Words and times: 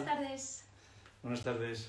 buenas 0.00 0.04
tardes. 0.18 0.64
Buenas 1.22 1.42
tardes. 1.44 1.88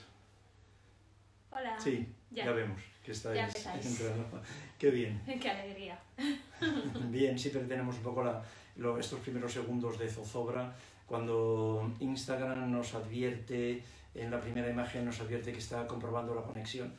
Hola. 1.51 1.79
Sí, 1.79 2.07
Ya. 2.31 2.45
ya, 2.45 2.51
vemos 2.51 2.81
que 3.03 3.11
estáis 3.11 3.39
entrando. 3.85 4.41
Qué 4.79 4.89
bien. 4.89 5.21
Qué 5.41 5.49
alegría. 5.49 5.99
Bien, 7.09 7.37
siempre 7.37 7.63
tenemos 7.63 7.95
un 7.97 8.03
poco 8.03 8.23
la- 8.23 8.41
lo- 8.77 8.97
estos 8.97 9.19
primeros 9.19 9.51
segundos 9.53 9.99
de 9.99 10.09
zozobra 10.09 10.73
cuando 11.05 11.91
Instagram 11.99 12.71
nos 12.71 12.93
advierte, 12.95 13.83
en 14.15 14.31
la 14.31 14.39
primera 14.39 14.69
imagen 14.69 15.05
nos 15.05 15.19
advierte 15.19 15.51
que 15.51 15.59
está 15.59 15.85
comprobando 15.85 16.33
la 16.33 16.41
conexión. 16.41 16.93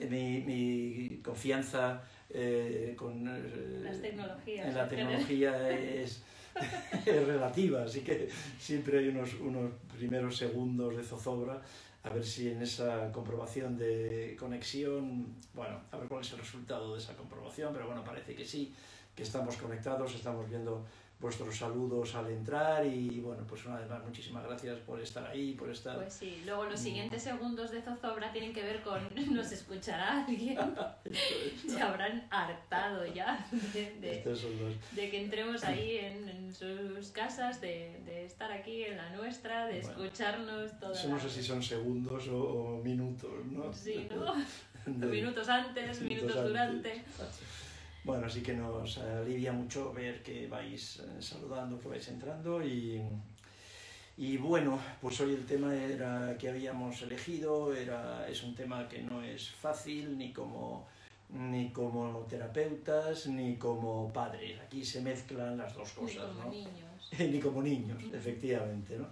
Eh, 0.00 0.06
Mi, 0.08 0.40
mi 0.42 1.20
confianza 1.22 2.02
eh, 2.30 2.94
con, 2.96 3.26
eh, 3.28 3.80
Las 3.82 4.00
tecnologías. 4.00 4.66
en 4.68 4.74
la 4.74 4.88
tecnología 4.88 5.70
es 5.70 6.22
relativa, 7.06 7.84
así 7.84 8.00
que 8.00 8.28
siempre 8.58 8.98
hay 8.98 9.08
unos, 9.08 9.34
unos 9.34 9.72
primeros 9.96 10.36
segundos 10.36 10.96
de 10.96 11.02
zozobra 11.02 11.62
a 12.04 12.10
ver 12.10 12.24
si 12.24 12.48
en 12.48 12.62
esa 12.62 13.10
comprobación 13.12 13.76
de 13.76 14.36
conexión, 14.38 15.34
bueno, 15.52 15.80
a 15.90 15.96
ver 15.96 16.08
cuál 16.08 16.22
es 16.22 16.32
el 16.32 16.38
resultado 16.38 16.94
de 16.94 17.00
esa 17.00 17.16
comprobación, 17.16 17.72
pero 17.72 17.86
bueno, 17.86 18.04
parece 18.04 18.34
que 18.34 18.44
sí, 18.44 18.74
que 19.14 19.24
estamos 19.24 19.56
conectados, 19.56 20.14
estamos 20.14 20.48
viendo 20.48 20.86
vuestros 21.20 21.56
saludos 21.56 22.14
al 22.14 22.30
entrar 22.30 22.86
y 22.86 23.18
bueno, 23.20 23.44
pues 23.44 23.66
una 23.66 23.80
vez 23.80 23.88
más 23.88 24.04
muchísimas 24.04 24.44
gracias 24.46 24.78
por 24.80 25.00
estar 25.00 25.26
ahí, 25.26 25.54
por 25.54 25.68
estar... 25.68 25.96
Pues 25.96 26.12
sí, 26.14 26.42
luego 26.46 26.64
los 26.64 26.78
Mm. 26.80 26.84
siguientes 26.84 27.22
segundos 27.24 27.72
de 27.72 27.82
zozobra 27.82 28.30
tienen 28.32 28.52
que 28.52 28.62
ver 28.62 28.82
con 28.82 29.00
nos 29.34 29.50
escuchará 29.50 30.24
alguien. 30.24 30.56
Se 31.68 31.82
habrán 31.82 32.24
hartado 32.30 33.04
ya 33.06 33.44
de, 33.74 33.96
de- 34.00 34.22
los... 34.24 34.40
que 34.94 35.20
entremos 35.24 35.64
ahí 35.64 35.96
en, 35.98 36.28
en 36.28 36.54
sus 36.54 37.08
casas, 37.10 37.60
de, 37.60 38.00
de 38.04 38.24
estar 38.24 38.52
aquí 38.52 38.84
en 38.84 38.96
la 38.96 39.10
nuestra, 39.16 39.66
de 39.66 39.80
Bueno. 39.80 40.04
escucharnos 40.04 40.78
todas 40.78 41.00
Eso 41.00 41.08
no 41.08 41.18
sé 41.18 41.28
si 41.30 41.42
son 41.42 41.60
segundos 41.62 42.28
o, 42.28 42.38
o 42.76 42.82
minutos, 42.84 43.44
¿no? 43.50 43.72
Sí, 43.72 44.06
¿no? 44.86 45.06
Minutos 45.08 45.48
antes, 45.48 46.00
minutos, 46.00 46.44
durante. 46.44 47.02
Bueno, 48.08 48.24
así 48.26 48.40
que 48.40 48.54
nos 48.54 48.96
alivia 48.96 49.52
mucho 49.52 49.92
ver 49.92 50.22
que 50.22 50.46
vais 50.48 50.96
eh, 51.00 51.20
saludando, 51.20 51.78
que 51.78 51.88
vais 51.88 52.08
entrando 52.08 52.64
y, 52.64 53.02
y 54.16 54.38
bueno, 54.38 54.78
pues 55.02 55.20
hoy 55.20 55.34
el 55.34 55.44
tema 55.44 55.74
era 55.76 56.34
que 56.38 56.48
habíamos 56.48 57.02
elegido, 57.02 57.74
era, 57.74 58.26
es 58.26 58.42
un 58.42 58.54
tema 58.54 58.88
que 58.88 59.02
no 59.02 59.22
es 59.22 59.50
fácil 59.50 60.16
ni 60.16 60.32
como, 60.32 60.86
ni 61.28 61.68
como 61.70 62.20
terapeutas 62.30 63.26
ni 63.26 63.56
como 63.56 64.10
padres. 64.10 64.58
Aquí 64.60 64.82
se 64.82 65.02
mezclan 65.02 65.58
las 65.58 65.74
dos 65.74 65.92
Ni 65.98 66.06
cosas, 66.06 66.30
como 66.32 66.44
¿no? 66.44 66.50
niños. 66.50 67.10
ni 67.18 67.38
como 67.40 67.62
niños, 67.62 68.02
efectivamente, 68.10 68.96
¿no? 68.96 69.08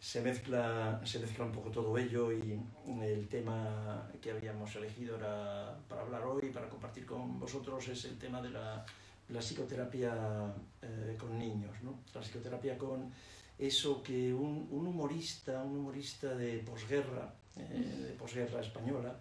Se 0.00 0.22
mezcla, 0.22 0.98
se 1.04 1.18
mezcla 1.18 1.44
un 1.44 1.52
poco 1.52 1.70
todo 1.70 1.96
ello 1.98 2.32
y 2.32 2.58
el 3.02 3.28
tema 3.28 4.10
que 4.22 4.30
habíamos 4.30 4.74
elegido 4.76 5.16
era 5.18 5.76
para 5.88 6.00
hablar 6.00 6.24
hoy, 6.24 6.50
para 6.50 6.70
compartir 6.70 7.04
con 7.04 7.38
vosotros, 7.38 7.86
es 7.88 8.06
el 8.06 8.18
tema 8.18 8.40
de 8.40 8.48
la, 8.48 8.84
la 9.28 9.40
psicoterapia 9.40 10.54
eh, 10.80 11.16
con 11.18 11.38
niños, 11.38 11.76
¿no? 11.82 12.00
La 12.14 12.22
psicoterapia 12.22 12.78
con 12.78 13.12
eso 13.58 14.02
que 14.02 14.32
un, 14.32 14.68
un 14.70 14.86
humorista, 14.86 15.62
un 15.62 15.76
humorista 15.76 16.34
de 16.34 16.60
posguerra, 16.60 17.34
eh, 17.56 18.06
de 18.08 18.12
posguerra 18.14 18.62
española, 18.62 19.20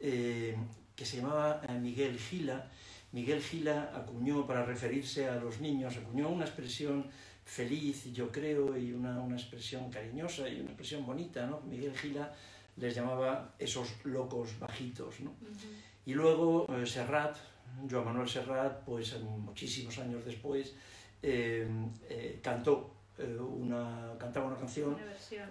eh, 0.00 0.56
que 0.96 1.04
se 1.04 1.18
llamaba 1.18 1.62
Miguel 1.80 2.18
Gila, 2.18 2.68
Miguel 3.12 3.40
Gila 3.40 3.92
acuñó 3.94 4.46
para 4.46 4.64
referirse 4.64 5.28
a 5.28 5.36
los 5.36 5.60
niños, 5.60 5.96
acuñó 5.96 6.28
una 6.28 6.44
expresión 6.44 7.06
feliz, 7.46 8.12
yo 8.12 8.30
creo, 8.30 8.76
y 8.76 8.92
una, 8.92 9.20
una 9.20 9.36
expresión 9.36 9.88
cariñosa 9.88 10.48
y 10.48 10.60
una 10.60 10.70
expresión 10.70 11.06
bonita, 11.06 11.46
¿no? 11.46 11.60
Miguel 11.60 11.96
Gila 11.96 12.30
les 12.76 12.94
llamaba 12.94 13.54
esos 13.58 14.04
locos 14.04 14.58
bajitos, 14.58 15.20
¿no? 15.20 15.32
Y 16.04 16.12
luego 16.14 16.66
eh, 16.68 16.84
Serrat, 16.84 17.36
Joan 17.88 18.04
Manuel 18.04 18.28
Serrat, 18.28 18.82
pues 18.84 19.18
muchísimos 19.20 19.96
años 19.98 20.24
después, 20.24 20.74
eh, 21.22 21.66
eh, 22.08 22.40
cantó 22.42 22.92
una, 23.18 24.12
cantaba 24.18 24.48
una 24.48 24.58
canción 24.58 24.94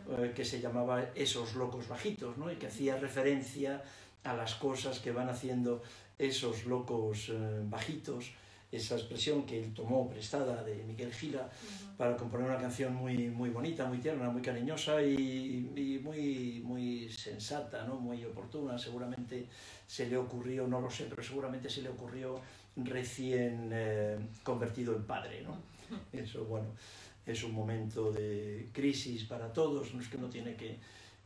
Una 0.06 0.34
que 0.34 0.46
se 0.46 0.62
llamaba 0.62 1.02
Esos 1.16 1.56
locos 1.56 1.88
bajitos, 1.88 2.38
¿no? 2.38 2.52
y 2.52 2.58
que 2.58 2.68
hacía 2.68 2.98
referencia 2.98 3.82
a 4.24 4.34
las 4.36 4.54
cosas 4.56 5.00
que 5.00 5.12
van 5.12 5.30
haciendo 5.30 5.82
esos 6.20 6.66
locos 6.66 7.32
bajitos, 7.64 8.32
esa 8.76 8.96
expresión 8.96 9.46
que 9.46 9.60
él 9.60 9.74
tomó 9.74 10.10
prestada 10.10 10.64
de 10.64 10.84
Miguel 10.84 11.14
Gila 11.14 11.50
para 11.98 12.18
componer 12.18 12.48
una 12.48 12.58
canción 12.58 12.94
muy, 12.94 13.30
muy 13.30 13.50
bonita, 13.50 13.86
muy 13.86 14.00
tierna, 14.00 14.30
muy 14.30 14.42
cariñosa 14.42 15.02
y, 15.02 15.72
y 15.76 16.00
muy, 16.04 16.62
muy 16.64 17.10
sensata, 17.10 17.86
¿no? 17.86 17.96
muy 17.96 18.24
oportuna. 18.26 18.78
Seguramente 18.78 19.48
se 19.88 20.08
le 20.08 20.18
ocurrió, 20.18 20.68
no 20.68 20.82
lo 20.82 20.90
sé, 20.90 21.06
pero 21.10 21.24
seguramente 21.24 21.70
se 21.70 21.82
le 21.82 21.90
ocurrió 21.90 22.42
recién 22.76 23.70
eh, 23.72 24.18
convertido 24.44 24.96
en 24.96 25.04
padre. 25.04 25.42
¿no? 25.44 25.58
Eso, 26.14 26.46
bueno, 26.46 26.68
es 27.26 27.44
un 27.44 27.54
momento 27.54 28.12
de 28.12 28.70
crisis 28.74 29.24
para 29.24 29.52
todos, 29.52 29.94
no 29.94 30.02
es 30.02 30.08
que 30.08 30.18
uno 30.18 30.30
tiene 30.30 30.56
que, 30.56 30.78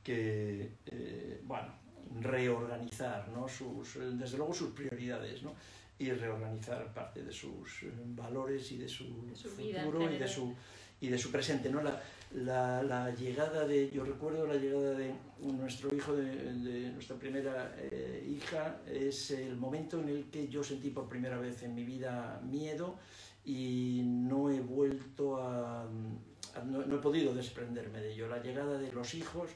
que 0.03 0.73
eh, 0.85 1.41
bueno, 1.43 1.73
reorganizar 2.21 3.29
¿no? 3.29 3.47
sus, 3.47 3.97
desde 4.17 4.37
luego 4.37 4.53
sus 4.53 4.71
prioridades 4.71 5.43
¿no? 5.43 5.53
Y 5.99 6.09
reorganizar 6.11 6.93
parte 6.93 7.23
de 7.23 7.31
sus 7.31 7.83
eh, 7.83 7.91
valores 8.15 8.71
y 8.71 8.77
de 8.77 8.87
su, 8.87 9.05
su 9.35 9.49
vida 9.55 9.83
futuro 9.83 9.99
y 10.03 10.17
de 10.17 10.27
su, 10.27 10.55
y 11.01 11.07
de 11.09 11.17
su 11.17 11.31
presente. 11.31 11.69
¿no? 11.69 11.81
La, 11.81 12.01
la, 12.33 12.83
la 12.83 13.13
llegada 13.15 13.67
de, 13.67 13.89
yo 13.91 14.03
recuerdo 14.05 14.47
la 14.47 14.55
llegada 14.55 14.91
de 14.91 15.13
nuestro 15.41 15.93
hijo, 15.95 16.15
de, 16.15 16.53
de 16.53 16.91
nuestra 16.91 17.17
primera 17.17 17.75
eh, 17.77 18.25
hija, 18.37 18.81
es 18.87 19.31
el 19.31 19.57
momento 19.57 19.99
en 19.99 20.09
el 20.09 20.25
que 20.29 20.47
yo 20.47 20.63
sentí 20.63 20.89
por 20.89 21.07
primera 21.09 21.37
vez 21.37 21.63
en 21.63 21.75
mi 21.75 21.83
vida 21.83 22.39
miedo 22.43 22.97
y 23.45 24.01
no 24.05 24.49
he 24.51 24.59
vuelto 24.61 25.37
a, 25.41 25.83
a- 25.83 26.63
no, 26.65 26.85
no 26.85 26.95
he 26.95 26.99
podido 26.99 27.33
desprenderme 27.33 27.99
de 28.01 28.13
ello. 28.13 28.27
La 28.27 28.41
llegada 28.41 28.77
de 28.77 28.91
los 28.91 29.13
hijos 29.15 29.49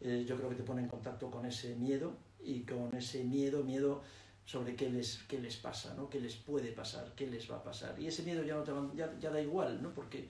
eh, 0.00 0.24
yo 0.26 0.36
creo 0.36 0.48
que 0.48 0.56
te 0.56 0.62
pone 0.62 0.80
en 0.82 0.88
contacto 0.88 1.30
con 1.30 1.44
ese 1.44 1.74
miedo 1.76 2.16
y 2.42 2.60
con 2.62 2.94
ese 2.96 3.22
miedo, 3.24 3.62
miedo 3.64 4.02
sobre 4.44 4.74
qué 4.74 4.90
les, 4.90 5.18
qué 5.28 5.38
les 5.38 5.56
pasa, 5.56 5.94
¿no? 5.94 6.08
qué 6.10 6.20
les 6.20 6.36
puede 6.36 6.72
pasar, 6.72 7.12
qué 7.14 7.26
les 7.26 7.50
va 7.50 7.56
a 7.56 7.62
pasar. 7.62 7.98
Y 8.00 8.06
ese 8.06 8.22
miedo 8.22 8.42
ya, 8.42 8.54
no 8.54 8.62
te 8.62 8.72
ya, 8.96 9.16
ya 9.18 9.30
da 9.30 9.40
igual, 9.40 9.82
¿no? 9.82 9.92
porque 9.94 10.28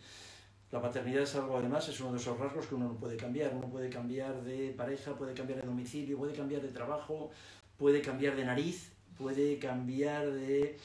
la 0.71 0.81
paternidad 0.81 1.23
es 1.25 1.35
algo, 1.35 1.57
además, 1.57 1.89
es 1.89 2.01
uno 2.01 2.13
de 2.13 2.19
esos 2.19 2.39
rasgos 2.39 2.67
que 2.67 2.77
uno 2.77 2.89
no 2.89 2.97
puede 2.97 3.17
cambiar. 3.17 3.53
Uno 3.55 3.69
puede 3.69 3.91
cambiar 3.91 4.43
de 4.45 4.73
pareja, 4.77 5.17
puede 5.17 5.35
cambiar 5.35 5.61
de 5.61 5.67
domicilio, 5.67 6.17
puede 6.17 6.33
cambiar 6.33 6.63
de 6.63 6.69
trabajo, 6.69 7.31
puede 7.77 8.01
cambiar 8.01 8.37
de 8.37 8.45
nariz, 8.45 8.93
puede 9.19 9.59
cambiar 9.59 10.31
de 10.31 10.79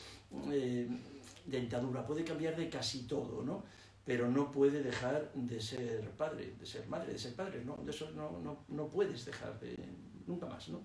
eh, 0.52 0.88
dentadura, 1.46 2.06
puede 2.06 2.24
cambiar 2.24 2.56
de 2.56 2.68
casi 2.68 3.04
todo, 3.04 3.44
¿no? 3.44 3.64
Pero 4.06 4.28
no 4.28 4.52
puede 4.52 4.82
dejar 4.82 5.32
de 5.36 5.62
ser 5.62 6.10
padre, 6.12 6.56
de 6.60 6.66
ser 6.66 6.88
madre, 6.88 7.14
de 7.14 7.20
ser 7.20 7.36
padre, 7.36 7.64
¿no? 7.64 7.78
Eso 7.88 8.10
no, 8.12 8.40
no, 8.40 8.66
no 8.70 8.88
puedes 8.88 9.24
dejar 9.26 9.60
de, 9.60 9.78
nunca 10.26 10.48
más, 10.48 10.68
¿no? 10.70 10.82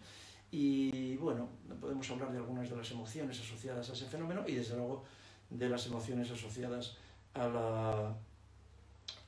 Y 0.53 1.17
bueno, 1.17 1.49
podemos 1.81 2.11
hablar 2.11 2.33
de 2.33 2.39
algunas 2.39 2.69
de 2.69 2.77
las 2.77 2.91
emociones 2.91 3.39
asociadas 3.41 3.89
a 3.91 3.93
ese 3.93 4.07
fenómeno 4.07 4.45
y 4.47 4.55
desde 4.55 4.77
luego 4.77 5.05
de 5.49 5.69
las 5.69 5.87
emociones 5.87 6.31
asociadas 6.31 6.97
a 7.35 7.47
la, 7.47 8.15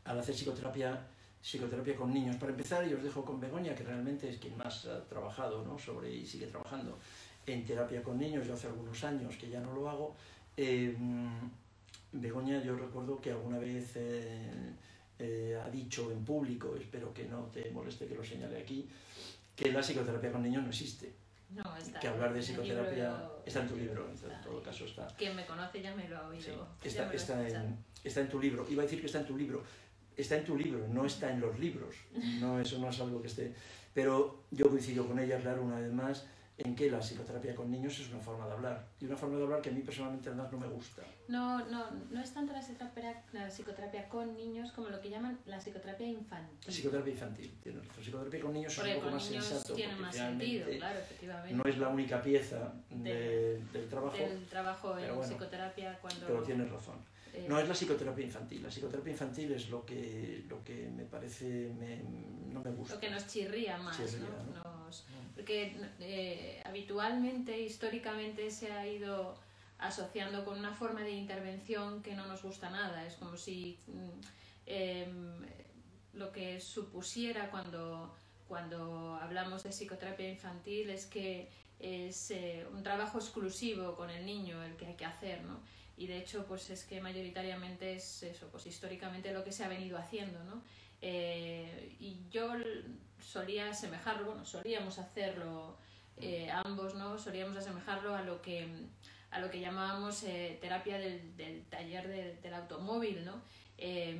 al 0.04 0.18
hacer 0.18 0.34
psicoterapia, 0.34 1.06
psicoterapia 1.40 1.96
con 1.96 2.12
niños. 2.12 2.36
Para 2.36 2.52
empezar, 2.52 2.86
y 2.88 2.94
os 2.94 3.02
dejo 3.02 3.24
con 3.24 3.40
Begoña, 3.40 3.74
que 3.74 3.84
realmente 3.84 4.28
es 4.28 4.38
quien 4.38 4.56
más 4.56 4.86
ha 4.86 5.04
trabajado 5.04 5.64
¿no? 5.64 5.78
sobre 5.78 6.12
y 6.12 6.26
sigue 6.26 6.46
trabajando 6.46 6.98
en 7.46 7.64
terapia 7.64 8.02
con 8.02 8.18
niños. 8.18 8.46
Yo 8.46 8.54
hace 8.54 8.66
algunos 8.66 9.02
años 9.04 9.36
que 9.36 9.48
ya 9.48 9.60
no 9.60 9.72
lo 9.72 9.88
hago. 9.88 10.16
Eh, 10.56 10.96
Begoña, 12.12 12.62
yo 12.62 12.76
recuerdo 12.76 13.20
que 13.20 13.30
alguna 13.30 13.58
vez 13.58 13.92
eh, 13.96 14.74
eh, 15.18 15.58
ha 15.64 15.70
dicho 15.70 16.10
en 16.10 16.24
público, 16.24 16.76
espero 16.76 17.12
que 17.14 17.24
no 17.24 17.44
te 17.44 17.70
moleste 17.70 18.06
que 18.06 18.14
lo 18.14 18.24
señale 18.24 18.58
aquí, 18.58 18.86
que 19.56 19.72
la 19.72 19.80
psicoterapia 19.80 20.32
con 20.32 20.42
niños 20.42 20.62
no 20.62 20.68
existe. 20.70 21.14
No, 21.50 21.76
está. 21.76 22.00
Que 22.00 22.08
hablar 22.08 22.32
de 22.32 22.38
en 22.38 22.44
psicoterapia 22.44 23.10
libro- 23.10 23.42
está 23.44 23.60
en 23.60 23.68
tu 23.68 23.76
libro, 23.76 24.06
en 24.08 24.14
está 24.14 24.40
todo 24.40 24.58
ahí. 24.58 24.64
caso 24.64 24.84
está. 24.86 25.06
Quien 25.18 25.36
me 25.36 25.44
conoce 25.46 25.82
ya 25.82 25.94
me 25.94 26.08
lo 26.08 26.16
ha 26.18 26.28
oído. 26.28 26.42
Sí, 26.80 26.88
está, 26.88 27.06
lo 27.06 27.12
está, 27.12 27.48
en, 27.48 27.76
está 28.02 28.20
en 28.22 28.28
tu 28.28 28.40
libro. 28.40 28.66
Iba 28.70 28.82
a 28.82 28.86
decir 28.86 29.00
que 29.00 29.06
está 29.06 29.20
en 29.20 29.26
tu 29.26 29.36
libro. 29.36 29.62
Está 30.16 30.36
en 30.36 30.44
tu 30.44 30.56
libro, 30.56 30.86
no 30.88 31.04
está 31.06 31.30
en 31.30 31.40
los 31.40 31.58
libros. 31.58 31.94
No, 32.40 32.58
eso 32.60 32.78
no 32.78 32.88
es 32.90 33.00
algo 33.00 33.20
que 33.20 33.28
esté. 33.28 33.54
Pero 33.94 34.44
yo 34.50 34.68
coincido 34.70 35.06
con 35.06 35.18
ella, 35.18 35.38
claro, 35.38 35.62
una 35.62 35.78
vez 35.80 35.92
más, 35.92 36.26
en 36.64 36.76
que 36.76 36.90
la 36.90 36.98
psicoterapia 37.00 37.54
con 37.54 37.70
niños 37.70 37.98
es 37.98 38.08
una 38.10 38.20
forma 38.20 38.46
de 38.46 38.52
hablar. 38.52 38.86
Y 39.00 39.06
una 39.06 39.16
forma 39.16 39.36
de 39.36 39.42
hablar 39.44 39.60
que 39.62 39.70
a 39.70 39.72
mí 39.72 39.80
personalmente 39.82 40.28
además 40.28 40.52
no 40.52 40.58
me 40.58 40.68
gusta. 40.68 41.02
No, 41.28 41.64
no, 41.68 41.86
no 42.10 42.20
es 42.20 42.32
tanto 42.32 42.52
la 42.52 42.60
psicoterapia, 42.60 43.22
la 43.32 43.48
psicoterapia 43.50 44.08
con 44.08 44.36
niños 44.36 44.70
como 44.72 44.88
lo 44.88 45.00
que 45.00 45.10
llaman 45.10 45.38
la 45.46 45.58
psicoterapia 45.58 46.06
infantil. 46.06 46.72
Psicoterapia 46.72 47.12
infantil. 47.12 47.58
tienes 47.62 47.86
razón. 47.86 48.02
Psicoterapia 48.04 48.40
con 48.40 48.52
niños 48.52 48.72
es 48.72 48.78
Porque 48.78 48.94
un 48.94 49.00
poco 49.00 49.10
más 49.12 49.24
sensato. 49.24 49.74
tiene 49.74 49.96
más 49.96 50.14
sentido, 50.14 50.66
claro, 50.78 50.98
efectivamente. 50.98 51.54
No 51.54 51.64
es 51.70 51.78
la 51.78 51.88
única 51.88 52.22
pieza 52.22 52.72
de- 52.90 53.12
De- 53.12 53.62
del 53.72 53.88
trabajo, 53.88 54.16
Del 54.16 54.46
trabajo 54.46 54.98
en 54.98 55.14
bueno, 55.16 55.22
psicoterapia 55.32 55.98
cuando... 56.00 56.26
pero 56.26 56.42
tienes 56.42 56.70
razón. 56.70 56.96
Eh, 57.34 57.46
No 57.48 57.58
es 57.58 57.66
la 57.66 57.72
psicoterapia 57.74 58.24
infantil. 58.26 58.62
La 58.62 58.68
psicoterapia 58.68 59.10
infantil 59.12 59.52
es 59.52 59.70
lo 59.70 59.86
que, 59.86 60.44
lo 60.48 60.62
que 60.62 60.88
me 60.90 61.04
parece, 61.06 61.72
me- 61.78 62.02
no 62.52 62.60
me 62.62 62.70
gusta. 62.72 62.94
lo 62.96 63.00
que 63.00 63.08
nos 63.10 63.26
chirría 63.26 63.78
más, 63.78 63.96
Chirría, 63.96 64.28
¿no? 64.54 64.62
¿no? 64.62 64.71
Nos- 64.92 65.04
porque 65.34 65.74
eh, 66.00 66.62
habitualmente, 66.66 67.58
históricamente, 67.60 68.50
se 68.50 68.70
ha 68.72 68.86
ido 68.86 69.34
asociando 69.78 70.44
con 70.44 70.58
una 70.58 70.72
forma 70.74 71.00
de 71.02 71.10
intervención 71.12 72.02
que 72.02 72.14
no 72.14 72.26
nos 72.26 72.42
gusta 72.42 72.68
nada. 72.70 73.06
Es 73.06 73.14
como 73.14 73.36
si 73.36 73.78
em, 74.66 75.40
lo 76.14 76.30
que 76.32 76.60
supusiera 76.60 77.50
cuando, 77.50 78.14
cuando 78.48 79.16
hablamos 79.20 79.62
de 79.62 79.70
psicoterapia 79.70 80.28
infantil 80.28 80.90
es 80.90 81.06
que 81.06 81.48
es 81.80 82.30
eh, 82.30 82.64
un 82.72 82.82
trabajo 82.82 83.18
exclusivo 83.18 83.96
con 83.96 84.10
el 84.10 84.24
niño 84.24 84.62
el 84.62 84.76
que 84.76 84.86
hay 84.86 84.94
que 84.94 85.04
hacer, 85.04 85.42
¿no? 85.42 85.60
Y 85.96 86.06
de 86.06 86.18
hecho, 86.18 86.46
pues 86.46 86.70
es 86.70 86.84
que 86.84 87.00
mayoritariamente 87.00 87.94
es 87.94 88.22
eso, 88.22 88.48
pues 88.50 88.66
históricamente 88.66 89.32
lo 89.32 89.42
que 89.44 89.52
se 89.52 89.64
ha 89.64 89.68
venido 89.68 89.98
haciendo, 89.98 90.42
¿no? 90.44 90.62
Eh, 91.02 91.96
y 91.98 92.28
yo 92.30 92.52
solía 93.18 93.68
asemejarlo, 93.70 94.26
bueno, 94.26 94.44
solíamos 94.44 94.98
hacerlo 94.98 95.76
eh, 96.16 96.48
ambos, 96.50 96.94
¿no? 96.94 97.18
Solíamos 97.18 97.56
asemejarlo 97.56 98.14
a 98.14 98.22
lo 98.22 98.40
que, 98.40 98.68
a 99.30 99.40
lo 99.40 99.50
que 99.50 99.60
llamábamos 99.60 100.22
eh, 100.22 100.58
terapia 100.60 100.98
del, 100.98 101.36
del 101.36 101.64
taller 101.66 102.06
del- 102.08 102.40
del 102.40 102.54
automóvil, 102.54 103.24
¿no? 103.24 103.42
Eh, 103.78 104.16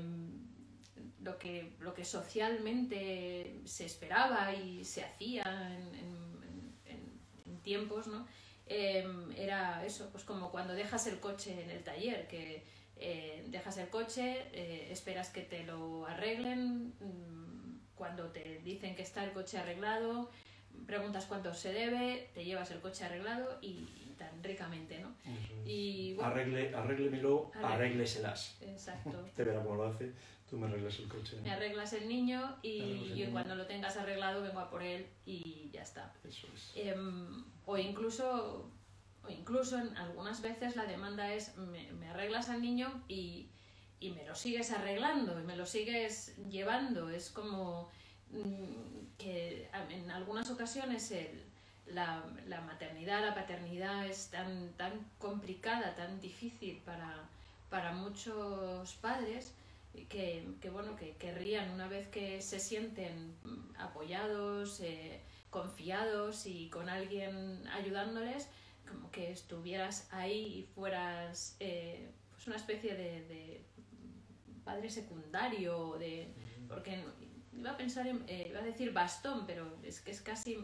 lo 1.21 1.39
que, 1.39 1.77
lo 1.79 1.95
que 1.95 2.05
socialmente 2.05 3.61
se 3.65 3.85
esperaba 3.87 4.53
y 4.55 4.85
se 4.85 5.05
hacía 5.05 5.45
en, 5.45 5.95
en- 5.95 7.61
tiempos, 7.63 8.09
¿no? 8.09 8.27
Eh, 8.67 9.07
era 9.37 9.85
eso, 9.87 10.09
pues 10.11 10.25
como 10.25 10.51
cuando 10.51 10.73
dejas 10.75 11.07
el 11.07 11.21
coche 11.21 11.63
en 11.63 11.71
el 11.71 11.85
taller, 11.85 12.27
que 12.27 12.65
eh, 13.03 13.45
dejas 13.49 13.77
el 13.79 13.89
coche, 13.89 14.45
eh, 14.53 14.89
esperas 14.91 15.31
que 15.31 15.43
te 15.43 15.65
lo 15.65 16.07
arreglen, 16.07 16.95
mm, 17.01 17.79
cuando 17.97 18.27
te 18.31 18.61
dicen 18.65 18.95
que 18.95 19.03
está 19.03 19.25
el 19.25 19.33
coche 19.33 19.59
arreglado, 19.59 20.31
preguntas 20.87 21.27
cuánto 21.27 21.53
se 21.55 21.73
debe, 21.73 22.31
te 22.35 22.45
llevas 22.45 22.71
el 22.71 22.81
coche 22.81 23.05
arreglado 23.05 23.59
y, 23.61 23.69
y 24.07 24.15
tan 24.19 24.43
ricamente, 24.43 25.01
¿no? 25.01 25.15
Y 25.65 26.15
bueno, 26.15 26.31
Arregle, 26.31 26.75
arréglemelo, 26.75 27.51
Arregle. 27.55 27.75
arrégleselas. 27.75 28.57
exacto. 28.63 29.25
Te 29.37 29.45
verá 29.45 29.63
cómo 29.63 29.77
lo 29.77 29.87
hace, 29.89 30.13
tú 30.49 30.57
me 30.59 30.67
arreglas 30.67 30.99
el 30.99 31.09
coche. 31.09 31.37
Me 31.43 31.51
arreglas 31.51 31.93
el 31.93 32.09
niño 32.09 32.57
y 32.63 33.21
el 33.23 33.31
cuando 33.31 33.55
lo 33.55 33.67
tengas 33.67 33.97
arreglado 33.97 34.43
vengo 34.43 34.61
a 34.61 34.71
por 34.71 34.83
él 34.83 35.07
y 35.27 35.71
ya 35.73 35.83
está. 35.83 36.13
Eso 36.29 36.47
es. 36.55 36.73
Em, 36.77 37.45
o 37.67 37.77
incluso 37.79 38.71
o 39.25 39.31
incluso 39.31 39.79
en 39.79 39.97
algunas 39.97 40.43
veces 40.43 40.77
la 40.77 40.85
demanda 40.85 41.33
es 41.33 41.57
me, 41.57 41.93
me 41.93 42.09
arreglas 42.09 42.49
al 42.49 42.61
niño 42.63 43.05
y, 43.09 43.49
y 44.01 44.11
me 44.11 44.25
lo 44.25 44.35
sigues 44.35 44.71
arreglando 44.73 45.39
y 45.41 45.45
me 45.45 45.57
lo 45.57 45.67
sigues 45.67 46.37
llevando 46.51 47.09
es 47.11 47.31
como 47.31 47.89
mm, 48.31 49.17
que 49.19 49.71
en 49.91 50.11
algunas 50.11 50.51
ocasiones 50.51 51.11
el- 51.13 51.45
la, 51.87 52.23
la 52.47 52.61
maternidad 52.61 53.21
la 53.25 53.35
paternidad 53.35 54.07
es 54.07 54.29
tan 54.31 54.73
tan 54.77 54.93
complicada 55.19 55.95
tan 55.97 56.21
difícil 56.21 56.79
para 56.85 57.29
para 57.71 57.93
muchos 57.93 58.95
padres 58.95 59.53
que, 60.09 60.47
que, 60.61 60.71
bueno 60.71 60.95
que 60.97 61.17
querrían 61.17 61.71
una 61.71 61.89
vez 61.89 62.07
que 62.09 62.41
se 62.41 62.61
sienten 62.61 63.35
apoyados 63.79 64.81
eh, 64.81 65.21
confiados 65.51 66.47
y 66.47 66.69
con 66.71 66.89
alguien 66.89 67.67
ayudándoles, 67.69 68.49
como 68.93 69.11
que 69.11 69.31
estuvieras 69.33 70.09
ahí 70.13 70.59
y 70.59 70.63
fueras 70.75 71.57
eh, 71.61 72.11
pues 72.31 72.47
una 72.47 72.57
especie 72.57 72.95
de, 72.95 73.23
de 73.27 73.65
padre 74.65 74.89
secundario, 74.91 75.97
de, 75.99 76.33
porque 76.69 77.05
iba 77.53 77.71
a 77.73 77.77
pensar, 77.77 78.07
en- 78.07 78.25
eh, 78.29 78.47
iba 78.51 78.61
a 78.61 78.63
decir 78.63 78.93
bastón, 78.93 79.47
pero 79.47 79.77
es 79.83 80.01
que 80.01 80.11
es 80.13 80.21
casi, 80.23 80.59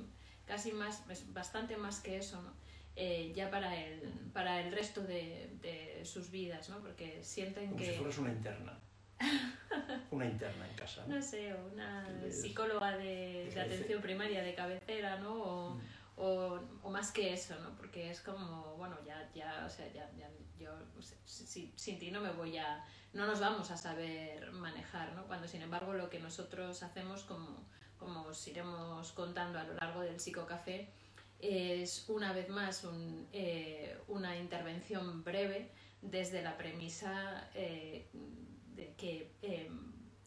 casi 0.47 0.73
más, 0.73 1.03
es 1.11 1.33
bastante 1.33 1.77
más 1.77 2.01
que 2.01 2.17
eso, 2.17 2.41
¿no? 2.43 2.53
Eh, 2.97 3.33
ya 3.35 3.49
para 3.51 3.77
el, 3.81 4.01
para 4.33 4.61
el 4.61 4.73
resto 4.73 5.03
de, 5.03 5.51
de 5.63 6.05
sus 6.05 6.31
vidas, 6.33 6.69
¿no? 6.69 6.81
Porque 6.81 7.23
sienten 7.23 7.67
Como 7.67 7.77
que... 7.79 7.93
si 7.93 7.97
fueras 7.99 8.19
una 8.19 8.33
interna. 8.33 8.79
Una 10.11 10.25
interna 10.27 10.67
en 10.69 10.75
casa. 10.77 11.05
¿no? 11.07 11.17
no 11.17 11.23
sé, 11.23 11.55
una 11.73 12.09
psicóloga 12.31 12.97
de, 12.97 13.51
de 13.53 13.61
atención 13.61 14.01
primaria 14.01 14.43
de 14.43 14.55
cabecera, 14.55 15.19
¿no? 15.19 15.35
O, 15.43 15.75
Mm. 15.75 15.81
O, 16.19 16.61
o 16.83 16.91
más 16.91 17.13
que 17.13 17.33
eso, 17.33 17.59
¿no? 17.61 17.75
Porque 17.77 18.11
es 18.11 18.21
como, 18.21 18.75
bueno, 18.77 18.97
ya, 19.07 19.31
ya, 19.35 19.65
o 19.67 19.71
sea, 19.71 19.87
ya, 19.93 20.11
ya 20.17 20.29
yo, 20.59 20.71
si- 21.25 21.73
sin 21.77 21.99
ti 21.99 22.11
no 22.11 22.21
me 22.21 22.31
voy 22.33 22.59
a, 22.59 22.85
no 23.13 23.27
nos 23.27 23.41
vamos 23.41 23.71
a 23.71 23.77
saber 23.77 24.51
manejar, 24.53 25.13
¿no? 25.15 25.27
Cuando, 25.27 25.47
sin 25.49 25.63
embargo, 25.63 25.93
lo 25.93 26.11
que 26.11 26.19
nosotros 26.19 26.83
hacemos, 26.83 27.23
como, 27.23 27.65
como 27.99 28.23
os 28.23 28.47
iremos 28.49 29.13
contando 29.13 29.59
a 29.59 29.65
lo 29.65 29.75
largo 29.75 30.01
del 30.01 30.19
psicocafé, 30.21 30.89
es 31.41 32.09
una 32.09 32.33
vez 32.33 32.49
más 32.49 32.83
un, 32.85 33.29
eh, 33.33 33.97
una 34.09 34.37
intervención 34.37 35.23
breve 35.23 35.71
desde 36.03 36.43
la 36.43 36.57
premisa 36.57 37.49
eh, 37.55 38.09
de 38.75 38.95
que 38.97 39.33
eh, 39.43 39.71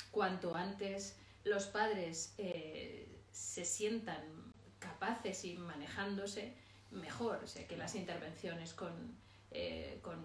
cuanto 0.09 0.55
antes 0.55 1.17
los 1.43 1.65
padres 1.65 2.33
eh, 2.37 3.07
se 3.31 3.65
sientan 3.65 4.40
capaces 5.01 5.43
y 5.45 5.57
manejándose, 5.57 6.53
mejor. 6.91 7.39
O 7.43 7.47
sea, 7.47 7.67
que 7.67 7.75
las 7.75 7.95
intervenciones 7.95 8.73
con, 8.73 8.91
eh, 9.49 9.99
con, 10.01 10.23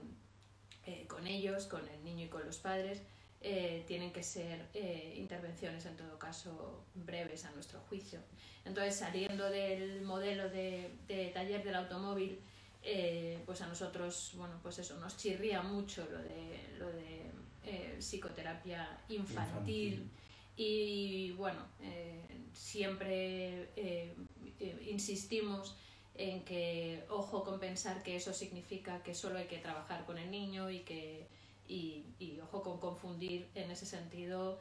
eh, 0.84 1.06
con 1.08 1.26
ellos, 1.26 1.66
con 1.66 1.86
el 1.88 2.04
niño 2.04 2.26
y 2.26 2.28
con 2.28 2.44
los 2.44 2.58
padres, 2.58 3.00
eh, 3.40 3.84
tienen 3.86 4.12
que 4.12 4.22
ser 4.22 4.68
eh, 4.74 5.14
intervenciones 5.16 5.86
en 5.86 5.96
todo 5.96 6.18
caso 6.18 6.84
breves 6.94 7.44
a 7.44 7.50
nuestro 7.52 7.80
juicio. 7.88 8.20
Entonces, 8.64 8.96
saliendo 8.96 9.48
del 9.48 10.02
modelo 10.02 10.48
de, 10.50 10.90
de 11.06 11.28
taller 11.28 11.62
del 11.64 11.76
automóvil, 11.76 12.40
eh, 12.82 13.38
pues 13.46 13.60
a 13.62 13.66
nosotros, 13.66 14.32
bueno, 14.36 14.58
pues 14.62 14.78
eso, 14.78 14.98
nos 14.98 15.16
chirría 15.16 15.62
mucho 15.62 16.06
lo 16.10 16.18
de, 16.18 16.76
lo 16.78 16.92
de 16.92 17.22
eh, 17.64 17.96
psicoterapia 17.98 18.98
infantil. 19.08 20.10
Y 20.56 21.32
bueno, 21.32 21.60
eh, 21.82 22.26
siempre 22.52 23.68
eh, 23.76 24.14
eh, 24.58 24.86
insistimos 24.90 25.76
en 26.14 26.44
que 26.44 27.04
ojo 27.10 27.44
con 27.44 27.60
pensar 27.60 28.02
que 28.02 28.16
eso 28.16 28.32
significa 28.32 29.02
que 29.02 29.14
solo 29.14 29.38
hay 29.38 29.46
que 29.46 29.58
trabajar 29.58 30.06
con 30.06 30.16
el 30.16 30.30
niño 30.30 30.70
y 30.70 30.80
que 30.80 31.28
y, 31.68 32.04
y 32.18 32.38
ojo 32.40 32.62
con 32.62 32.78
confundir 32.78 33.48
en 33.54 33.70
ese 33.70 33.84
sentido 33.86 34.60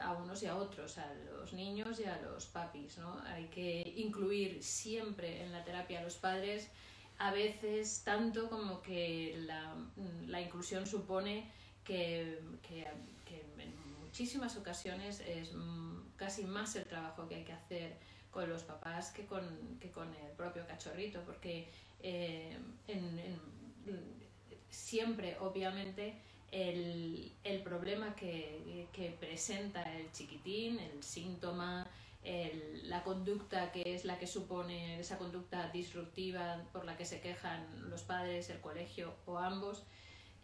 a 0.00 0.12
unos 0.12 0.42
y 0.44 0.46
a 0.46 0.56
otros, 0.56 0.96
a 0.98 1.12
los 1.14 1.52
niños 1.52 1.98
y 1.98 2.04
a 2.04 2.16
los 2.22 2.46
papis, 2.46 2.96
¿no? 2.98 3.20
Hay 3.26 3.46
que 3.46 3.92
incluir 3.96 4.62
siempre 4.62 5.42
en 5.42 5.50
la 5.50 5.64
terapia 5.64 5.98
a 5.98 6.02
los 6.04 6.14
padres, 6.14 6.70
a 7.18 7.32
veces 7.32 8.02
tanto 8.04 8.48
como 8.48 8.80
que 8.82 9.34
la, 9.44 9.74
la 10.28 10.40
inclusión 10.40 10.86
supone 10.86 11.50
que, 11.84 12.38
que, 12.62 12.86
muchísimas 14.12 14.58
ocasiones 14.58 15.20
es 15.20 15.54
mm, 15.54 16.16
casi 16.16 16.44
más 16.44 16.76
el 16.76 16.84
trabajo 16.84 17.26
que 17.26 17.36
hay 17.36 17.44
que 17.44 17.54
hacer 17.54 17.96
con 18.30 18.46
los 18.46 18.62
papás 18.62 19.10
que 19.10 19.24
con, 19.24 19.78
que 19.80 19.90
con 19.90 20.06
el 20.14 20.32
propio 20.36 20.66
cachorrito, 20.66 21.22
porque 21.22 21.70
eh, 22.02 22.58
siempre, 24.68 25.38
obviamente, 25.40 26.14
el, 26.50 27.32
el 27.42 27.62
problema 27.62 28.14
que, 28.14 28.86
que 28.92 29.16
presenta 29.18 29.82
el 29.96 30.12
chiquitín, 30.12 30.78
el 30.78 31.02
síntoma, 31.02 31.88
la 32.84 33.02
conducta 33.04 33.72
que 33.72 33.94
es 33.94 34.04
la 34.04 34.18
que 34.18 34.26
supone 34.26 35.00
esa 35.00 35.16
conducta 35.16 35.70
disruptiva 35.70 36.62
por 36.70 36.84
la 36.84 36.98
que 36.98 37.06
se 37.06 37.22
quejan 37.22 37.88
los 37.88 38.02
padres, 38.02 38.50
el 38.50 38.60
colegio 38.60 39.14
o 39.24 39.38
ambos, 39.38 39.84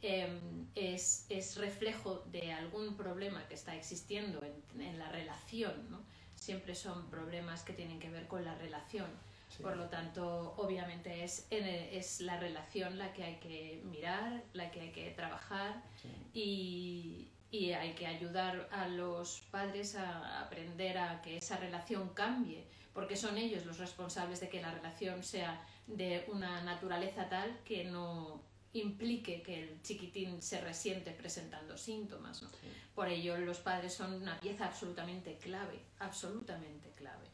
eh, 0.03 0.41
es, 0.75 1.27
es 1.29 1.57
reflejo 1.57 2.23
de 2.33 2.53
algún 2.53 2.97
problema 2.97 3.47
que 3.49 3.55
está 3.55 3.75
existiendo 3.75 4.41
en, 4.43 4.81
en 4.81 4.99
la 4.99 5.09
relación, 5.11 5.91
¿no? 5.91 6.01
Siempre 6.37 6.75
son 6.75 7.11
problemas 7.11 7.63
que 7.63 7.73
tienen 7.73 7.99
que 7.99 8.11
ver 8.11 8.27
con 8.29 8.45
la 8.45 8.55
relación. 8.55 9.11
Sí. 9.49 9.63
Por 9.63 9.77
lo 9.77 9.87
tanto, 9.89 10.55
obviamente 10.59 11.25
es, 11.25 11.47
es 11.51 12.21
la 12.21 12.39
relación 12.39 12.99
la 12.99 13.13
que 13.15 13.25
hay 13.25 13.37
que 13.37 13.81
mirar, 13.85 14.43
la 14.53 14.71
que 14.71 14.81
hay 14.83 14.93
que 14.93 15.11
trabajar 15.13 15.83
Sí. 16.03 16.09
y, 16.35 17.29
y 17.51 17.73
hay 17.73 17.95
que 17.95 18.07
ayudar 18.07 18.69
a 18.71 18.87
los 18.89 19.41
padres 19.51 19.97
a 19.97 20.43
aprender 20.43 20.99
a 20.99 21.23
que 21.23 21.39
esa 21.39 21.57
relación 21.57 22.11
cambie, 22.11 22.67
porque 22.93 23.17
son 23.17 23.39
ellos 23.39 23.65
los 23.65 23.79
responsables 23.79 24.39
de 24.41 24.49
que 24.51 24.61
la 24.61 24.71
relación 24.73 25.23
sea 25.25 25.61
de 25.87 26.27
una 26.29 26.63
naturaleza 26.63 27.29
tal 27.31 27.59
que 27.65 27.85
no 27.85 28.43
implique 28.75 29.43
que 29.43 29.63
el 29.63 29.83
chiquitín 29.83 30.43
se 30.43 30.61
resiente 30.61 31.11
presentando 31.13 31.77
síntomas. 31.77 32.43
¿no? 32.43 32.49
Sí. 32.51 32.69
Por 32.95 33.09
ello, 33.09 33.37
los 33.39 33.59
padres 33.59 33.95
son 33.95 34.15
una 34.15 34.39
pieza 34.41 34.67
absolutamente 34.67 35.37
clave, 35.37 35.81
absolutamente 35.99 36.91
clave. 36.97 37.27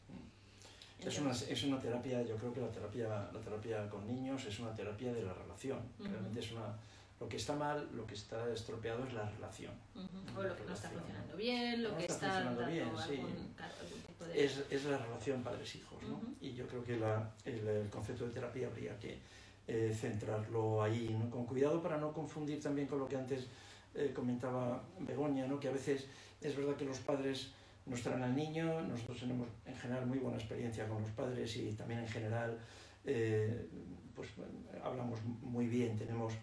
Es 0.99 1.19
una, 1.19 1.31
es 1.31 1.63
una 1.63 1.79
terapia, 1.79 2.23
yo 2.23 2.35
creo 2.37 2.53
que 2.53 2.61
la 2.61 2.71
terapia, 2.71 3.07
la 3.31 3.39
terapia 3.39 3.89
con 3.89 4.07
niños 4.07 4.43
es 4.45 4.59
una 4.59 4.73
terapia 4.73 5.13
de 5.13 5.23
la 5.23 5.33
relación. 5.33 5.79
Realmente 5.99 6.39
es 6.39 6.51
una, 6.51 6.75
lo 7.19 7.29
que 7.29 7.37
está 7.37 7.55
mal, 7.55 7.87
lo 7.93 8.07
que 8.07 8.15
está 8.15 8.51
estropeado 8.51 9.05
es 9.05 9.13
la 9.13 9.29
relación. 9.29 9.73
O 10.35 10.41
lo 10.41 10.55
que 10.55 10.63
no 10.63 10.73
está 10.73 10.89
funcionando 10.89 11.35
bien, 11.35 11.83
lo 11.83 11.95
que 11.97 12.05
está, 12.05 12.31
funcionando 12.31 12.65
bien, 12.65 12.89
sí. 13.07 13.21
es, 14.33 14.63
es, 14.69 14.85
la 14.85 14.97
relación 14.97 15.43
padres-hijos, 15.43 16.01
¿no? 16.03 16.21
Y 16.41 16.53
yo 16.53 16.67
creo 16.67 16.83
que 16.83 16.97
la, 16.97 17.31
el, 17.45 17.87
concepto 17.89 18.25
de 18.25 18.31
terapia 18.31 18.67
habría 18.67 18.97
que 18.99 19.19
eh, 19.67 19.91
centrarlo 19.99 20.83
ahí. 20.83 21.17
Con 21.31 21.45
cuidado 21.45 21.81
para 21.81 21.97
no 21.97 22.13
confundir 22.13 22.61
también 22.61 22.87
con 22.87 22.99
lo 22.99 23.07
que 23.07 23.17
antes 23.17 23.47
eh, 23.95 24.11
comentaba 24.13 24.83
Begoña, 24.99 25.47
¿no? 25.47 25.59
Que 25.59 25.69
a 25.69 25.71
veces 25.71 26.05
es 26.39 26.55
verdad 26.55 26.75
que 26.75 26.85
los 26.85 26.99
padres 26.99 27.51
nos 27.87 28.01
traen 28.01 28.21
al 28.21 28.35
niño, 28.35 28.81
nosotros 28.81 29.19
tenemos 29.19 29.47
en 29.65 29.75
general 29.75 30.05
muy 30.05 30.19
buena 30.19 30.37
experiencia 30.37 30.87
con 30.87 31.01
los 31.01 31.11
padres 31.11 31.55
y 31.57 31.71
también 31.73 32.01
en 32.01 32.07
general 32.07 32.59
eh, 33.05 33.67
pues 34.15 34.29
hablamos 34.83 35.19
muy 35.23 35.67
bien, 35.67 35.97
tenemos 35.97 36.33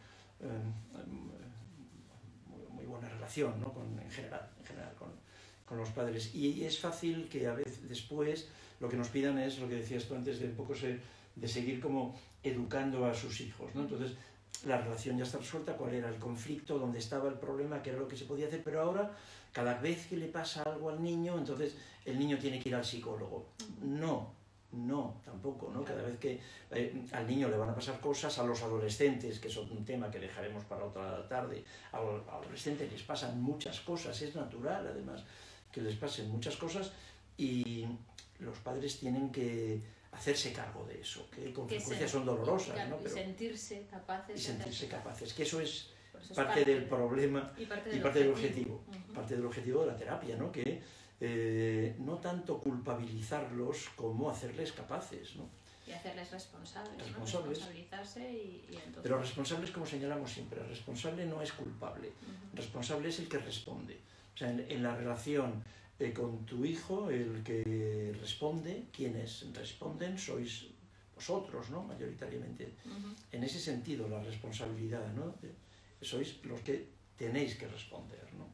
muy, 2.71 2.85
buena 2.87 3.09
relación 3.09 3.61
¿no? 3.61 3.73
con, 3.73 3.99
en 4.01 4.11
general, 4.11 4.51
en 4.59 4.67
general 4.67 4.95
con, 4.99 5.11
con, 5.65 5.79
los 5.79 5.91
padres. 5.91 6.35
Y 6.35 6.65
es 6.65 6.81
fácil 6.81 7.29
que 7.29 7.47
a 7.47 7.55
veces 7.55 7.89
después 7.89 8.49
lo 8.81 8.89
que 8.89 8.97
nos 8.97 9.09
pidan 9.09 9.39
es 9.39 9.61
lo 9.61 9.69
que 9.69 9.77
decías 9.77 10.07
tú 10.07 10.17
antes 10.17 10.41
de 10.41 10.47
un 10.47 10.57
poco 10.57 10.75
se, 10.75 10.99
de 11.37 11.49
seguir 11.49 11.81
como 11.81 12.15
educando 12.43 13.07
a 13.07 13.15
sus 13.15 13.41
hijos. 13.41 13.75
¿no? 13.75 13.83
Entonces, 13.83 14.13
la 14.67 14.79
relación 14.79 15.19
ya 15.19 15.25
está 15.25 15.39
resuelta, 15.39 15.77
cuál 15.77 15.95
era 15.95 16.09
el 16.09 16.17
conflicto, 16.17 16.79
dónde 16.79 16.99
estaba 16.99 17.29
el 17.29 17.35
problema, 17.35 17.83
qué 17.83 17.91
era 17.91 17.99
lo 17.99 18.09
que 18.09 18.17
se 18.17 18.25
podía 18.25 18.47
hacer, 18.47 18.63
pero 18.63 18.81
ahora 18.81 19.11
cada 19.53 19.75
vez 19.75 20.07
que 20.07 20.17
le 20.17 20.29
pasa 20.29 20.63
algo 20.63 20.91
al 20.91 21.03
niño, 21.03 21.37
entonces 21.37 21.77
el 22.05 22.19
niño 22.19 22.39
tiene 22.39 22.59
que 22.59 22.69
ir 22.69 22.75
al 22.75 22.85
psicólogo. 22.85 23.47
No, 23.83 24.33
no, 24.73 25.21
tampoco, 25.25 25.71
¿no? 25.73 25.85
Cada 25.85 26.03
vez 26.03 26.19
que 26.19 26.41
eh, 26.71 27.05
al 27.13 27.27
niño 27.27 27.49
le 27.49 27.57
van 27.57 27.71
a 27.71 27.75
pasar 27.75 28.01
cosas, 28.01 28.39
a 28.39 28.45
los 28.45 28.63
adolescentes, 28.63 29.39
que 29.39 29.49
es 29.49 29.57
un 29.57 29.85
tema 29.85 30.11
que 30.11 30.19
dejaremos 30.19 30.65
para 30.65 30.85
otra 30.85 31.29
tarde, 31.29 31.65
a 31.93 32.01
los 32.01 32.27
adolescentes 32.29 32.91
les 32.91 33.03
pasan 33.03 33.43
muchas 33.43 33.81
cosas, 33.81 34.21
es 34.23 34.35
natural 34.35 34.87
además 34.87 35.25
que 35.71 35.83
les 35.83 35.97
pasen 35.97 36.31
muchas 36.31 36.57
cosas 36.57 36.93
y 37.37 37.87
los 38.39 38.59
padres 38.59 38.99
tienen 38.99 39.31
que 39.31 39.83
hacerse 40.23 40.53
cargo 40.53 40.85
de 40.87 41.01
eso, 41.01 41.29
que 41.35 41.53
con 41.53 41.69
frecuencia 41.69 42.07
son 42.07 42.25
dolorosas, 42.25 42.89
¿no? 42.89 42.97
y 43.05 43.09
sentirse 43.09 43.87
capaces. 43.91 44.39
Y 44.39 44.41
sentirse 44.41 44.87
capaces, 44.87 45.35
que 45.35 45.43
eso 45.43 45.61
es 45.61 45.91
parte, 46.33 46.65
del 46.65 46.85
problema 46.85 47.53
y 47.59 47.67
parte 47.67 47.91
del, 47.91 48.31
objetivo, 48.31 48.85
parte 49.13 49.35
del 49.35 49.45
objetivo 49.45 49.81
de 49.81 49.87
la 49.89 49.97
terapia, 49.97 50.37
¿no? 50.37 50.53
Que 50.53 50.81
eh, 51.21 51.97
no 51.99 52.19
tanto 52.19 52.61
culpabilizarlos 52.61 53.89
como 53.97 54.31
hacerles 54.31 54.71
capaces, 54.71 55.35
¿no? 55.35 55.49
Y 55.89 55.91
hacerles 55.91 56.31
responsables, 56.31 57.03
responsables. 57.03 57.59
Responsabilizarse 57.59 58.33
y, 58.33 58.65
entonces... 58.69 59.03
Pero 59.03 59.19
responsables, 59.19 59.73
como 59.73 59.87
señalamos 59.87 60.31
siempre, 60.31 60.63
responsable 60.63 61.27
no 61.27 61.43
es 61.43 61.53
culpable, 61.53 62.13
responsable 62.55 63.09
es 63.09 63.19
el 63.19 63.29
que 63.29 63.39
responde. 63.39 63.99
O 64.35 64.39
sea, 64.39 64.51
en, 64.51 64.83
la 64.85 64.95
relación 64.95 65.65
eh, 66.03 66.13
con 66.13 66.45
tu 66.45 66.65
hijo, 66.65 67.11
el 67.11 67.43
que 67.45 68.13
responde, 68.21 68.87
quienes 68.93 69.47
responden 69.55 70.19
sois 70.19 70.67
vosotros, 71.15 71.71
¿no? 71.71 71.85
Mayoritariamente. 71.85 72.75
En 73.31 73.45
ese 73.45 73.61
sentido, 73.61 74.09
la 74.09 74.21
responsabilidad, 74.23 75.13
¿no? 75.15 75.35
sois 76.01 76.45
los 76.45 76.61
que 76.63 76.89
tenéis 77.17 77.55
que 77.55 77.69
responder, 77.69 78.27
¿no? 78.35 78.47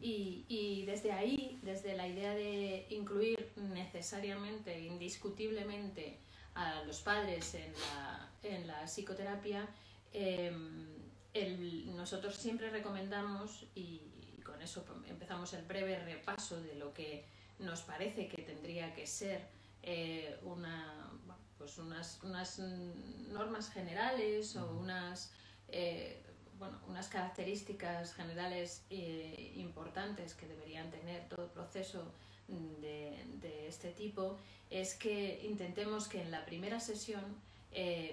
Y, 0.00 0.44
y, 0.48 0.84
desde 0.84 1.12
ahí, 1.12 1.60
desde 1.62 1.96
la 1.96 2.08
idea 2.08 2.34
de 2.34 2.86
incluir 2.90 3.52
necesariamente, 3.56 4.80
indiscutiblemente 4.80 6.18
a 6.56 6.82
los 6.82 7.00
padres 7.00 7.54
en 7.54 7.72
la, 7.72 8.28
en 8.42 8.66
la 8.66 8.84
psicoterapia, 8.86 9.68
em, 10.12 10.88
el, 11.32 11.94
nosotros 11.94 12.34
siempre 12.34 12.70
recomendamos, 12.70 13.64
y 13.76 14.00
con 14.44 14.60
eso 14.62 14.84
empezamos 15.08 15.52
el 15.54 15.64
breve 15.64 15.98
repaso 15.98 16.60
de 16.60 16.74
lo 16.76 16.92
que 16.92 17.24
nos 17.58 17.82
parece 17.82 18.28
que 18.28 18.42
tendría 18.42 18.94
que 18.94 19.06
ser 19.06 19.46
eh, 19.82 20.38
una, 20.42 21.10
pues 21.58 21.78
unas, 21.78 22.22
unas 22.22 22.58
normas 22.58 23.70
generales 23.70 24.56
o 24.56 24.78
unas... 24.78 25.32
Eh, 25.68 26.20
bueno, 26.56 26.78
unas 26.86 27.08
características 27.08 28.14
generales 28.14 28.84
eh, 28.88 29.52
importantes 29.56 30.34
que 30.34 30.46
deberían 30.46 30.88
tener 30.88 31.28
todo 31.28 31.48
proceso 31.48 32.12
de, 32.46 33.24
de, 33.40 33.66
este 33.66 33.90
tipo 33.90 34.38
es 34.70 34.94
que 34.94 35.40
intentemos 35.44 36.06
que 36.06 36.22
en 36.22 36.30
la 36.30 36.44
primera 36.44 36.78
sesión 36.78 37.24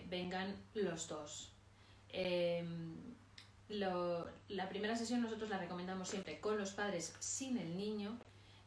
vengan 0.09 0.55
los 0.73 1.07
dos. 1.07 1.53
Lo, 3.71 4.27
la 4.49 4.69
primera 4.69 4.95
sesión 4.95 5.21
nosotros 5.21 5.49
la 5.49 5.57
recomendamos 5.57 6.09
siempre 6.09 6.39
con 6.39 6.57
los 6.57 6.71
padres 6.71 7.13
sin 7.19 7.57
el 7.57 7.77
niño 7.77 8.17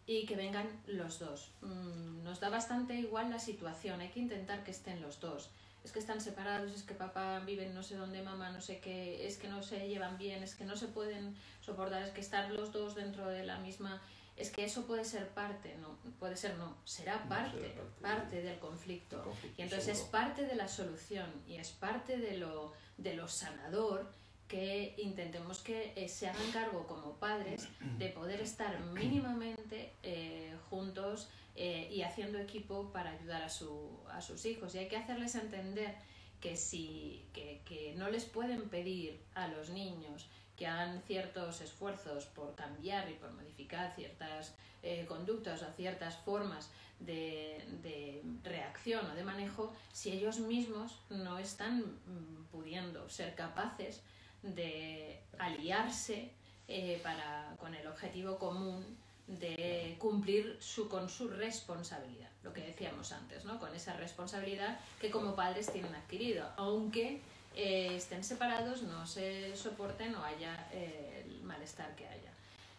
y 0.07 0.27
que 0.27 0.37
vengan 0.37 0.69
los 0.87 1.19
dos. 1.19 1.53
Mm, 1.61 2.23
nos 2.23 2.41
da 2.41 2.49
bastante 2.49 2.95
igual 2.95 3.31
la 3.31 3.39
situación, 3.39 4.01
hay 4.01 4.09
que 4.09 4.21
intentar 4.21 4.65
que 4.65 4.71
estén 4.71 5.01
los 5.01 5.21
dos 5.21 5.51
es 5.85 5.93
que 5.93 5.99
están 5.99 6.21
separados, 6.21 6.73
es 6.73 6.83
que 6.83 6.95
papá 6.95 7.41
vive 7.41 7.69
no 7.69 7.83
sé 7.83 7.97
dónde, 7.97 8.23
mamá 8.23 8.51
no 8.51 8.61
sé 8.61 8.81
qué, 8.81 9.27
es 9.27 9.37
que 9.37 9.49
no 9.49 9.63
se 9.63 9.87
llevan 9.87 10.17
bien, 10.17 10.43
es 10.43 10.55
que 10.55 10.65
no 10.65 10.77
se 10.77 10.89
pueden 10.89 11.37
soportar, 11.61 12.03
es 12.03 12.11
que 12.11 12.23
están 12.23 12.57
los 12.57 12.73
dos 12.73 12.95
dentro 12.95 13.29
de 13.29 13.45
la 13.45 13.59
misma, 13.59 14.01
es 14.35 14.51
que 14.51 14.65
eso 14.65 14.87
puede 14.87 15.05
ser 15.05 15.29
parte, 15.29 15.77
no, 15.77 15.99
puede 16.19 16.37
ser 16.37 16.57
no, 16.57 16.75
será 16.85 17.29
parte, 17.29 17.75
parte, 18.01 18.41
del 18.41 18.59
conflicto. 18.59 19.31
y 19.59 19.63
entonces 19.63 19.99
es 19.99 20.05
parte 20.05 20.47
de 20.47 20.55
la 20.57 20.69
solución 20.69 21.31
y 21.47 21.57
es 21.57 21.71
parte 21.71 22.17
de 22.17 22.39
lo, 22.39 22.73
de 22.97 23.15
lo 23.15 23.29
sanador 23.29 24.11
que 24.49 24.95
intentemos 24.99 25.61
que 25.63 25.93
eh, 25.97 26.09
se 26.09 26.29
hagan 26.29 26.51
cargo 26.53 26.87
como 26.87 27.15
padres 27.15 27.69
de 27.99 28.09
poder 28.09 28.41
estar 28.41 28.79
mínimamente 28.81 29.95
eh, 30.03 30.55
juntos 30.69 31.29
eh, 31.57 31.89
y 31.91 32.03
haciendo 32.03 32.39
equipo 32.39 32.91
para 32.93 33.11
ayudar 33.11 33.43
a, 33.43 33.49
su, 33.49 34.01
a 34.11 34.21
sus 34.21 34.45
hijos. 34.45 34.75
Y 34.75 34.79
hay 34.79 34.89
que 34.89 34.97
hacerles 34.97 35.35
entender 35.35 35.95
que, 36.41 36.57
si, 36.57 37.25
que, 37.33 37.63
que 37.65 37.95
no 37.97 38.11
les 38.11 38.25
pueden 38.25 38.69
pedir 38.69 39.21
a 39.35 39.49
los 39.49 39.71
niños 39.71 40.29
que 40.57 40.67
hagan 40.67 41.03
ciertos 41.03 41.61
esfuerzos 41.61 42.27
por 42.27 42.55
cambiar 42.55 43.11
y 43.11 43.15
por 43.15 43.33
modificar 43.33 43.95
ciertas 43.95 44.55
eh, 44.83 45.05
conductas 45.09 45.63
o 45.63 45.73
ciertas 45.73 46.17
formas 46.19 46.71
de, 47.01 47.65
de, 47.83 48.23
reacción 48.45 49.05
o 49.11 49.15
de 49.15 49.25
manejo 49.25 49.73
si 49.93 50.13
ellos 50.13 50.39
mismos 50.39 51.01
no 51.11 51.39
están 51.39 51.81
mm, 51.81 52.45
pudiendo 52.53 53.09
ser 53.09 53.35
capaces 53.35 54.03
de 54.45 55.21
aliarse 55.39 56.31
eh, 56.69 57.01
para, 57.03 57.57
con 57.59 57.75
el 57.75 57.87
objetivo 57.87 58.39
común 58.39 58.97
de 59.27 59.97
cumplir 59.99 60.59
su, 60.61 60.89
con 60.89 61.09
su 61.09 61.29
responsabilidad, 61.29 62.29
lo 62.43 62.53
que 62.53 62.61
decíamos 62.61 63.11
antes, 63.13 63.45
¿no? 63.45 63.59
con 63.59 63.75
esa 63.75 63.95
responsabilidad 63.95 64.79
que 65.01 65.11
como 65.11 65.35
padres 65.35 65.73
tienen 65.73 65.95
adquirido, 65.95 66.47
aunque 66.57 67.23
eh, 67.57 67.97
estén 67.97 68.23
separados, 68.23 68.83
no 68.83 69.07
se 69.07 69.57
soporten 69.57 70.15
o 70.15 70.23
haya 70.23 70.69
eh, 70.73 71.25
el 71.27 71.43
malestar 71.43 71.95
que 71.97 72.07
haya. 72.07 72.34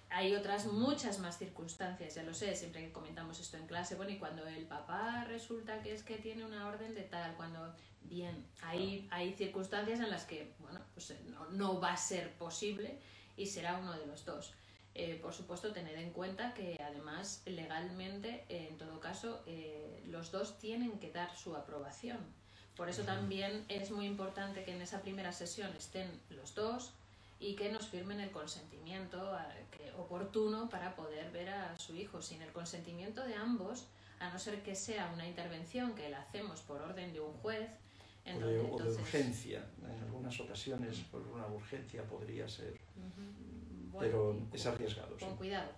Hay 0.09 0.35
otras 0.35 0.67
muchas 0.67 1.19
más 1.19 1.37
circunstancias, 1.37 2.15
ya 2.15 2.23
lo 2.23 2.33
sé, 2.33 2.55
siempre 2.55 2.85
que 2.85 2.91
comentamos 2.91 3.39
esto 3.39 3.57
en 3.57 3.67
clase, 3.67 3.95
bueno, 3.95 4.11
y 4.11 4.17
cuando 4.17 4.47
el 4.47 4.65
papá 4.65 5.25
resulta 5.25 5.81
que 5.81 5.93
es 5.93 6.03
que 6.03 6.17
tiene 6.17 6.45
una 6.45 6.67
orden 6.67 6.93
de 6.93 7.01
tal, 7.01 7.35
cuando, 7.35 7.73
bien, 8.01 8.45
hay, 8.61 9.07
hay 9.11 9.33
circunstancias 9.33 9.99
en 9.99 10.09
las 10.09 10.25
que, 10.25 10.53
bueno, 10.59 10.79
pues 10.93 11.11
eh, 11.11 11.19
no, 11.25 11.49
no 11.49 11.81
va 11.81 11.93
a 11.93 11.97
ser 11.97 12.33
posible 12.33 12.99
y 13.35 13.47
será 13.47 13.77
uno 13.77 13.93
de 13.93 14.05
los 14.05 14.25
dos. 14.25 14.53
Eh, 14.97 15.19
por 15.21 15.33
supuesto, 15.33 15.73
tener 15.73 15.97
en 15.97 16.11
cuenta 16.11 16.53
que 16.53 16.81
además 16.81 17.41
legalmente, 17.45 18.45
eh, 18.47 18.69
en 18.69 18.77
todo 18.77 19.01
caso, 19.01 19.43
eh, 19.45 20.01
los 20.07 20.31
dos 20.31 20.57
tienen 20.57 20.99
que 20.99 21.11
dar 21.11 21.35
su 21.35 21.53
aprobación. 21.53 22.19
Por 22.77 22.87
eso 22.87 23.03
también 23.03 23.65
es 23.67 23.91
muy 23.91 24.05
importante 24.05 24.63
que 24.63 24.73
en 24.73 24.81
esa 24.81 25.01
primera 25.01 25.33
sesión 25.33 25.75
estén 25.75 26.09
los 26.29 26.55
dos 26.55 26.93
y 27.39 27.55
que 27.55 27.71
nos 27.71 27.87
firmen 27.87 28.19
el 28.19 28.31
consentimiento 28.31 29.37
oportuno 29.97 30.69
para 30.69 30.95
poder 30.95 31.31
ver 31.31 31.49
a 31.49 31.77
su 31.77 31.95
hijo. 31.95 32.21
Sin 32.21 32.41
el 32.41 32.51
consentimiento 32.51 33.25
de 33.25 33.35
ambos, 33.35 33.87
a 34.19 34.29
no 34.29 34.39
ser 34.39 34.63
que 34.63 34.75
sea 34.75 35.11
una 35.13 35.27
intervención 35.27 35.95
que 35.95 36.09
la 36.09 36.21
hacemos 36.21 36.61
por 36.61 36.81
orden 36.81 37.13
de 37.13 37.19
un 37.19 37.33
juez, 37.33 37.69
o, 38.25 38.39
de, 38.39 38.59
urgencia, 38.59 39.63
en 39.83 40.03
algunas 40.03 40.39
ocasiones 40.39 40.97
por 41.11 41.21
una 41.27 41.45
urgencia 41.45 42.03
podría 42.03 42.47
ser 42.49 42.75
pero 43.99 44.37
es 44.51 44.65
arriesgado. 44.65 45.17
Con 45.17 45.35
cuidado. 45.35 45.69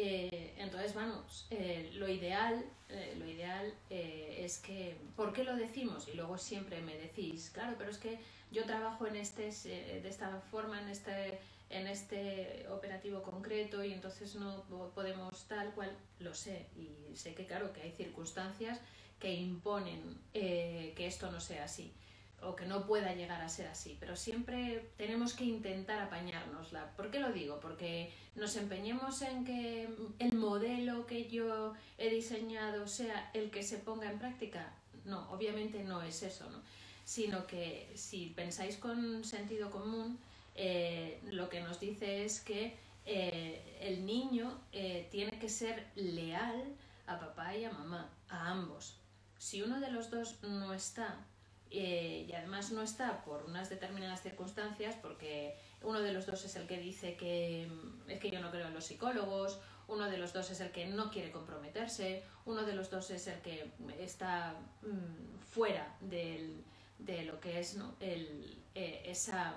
Eh, 0.00 0.54
entonces, 0.58 0.94
vamos, 0.94 1.48
eh, 1.50 1.90
lo 1.94 2.08
ideal, 2.08 2.64
eh, 2.88 3.16
lo 3.18 3.28
ideal 3.28 3.74
es 3.90 4.58
que, 4.58 4.96
¿por 5.16 5.32
qué 5.32 5.42
lo 5.42 5.56
decimos? 5.56 6.06
Y 6.06 6.12
luego 6.14 6.38
siempre 6.38 6.80
me 6.80 6.96
decís, 6.96 7.50
claro, 7.50 7.74
pero 7.76 7.90
es 7.90 7.98
que 7.98 8.20
yo 8.52 8.64
trabajo 8.64 9.08
en 9.08 9.16
este, 9.16 9.50
de 9.50 10.08
esta 10.08 10.40
forma, 10.52 10.80
en 10.80 10.88
este, 10.88 11.40
en 11.68 11.88
este 11.88 12.64
operativo 12.70 13.24
concreto 13.24 13.82
y 13.82 13.92
entonces 13.92 14.36
no 14.36 14.62
podemos 14.94 15.48
tal 15.48 15.72
cual, 15.74 15.90
lo 16.20 16.32
sé. 16.32 16.66
Y 16.76 17.16
sé 17.16 17.34
que, 17.34 17.44
claro, 17.44 17.72
que 17.72 17.82
hay 17.82 17.90
circunstancias 17.90 18.78
que 19.18 19.34
imponen 19.34 20.20
que 20.32 21.06
esto 21.06 21.32
no 21.32 21.40
sea 21.40 21.64
así. 21.64 21.92
O 22.42 22.54
que 22.54 22.66
no 22.66 22.86
pueda 22.86 23.14
llegar 23.14 23.42
a 23.42 23.48
ser 23.48 23.66
así, 23.66 23.96
pero 23.98 24.14
siempre 24.14 24.90
tenemos 24.96 25.34
que 25.34 25.44
intentar 25.44 25.98
apañárnosla. 26.00 26.94
¿Por 26.96 27.10
qué 27.10 27.18
lo 27.18 27.32
digo? 27.32 27.58
Porque 27.60 28.12
nos 28.36 28.56
empeñemos 28.56 29.22
en 29.22 29.44
que 29.44 29.88
el 30.18 30.34
modelo 30.34 31.06
que 31.06 31.28
yo 31.28 31.74
he 31.98 32.10
diseñado 32.10 32.86
sea 32.86 33.30
el 33.34 33.50
que 33.50 33.62
se 33.62 33.78
ponga 33.78 34.10
en 34.10 34.18
práctica. 34.18 34.72
No, 35.04 35.30
obviamente 35.30 35.82
no 35.82 36.02
es 36.02 36.22
eso, 36.22 36.48
¿no? 36.50 36.62
sino 37.08 37.46
que 37.46 37.90
si 37.94 38.26
pensáis 38.36 38.76
con 38.76 39.24
sentido 39.24 39.70
común, 39.70 40.18
eh, 40.54 41.18
lo 41.30 41.48
que 41.48 41.62
nos 41.62 41.80
dice 41.80 42.26
es 42.26 42.40
que 42.40 42.76
eh, 43.06 43.78
el 43.80 44.04
niño 44.04 44.60
eh, 44.72 45.08
tiene 45.10 45.38
que 45.38 45.48
ser 45.48 45.86
leal 45.94 46.76
a 47.06 47.18
papá 47.18 47.56
y 47.56 47.64
a 47.64 47.70
mamá, 47.70 48.10
a 48.28 48.50
ambos. 48.50 49.00
Si 49.38 49.62
uno 49.62 49.80
de 49.80 49.90
los 49.90 50.10
dos 50.10 50.42
no 50.42 50.74
está, 50.74 51.24
y 51.70 52.32
además 52.32 52.72
no 52.72 52.82
está 52.82 53.22
por 53.24 53.44
unas 53.44 53.68
determinadas 53.68 54.22
circunstancias, 54.22 54.96
porque 55.00 55.56
uno 55.82 56.00
de 56.00 56.12
los 56.12 56.26
dos 56.26 56.44
es 56.44 56.56
el 56.56 56.66
que 56.66 56.78
dice 56.78 57.16
que 57.16 57.68
mm, 57.68 58.10
es 58.10 58.20
que 58.20 58.30
yo 58.30 58.40
no 58.40 58.50
creo 58.50 58.68
en 58.68 58.74
los 58.74 58.86
psicólogos, 58.86 59.60
uno 59.86 60.08
de 60.10 60.18
los 60.18 60.32
dos 60.32 60.50
es 60.50 60.60
el 60.60 60.70
que 60.70 60.86
no 60.86 61.10
quiere 61.10 61.30
comprometerse, 61.30 62.22
uno 62.44 62.64
de 62.64 62.74
los 62.74 62.90
dos 62.90 63.10
es 63.10 63.26
el 63.26 63.40
que 63.40 63.70
está 63.98 64.54
mm, 64.82 65.40
fuera 65.40 65.96
del, 66.00 66.62
de 66.98 67.24
lo 67.24 67.40
que 67.40 67.60
es 67.60 67.76
¿no? 67.76 67.94
el, 68.00 68.58
eh, 68.74 69.02
esa, 69.06 69.54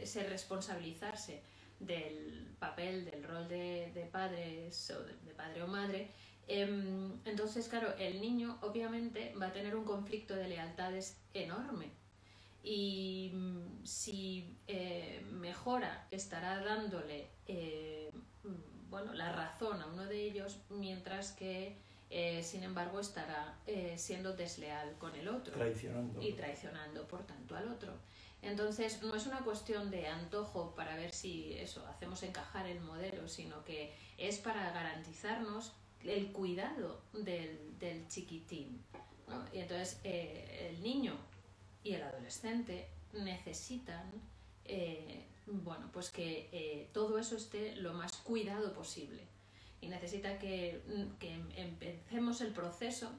ese 0.00 0.24
responsabilizarse 0.24 1.42
del 1.80 2.56
papel, 2.58 3.04
del 3.04 3.22
rol 3.24 3.48
de, 3.48 3.92
de 3.94 4.04
padres 4.06 4.90
o 4.90 5.02
de, 5.02 5.34
padre 5.34 5.62
o 5.62 5.66
madre. 5.66 6.10
Em, 6.50 7.12
entonces, 7.26 7.68
claro, 7.68 7.94
el 7.98 8.22
niño 8.22 8.58
obviamente 8.62 9.34
va 9.40 9.48
a 9.48 9.52
tener 9.52 9.76
un 9.76 9.84
conflicto 9.84 10.34
de 10.34 10.48
lealtades 10.48 11.18
enorme 11.34 11.90
y 12.62 13.30
mm, 13.34 13.84
si 13.84 14.56
eh, 14.66 15.22
mejora 15.30 16.06
estará 16.10 16.58
dándole 16.64 17.28
eh, 17.46 18.10
mm, 18.44 18.90
bueno, 18.90 19.12
la 19.12 19.30
razón 19.32 19.80
a 19.82 19.86
uno 19.86 20.06
de 20.06 20.22
ellos 20.22 20.58
mientras 20.70 21.32
que 21.32 21.76
eh, 22.10 22.42
sin 22.42 22.62
embargo 22.62 23.00
estará 23.00 23.58
siendo 23.96 24.34
desleal 24.34 24.96
con 24.98 25.14
el 25.14 25.28
otro 25.28 25.52
traicionando. 25.52 26.22
y 26.22 26.32
traicionando 26.32 27.06
por 27.06 27.26
tanto 27.26 27.54
al 27.54 27.68
otro. 27.68 27.92
Entonces 28.40 29.02
no 29.02 29.14
es 29.14 29.26
una 29.26 29.40
cuestión 29.40 29.90
de 29.90 30.06
antojo 30.06 30.74
para 30.74 30.96
ver 30.96 31.12
si 31.12 31.52
eso 31.54 31.86
hacemos 31.86 32.22
encajar 32.22 32.66
el 32.66 32.80
modelo, 32.80 33.28
sino 33.28 33.62
que 33.64 33.92
es 34.16 34.38
para 34.38 34.70
garantizarnos 34.72 35.74
el 36.04 36.32
cuidado 36.32 37.02
del, 37.12 37.78
del 37.78 38.06
chiquitín. 38.08 38.82
Y 39.52 39.58
entonces 39.58 40.00
eh, 40.04 40.70
el 40.70 40.82
niño 40.82 41.14
y 41.84 41.92
el 41.92 42.02
adolescente 42.02 42.88
necesitan 43.12 44.10
bueno, 45.46 45.88
pues 45.94 46.10
que 46.10 46.88
todo 46.92 47.18
eso 47.18 47.36
esté 47.36 47.74
lo 47.76 47.94
más 47.94 48.12
cuidado 48.18 48.74
posible 48.74 49.22
y 49.80 49.88
necesita 49.88 50.38
que, 50.38 50.82
que 51.18 51.34
empecemos 51.56 52.40
el 52.40 52.52
proceso 52.52 53.10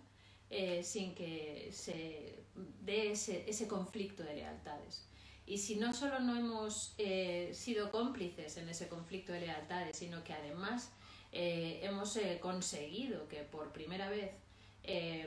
eh, 0.49 0.83
sin 0.83 1.13
que 1.15 1.69
se 1.71 2.43
dé 2.81 3.11
ese, 3.11 3.49
ese, 3.49 3.67
conflicto 3.67 4.23
de 4.23 4.35
lealtades. 4.35 5.05
Y 5.49 5.57
si 5.57 5.75
no 5.75 5.93
solo 5.93 6.19
no 6.19 6.37
hemos 6.37 6.93
eh, 6.99 7.49
sido 7.53 7.91
cómplices 7.91 8.55
en 8.57 8.69
ese 8.69 8.87
conflicto 8.87 9.33
de 9.33 9.41
lealtades, 9.41 9.97
sino 9.97 10.23
que 10.23 10.31
además 10.31 10.91
eh, 11.31 11.79
hemos 11.83 12.17
conseguido 12.39 13.27
que 13.27 13.41
por 13.41 13.73
primera 13.73 14.09
vez 14.09 14.31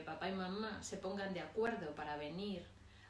papá 0.05 0.29
y 0.29 0.33
mamá 0.33 0.81
se 0.81 0.97
pongan 0.97 1.33
de 1.33 1.41
acuerdo 1.41 1.93
para 1.93 2.17
venir 2.17 2.63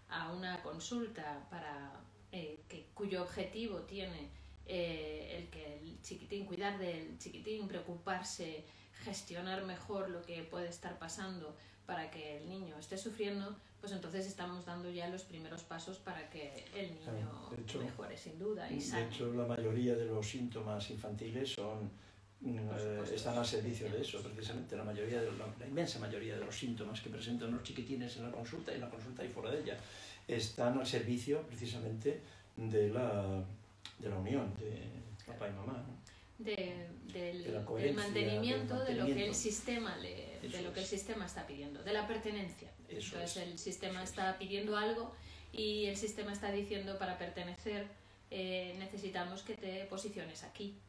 a 0.09 0.31
una 0.31 0.61
consulta 0.61 1.47
para, 1.49 1.91
que, 2.31 2.87
cuyo 2.93 3.21
objetivo 3.21 3.81
tiene 3.81 4.29
eh, 4.65 5.37
el 5.37 5.49
que 5.49 5.79
el 5.79 6.01
chiquitín, 6.01 6.45
cuidar 6.45 6.77
del 6.79 7.17
chiquitín, 7.19 7.67
preocuparse, 7.67 8.63
gestionar 9.03 9.63
mejor 9.65 10.09
lo 10.09 10.21
que 10.23 10.43
puede 10.43 10.69
estar 10.69 10.97
pasando 10.97 11.55
para 11.85 12.09
que 12.09 12.37
el 12.37 12.49
niño 12.49 12.77
esté 12.77 12.97
sufriendo, 12.97 13.55
pues 13.81 13.91
entonces 13.91 14.25
estamos 14.25 14.65
dando 14.65 14.89
ya 14.89 15.09
los 15.09 15.23
primeros 15.23 15.63
pasos 15.63 15.97
para 15.97 16.29
que 16.29 16.65
el 16.75 16.93
niño 16.95 17.49
mejore 17.83 18.17
sin 18.17 18.39
duda. 18.39 18.71
Y 18.71 18.79
De 18.79 19.03
hecho, 19.03 19.33
la 19.33 19.45
mayoría 19.45 19.95
de 19.95 20.05
los 20.05 20.27
síntomas 20.27 20.89
infantiles 20.89 21.53
son 21.53 21.91
mm, 22.41 22.57
eh, 22.57 23.03
están 23.13 23.37
al 23.37 23.45
servicio 23.45 23.89
de 23.89 24.01
eso, 24.01 24.21
precisamente. 24.21 24.77
La, 24.77 24.83
mayoría 24.83 25.21
de, 25.21 25.29
la, 25.33 25.67
inmensa 25.67 25.99
mayoría 25.99 26.35
de 26.37 26.45
los 26.45 26.57
síntomas 26.57 27.01
que 27.01 27.09
presentan 27.09 27.51
los 27.51 27.63
chiquitines 27.63 28.15
en 28.17 28.23
la 28.23 28.31
consulta, 28.31 28.71
y 28.71 28.75
en 28.75 28.81
la 28.81 28.89
consulta 28.89 29.25
y 29.25 29.29
fuera 29.29 29.51
de 29.51 29.61
ella, 29.61 29.77
están 30.27 30.79
al 30.79 30.87
servicio 30.87 31.41
precisamente 31.41 32.21
de 32.55 32.89
la 32.89 33.43
de 33.99 34.09
la 34.09 34.17
unión 34.17 34.53
de 34.55 34.81
papá 35.25 35.47
y 35.49 35.53
mamá. 35.53 35.85
De, 36.37 36.87
del, 37.13 37.93
mantenimiento, 37.95 38.83
de 38.83 38.95
lo 38.95 39.05
que 39.05 39.27
el 39.27 39.35
sistema 39.35 39.95
le, 39.97 40.32
de 40.51 40.61
lo 40.61 40.73
que 40.73 40.81
el 40.81 40.85
sistema 40.85 41.25
está 41.25 41.47
pidiendo, 41.47 41.83
de 41.83 41.93
la 41.93 42.07
pertenencia. 42.07 42.69
Entonces 42.89 43.37
el 43.37 43.57
sistema 43.57 44.03
está 44.03 44.37
pidiendo 44.37 44.77
algo 44.77 45.13
y 45.51 45.85
el 45.85 45.95
sistema 45.95 46.33
está 46.33 46.51
diciendo 46.51 46.97
para 46.97 47.17
pertenecer 47.17 47.87
eh, 48.35 48.75
necesitamos 48.79 49.43
que 49.43 49.55
te 49.55 49.85
posiciones 49.85 50.43
aquí. 50.43 50.79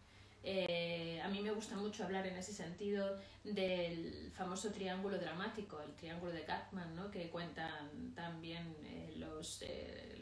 Eh, 0.43 1.21
a 1.23 1.29
mí 1.29 1.41
me 1.41 1.51
gusta 1.51 1.77
mucho 1.77 2.05
hablar 2.05 2.27
en 2.27 2.37
ese 2.37 2.55
sentido 2.55 3.19
del 3.45 4.33
famoso 4.35 4.73
triángulo 4.73 5.19
dramático, 5.19 5.81
el 5.83 5.95
triángulo 5.95 6.33
de 6.33 6.43
Cartman, 6.45 6.97
¿no? 6.97 7.11
que 7.11 7.29
cuentan 7.29 8.15
también 8.15 8.75
eh, 8.85 9.13
los, 9.17 9.63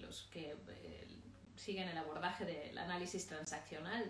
los 0.01 0.23
que 0.33 0.57
siguen 1.55 1.89
el 1.89 1.97
abordaje 1.97 2.45
del 2.45 2.77
análisis 2.77 3.27
transaccional, 3.27 4.05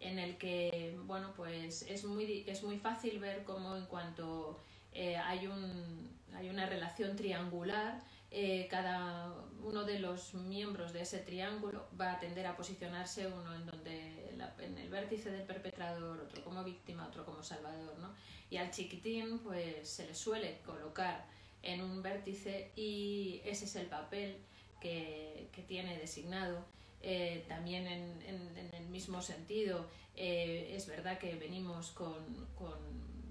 en 0.00 0.18
el 0.18 0.36
que 0.38 0.98
bueno, 1.04 1.32
pues 1.36 1.82
es, 1.82 2.04
muy, 2.04 2.44
es 2.46 2.62
muy 2.62 2.78
fácil 2.78 3.18
ver 3.18 3.44
cómo 3.44 3.76
en 3.76 3.86
cuanto 3.86 4.58
eh, 4.92 5.16
hay, 5.16 5.46
un, 5.46 6.10
hay 6.34 6.48
una 6.48 6.66
relación 6.66 7.16
triangular, 7.16 8.00
eh, 8.30 8.68
cada 8.70 9.32
uno 9.62 9.84
de 9.84 9.98
los 9.98 10.34
miembros 10.34 10.92
de 10.92 11.02
ese 11.02 11.18
triángulo 11.18 11.86
va 11.98 12.12
a 12.12 12.20
tender 12.20 12.46
a 12.46 12.56
posicionarse 12.56 13.26
uno 13.26 13.54
en 13.54 13.66
donde 13.66 14.28
en 14.60 14.78
el 14.78 14.88
vértice 14.88 15.30
del 15.30 15.42
perpetrador, 15.42 16.20
otro 16.20 16.44
como 16.44 16.62
víctima, 16.62 17.06
otro 17.06 17.24
como 17.24 17.42
salvador, 17.42 17.98
¿no? 17.98 18.14
Y 18.50 18.56
al 18.56 18.70
chiquitín 18.70 19.40
pues 19.40 19.88
se 19.88 20.06
le 20.06 20.14
suele 20.14 20.60
colocar 20.64 21.26
en 21.62 21.82
un 21.82 22.02
vértice 22.02 22.70
y 22.76 23.40
ese 23.44 23.64
es 23.64 23.76
el 23.76 23.86
papel 23.86 24.38
que, 24.80 25.48
que 25.52 25.62
tiene 25.62 25.98
designado 25.98 26.64
eh, 27.02 27.44
también 27.48 27.86
en, 27.86 28.22
en, 28.22 28.74
el 28.74 28.88
mismo 28.88 29.22
sentido, 29.22 29.86
eh, 30.16 30.72
es 30.74 30.86
verdad 30.86 31.18
que 31.18 31.36
venimos 31.36 31.90
con, 31.90 32.46
con 32.56 32.78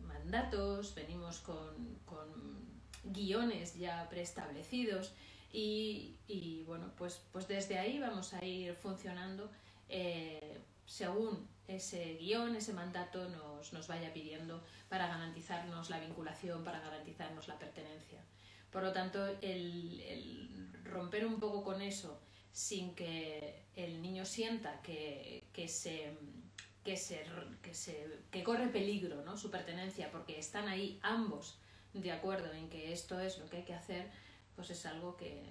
mandatos, 0.05 0.95
venimos 0.95 1.39
con, 1.39 1.99
con, 2.05 2.67
guiones 3.09 3.77
ya 3.77 4.09
preestablecidos 4.09 5.13
y, 5.53 6.17
y, 6.27 6.63
bueno, 6.63 6.91
pues, 6.97 7.21
pues 7.31 7.47
desde 7.47 7.77
ahí 7.79 7.99
vamos 7.99 8.33
a 8.33 8.43
ir 8.43 8.75
funcionando 8.75 9.49
eh, 9.87 10.59
según 10.85 11.47
ese 11.69 12.15
guion, 12.15 12.57
ese 12.57 12.73
mandato 12.73 13.29
nos, 13.29 13.71
nos 13.71 13.87
vaya 13.87 14.11
pidiendo 14.13 14.61
para 14.89 15.07
garantizarnos 15.07 15.89
la 15.89 15.99
vinculación, 15.99 16.65
para 16.65 16.81
garantizarnos 16.81 17.47
la 17.47 17.57
pertenencia. 17.57 18.19
Por 18.71 18.83
lo 18.83 18.91
tanto, 18.91 19.25
el, 19.41 20.01
el 20.01 20.83
romper 20.83 21.25
un 21.25 21.39
poco 21.39 21.63
con 21.63 21.81
eso 21.81 22.19
sin 22.57 22.95
que 22.95 23.67
el 23.75 24.01
niño 24.01 24.25
sienta 24.25 24.81
que, 24.81 25.47
que 25.53 25.67
se, 25.67 26.17
que, 26.83 26.97
se, 26.97 27.23
que, 27.61 27.75
se, 27.75 28.23
que 28.31 28.43
corre 28.43 28.69
peligro 28.69 29.23
¿no? 29.23 29.37
su 29.37 29.51
pertenencia 29.51 30.09
porque 30.09 30.39
están 30.39 30.67
ahí 30.67 30.99
ambos 31.03 31.59
de 31.93 32.11
acuerdo 32.11 32.51
en 32.53 32.67
que 32.67 32.91
esto 32.91 33.19
es 33.19 33.37
lo 33.37 33.47
que 33.47 33.57
hay 33.57 33.63
que 33.63 33.75
hacer, 33.75 34.09
pues 34.55 34.71
es 34.71 34.87
algo 34.87 35.15
que, 35.15 35.43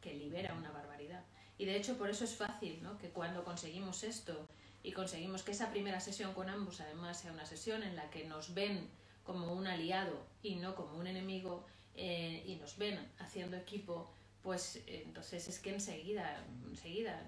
que 0.00 0.14
libera 0.14 0.54
una 0.54 0.70
barbaridad. 0.70 1.22
Y 1.58 1.66
de 1.66 1.76
hecho 1.76 1.98
por 1.98 2.08
eso 2.08 2.24
es 2.24 2.34
fácil 2.34 2.82
¿no? 2.82 2.96
que 2.96 3.10
cuando 3.10 3.44
conseguimos 3.44 4.02
esto 4.02 4.48
y 4.82 4.92
conseguimos 4.92 5.42
que 5.42 5.52
esa 5.52 5.70
primera 5.70 6.00
sesión 6.00 6.32
con 6.32 6.48
ambos 6.48 6.80
además 6.80 7.20
sea 7.20 7.32
una 7.32 7.44
sesión 7.44 7.82
en 7.82 7.94
la 7.94 8.08
que 8.08 8.24
nos 8.24 8.54
ven 8.54 8.88
como 9.22 9.52
un 9.52 9.66
aliado 9.66 10.26
y 10.42 10.54
no 10.54 10.74
como 10.74 10.96
un 10.96 11.08
enemigo 11.08 11.66
eh, 11.94 12.42
y 12.46 12.56
nos 12.56 12.78
ven 12.78 13.06
haciendo 13.18 13.58
equipo, 13.58 14.14
pues 14.44 14.80
entonces 14.86 15.48
es 15.48 15.58
que 15.58 15.74
enseguida, 15.74 16.44
enseguida 16.70 17.20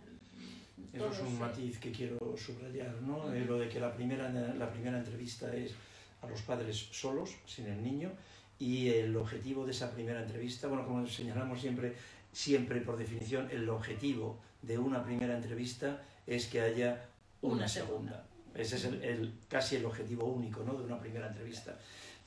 eso 0.93 1.11
es 1.11 1.21
un 1.21 1.39
matiz 1.39 1.79
que 1.79 1.91
quiero 1.91 2.37
subrayar, 2.37 2.95
¿no? 3.03 3.33
Eh, 3.33 3.45
lo 3.45 3.59
de 3.59 3.69
que 3.69 3.81
la 3.81 3.95
primera, 3.95 4.29
la 4.29 4.71
primera 4.71 4.99
entrevista 4.99 5.53
es 5.55 5.73
a 6.23 6.27
los 6.27 6.43
padres 6.43 6.77
solos, 6.93 7.31
sin 7.47 7.67
el 7.67 7.83
niño, 7.83 8.13
y 8.59 8.89
el 8.89 9.17
objetivo 9.17 9.65
de 9.65 9.73
esa 9.73 9.91
primera 9.93 10.23
entrevista, 10.23 10.69
bueno, 10.69 10.87
como 10.87 11.07
señalamos 11.07 11.61
siempre, 11.61 11.95
siempre 12.33 12.81
por 12.81 12.97
definición, 12.97 13.49
el 13.51 13.69
objetivo 13.69 14.39
de 14.63 14.79
una 14.79 15.05
primera 15.05 15.37
entrevista 15.37 16.03
es 16.27 16.47
que 16.47 16.61
haya 16.61 17.07
una, 17.43 17.69
segunda. 17.69 18.27
Ese 18.55 18.77
es 18.77 18.85
el, 18.85 19.35
casi 19.49 19.77
el 19.77 19.85
objetivo 19.85 20.27
único 20.27 20.63
¿no? 20.63 20.75
de 20.75 20.85
una 20.85 20.99
primera 20.99 21.29
entrevista, 21.29 21.79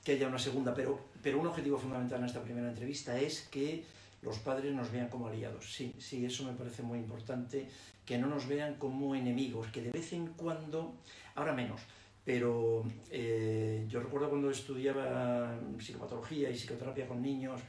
que 0.03 0.13
haya 0.13 0.27
una 0.27 0.39
segunda, 0.39 0.73
pero, 0.73 0.99
pero 1.21 1.39
un 1.39 1.47
objetivo 1.47 1.77
fundamental 1.77 2.19
en 2.19 2.25
esta 2.25 2.41
primera 2.41 2.69
entrevista 2.69 3.19
es 3.19 3.47
que 3.51 3.83
los 4.21 4.39
padres 4.39 4.73
nos 4.73 4.91
vean 4.91 5.07
como 5.07 5.27
aliados. 5.27 5.73
Sí, 5.73 5.95
sí, 5.97 6.25
eso 6.25 6.43
me 6.43 6.53
parece 6.53 6.83
muy 6.83 6.99
importante, 6.99 7.67
que 8.05 8.17
no 8.17 8.27
nos 8.27 8.47
vean 8.47 8.75
como 8.75 9.15
enemigos, 9.15 9.67
que 9.67 9.81
de 9.81 9.91
vez 9.91 10.13
en 10.13 10.27
cuando, 10.27 10.95
ahora 11.35 11.53
menos, 11.53 11.81
pero 12.25 12.83
eh, 13.09 13.85
yo 13.89 14.01
recuerdo 14.01 14.29
cuando 14.29 14.51
estudiaba 14.51 15.57
psicopatología 15.79 16.49
y 16.49 16.53
psicoterapia 16.53 17.07
con 17.07 17.21
niños 17.21 17.61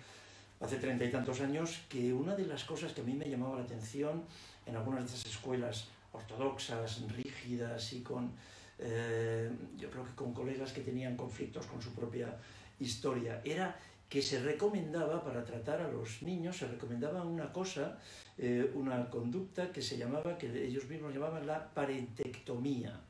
hace 0.61 0.77
treinta 0.77 1.05
y 1.05 1.11
tantos 1.11 1.41
años, 1.41 1.81
que 1.89 2.13
una 2.13 2.37
de 2.37 2.47
las 2.47 2.65
cosas 2.65 2.93
que 2.93 3.01
a 3.01 3.05
mí 3.05 3.15
me 3.15 3.29
llamaba 3.29 3.57
la 3.57 3.65
atención 3.65 4.25
en 4.67 4.77
algunas 4.77 5.01
de 5.01 5.07
esas 5.07 5.27
escuelas 5.27 5.89
ortodoxas, 6.13 7.03
rígidas 7.17 7.93
y 7.95 8.03
con, 8.03 8.33
eh, 8.79 9.51
yo 9.79 9.91
creo 9.91 10.05
que 10.05 10.15
con 10.15 10.35
colegas 10.35 10.73
que 10.73 10.83
tenían 10.83 11.17
conflictos 11.17 11.67
con 11.67 11.81
su 11.81 11.95
propia 11.95 12.37
historia, 12.79 13.41
era 13.45 13.79
que 14.11 14.21
se 14.21 14.41
recomendaba 14.41 15.23
para 15.23 15.45
tratar 15.45 15.81
a 15.81 15.89
los 15.89 16.21
niños, 16.23 16.57
se 16.59 16.67
recomendaba 16.67 17.23
una 17.23 17.53
cosa, 17.53 17.97
eh, 18.37 18.69
una 18.75 19.09
conducta 19.09 19.71
que 19.71 19.81
se 19.81 19.97
llamaba, 19.97 20.37
que 20.37 20.49
ellos 20.67 20.85
mismos 20.87 21.15
llamaban 21.15 21.47
la 21.47 21.73
parentectomía. 21.73 23.01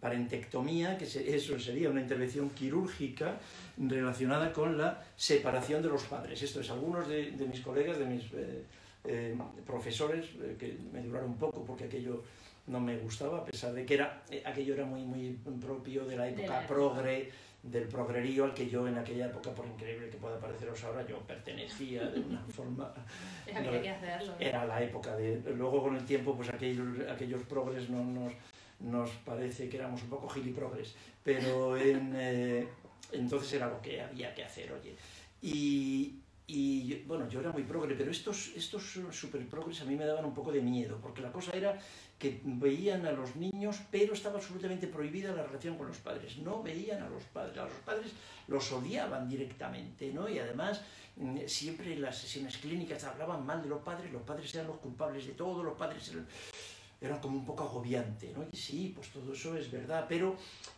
Parentectomía, 0.00 0.96
que 0.96 1.04
eso 1.04 1.58
sería 1.58 1.90
una 1.90 2.00
intervención 2.00 2.50
quirúrgica 2.50 3.38
relacionada 3.76 4.52
con 4.52 4.78
la 4.78 5.04
separación 5.16 5.82
de 5.82 5.88
los 5.88 6.04
padres. 6.04 6.40
Esto 6.40 6.60
es, 6.60 6.70
algunos 6.70 7.08
de, 7.08 7.32
mis 7.50 7.60
colegas, 7.60 7.98
de 7.98 8.06
mis 8.06 8.22
eh, 8.32 8.62
eh, 9.04 9.36
profesores, 9.66 10.26
que 10.58 10.78
me 10.92 11.02
duraron 11.02 11.30
un 11.30 11.38
poco 11.38 11.64
porque 11.64 11.84
aquello 11.84 12.22
no 12.68 12.80
me 12.80 12.96
gustaba, 12.98 13.38
a 13.38 13.44
pesar 13.44 13.72
de 13.72 13.84
que 13.84 13.94
era, 13.94 14.22
aquello 14.44 14.74
era 14.74 14.86
muy, 14.86 15.02
muy 15.02 15.36
propio 15.60 16.04
de 16.06 16.16
la 16.16 16.28
época 16.28 16.64
progre 16.66 17.30
del 17.62 17.88
progrerío 17.88 18.44
al 18.44 18.54
que 18.54 18.68
yo 18.68 18.86
en 18.86 18.96
aquella 18.96 19.26
época, 19.26 19.50
por 19.54 19.66
increíble 19.66 20.08
que 20.08 20.16
pueda 20.16 20.38
pareceros 20.38 20.82
ahora, 20.84 21.06
yo 21.06 21.18
pertenecía 21.20 22.06
de 22.08 22.20
una 22.20 22.40
forma... 22.48 22.92
Había 23.54 23.82
que 23.82 23.90
hacerlo. 23.90 24.34
Era 24.38 24.64
la 24.64 24.82
época 24.82 25.16
de... 25.16 25.42
Luego 25.56 25.82
con 25.82 25.96
el 25.96 26.04
tiempo, 26.04 26.36
pues 26.36 26.48
aquellos, 26.48 26.86
aquellos 27.08 27.42
progres 27.42 27.90
no 27.90 28.04
nos, 28.04 28.32
nos 28.80 29.10
parece 29.24 29.68
que 29.68 29.76
éramos 29.76 30.02
un 30.02 30.08
poco 30.08 30.28
giliprogres, 30.28 30.94
pero 31.24 31.76
en, 31.76 32.12
eh, 32.16 32.68
entonces 33.12 33.52
era 33.54 33.68
lo 33.68 33.82
que 33.82 34.00
había 34.00 34.34
que 34.34 34.44
hacer, 34.44 34.72
oye. 34.72 34.94
Y, 35.42 36.14
y 36.46 37.02
bueno, 37.06 37.28
yo 37.28 37.40
era 37.40 37.52
muy 37.52 37.64
progre, 37.64 37.94
pero 37.94 38.10
estos, 38.10 38.52
estos 38.56 38.98
super 39.10 39.44
progres 39.46 39.82
a 39.82 39.84
mí 39.84 39.96
me 39.96 40.06
daban 40.06 40.24
un 40.24 40.34
poco 40.34 40.52
de 40.52 40.62
miedo, 40.62 40.98
porque 41.02 41.20
la 41.20 41.32
cosa 41.32 41.52
era 41.52 41.78
que 42.18 42.40
veían 42.44 43.06
a 43.06 43.12
los 43.12 43.36
niños, 43.36 43.76
pero 43.90 44.12
estaba 44.12 44.38
absolutamente 44.38 44.88
prohibida 44.88 45.34
la 45.34 45.44
relación 45.44 45.78
con 45.78 45.86
los 45.86 45.98
padres. 45.98 46.38
No 46.38 46.62
veían 46.62 47.02
a 47.02 47.08
los 47.08 47.22
padres, 47.24 47.56
a 47.58 47.64
los 47.64 47.78
padres 47.84 48.12
los 48.48 48.72
odiaban 48.72 49.28
directamente, 49.28 50.12
¿no? 50.12 50.28
Y 50.28 50.38
además 50.38 50.80
mm, 51.16 51.46
siempre 51.46 51.92
en 51.92 52.02
las 52.02 52.18
sesiones 52.18 52.58
clínicas 52.58 53.04
hablaban 53.04 53.46
mal 53.46 53.62
de 53.62 53.68
los 53.68 53.82
padres, 53.82 54.12
los 54.12 54.22
padres 54.22 54.52
eran 54.54 54.66
los 54.66 54.78
culpables 54.78 55.26
de 55.26 55.32
todo, 55.34 55.62
los 55.62 55.78
padres 55.78 56.12
eran, 57.00 57.20
como 57.20 57.38
un 57.38 57.46
poco 57.46 57.62
agobiante, 57.62 58.32
¿no? 58.36 58.44
Y 58.50 58.56
sí, 58.56 58.92
pues 58.94 59.10
todo 59.10 59.32
eso 59.32 59.56
es 59.56 59.70
verdad, 59.70 60.06
pero, 60.08 60.36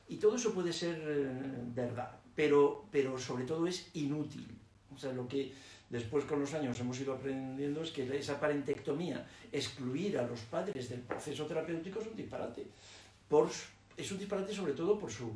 y 0.09 0.17
todo 0.17 0.37
eso 0.37 0.53
puede 0.53 0.73
ser 0.75 1.01
eh, 1.03 1.31
verdad, 1.75 2.19
pero, 2.35 2.85
pero 2.91 3.19
sobre 3.19 3.45
todo 3.45 3.67
es 3.67 3.89
inútil. 3.95 4.47
O 4.95 4.99
sea, 4.99 5.13
lo 5.13 5.27
que 5.27 5.53
después 5.91 6.25
con 6.25 6.41
los 6.41 6.55
años 6.55 6.79
hemos 6.81 6.99
ido 7.01 7.13
aprendiendo 7.13 7.83
es 7.83 7.91
que 7.91 8.03
esa 8.17 8.39
parentectomía, 8.41 9.27
excluir 9.53 10.17
a 10.19 10.23
los 10.23 10.41
padres 10.43 10.89
del 10.89 11.01
proceso 11.01 11.45
terapéutico 11.47 12.01
es 12.01 12.07
un 12.07 12.17
disparate. 12.17 12.67
Por, 13.29 13.51
es 13.97 14.11
un 14.13 14.19
disparate 14.19 14.55
sobre 14.55 14.73
todo 14.73 14.99
por 14.99 15.11
su, 15.11 15.33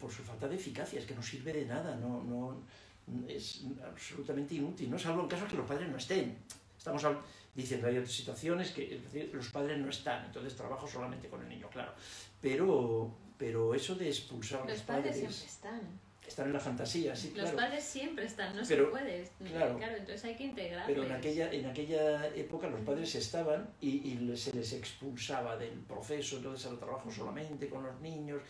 por 0.00 0.10
su 0.10 0.22
falta 0.22 0.48
de 0.48 0.56
eficacia, 0.56 0.98
es 0.98 1.06
que 1.06 1.14
no 1.14 1.22
sirve 1.22 1.52
de 1.52 1.66
nada, 1.66 1.94
no, 1.96 2.24
no, 2.24 2.62
es 3.28 3.62
absolutamente 3.84 4.54
inútil, 4.54 4.90
¿no? 4.90 4.98
salvo 4.98 5.22
en 5.22 5.28
casos 5.28 5.48
que 5.48 5.56
los 5.56 5.66
padres 5.66 5.88
no 5.88 5.98
estén. 5.98 6.36
Estamos 6.76 7.04
diciendo, 7.54 7.88
hay 7.88 7.98
otras 7.98 8.12
situaciones 8.12 8.70
que 8.70 9.00
los 9.32 9.48
padres 9.50 9.78
no 9.78 9.90
están, 9.90 10.24
entonces 10.24 10.56
trabajo 10.56 10.88
solamente 10.88 11.28
con 11.28 11.42
el 11.42 11.48
niño, 11.48 11.68
claro. 11.68 11.92
Pero, 12.40 13.10
pero 13.36 13.74
eso 13.74 13.94
de 13.96 14.08
expulsar 14.08 14.62
a 14.62 14.64
los, 14.64 14.72
los 14.72 14.82
padres... 14.82 15.16
siempre 15.16 15.36
están 15.36 16.07
están 16.28 16.46
en 16.46 16.52
la 16.52 16.60
fantasía, 16.60 17.16
sí, 17.16 17.32
Los 17.34 17.50
padres 17.50 17.82
siempre 17.82 18.26
están, 18.26 18.54
no 18.54 18.64
se 18.64 18.76
puede. 18.76 19.28
Claro, 19.38 19.78
entonces 19.80 20.24
hay 20.24 20.36
que 20.36 20.44
integrarlos. 20.44 20.86
Pero 20.86 21.04
en 21.04 21.12
aquella, 21.12 21.52
en 21.52 21.66
aquella 21.66 22.26
época 22.28 22.68
los 22.68 22.80
padres 22.80 23.14
estaban 23.14 23.68
y, 23.80 24.12
y 24.12 24.36
se 24.36 24.54
les 24.54 24.72
expulsaba 24.72 25.56
del 25.56 25.80
proceso, 25.80 26.36
entonces 26.36 26.66
al 26.66 26.78
trabajo 26.78 27.10
solamente 27.10 27.68
con 27.68 27.84
los 27.84 28.00
niños. 28.00 28.42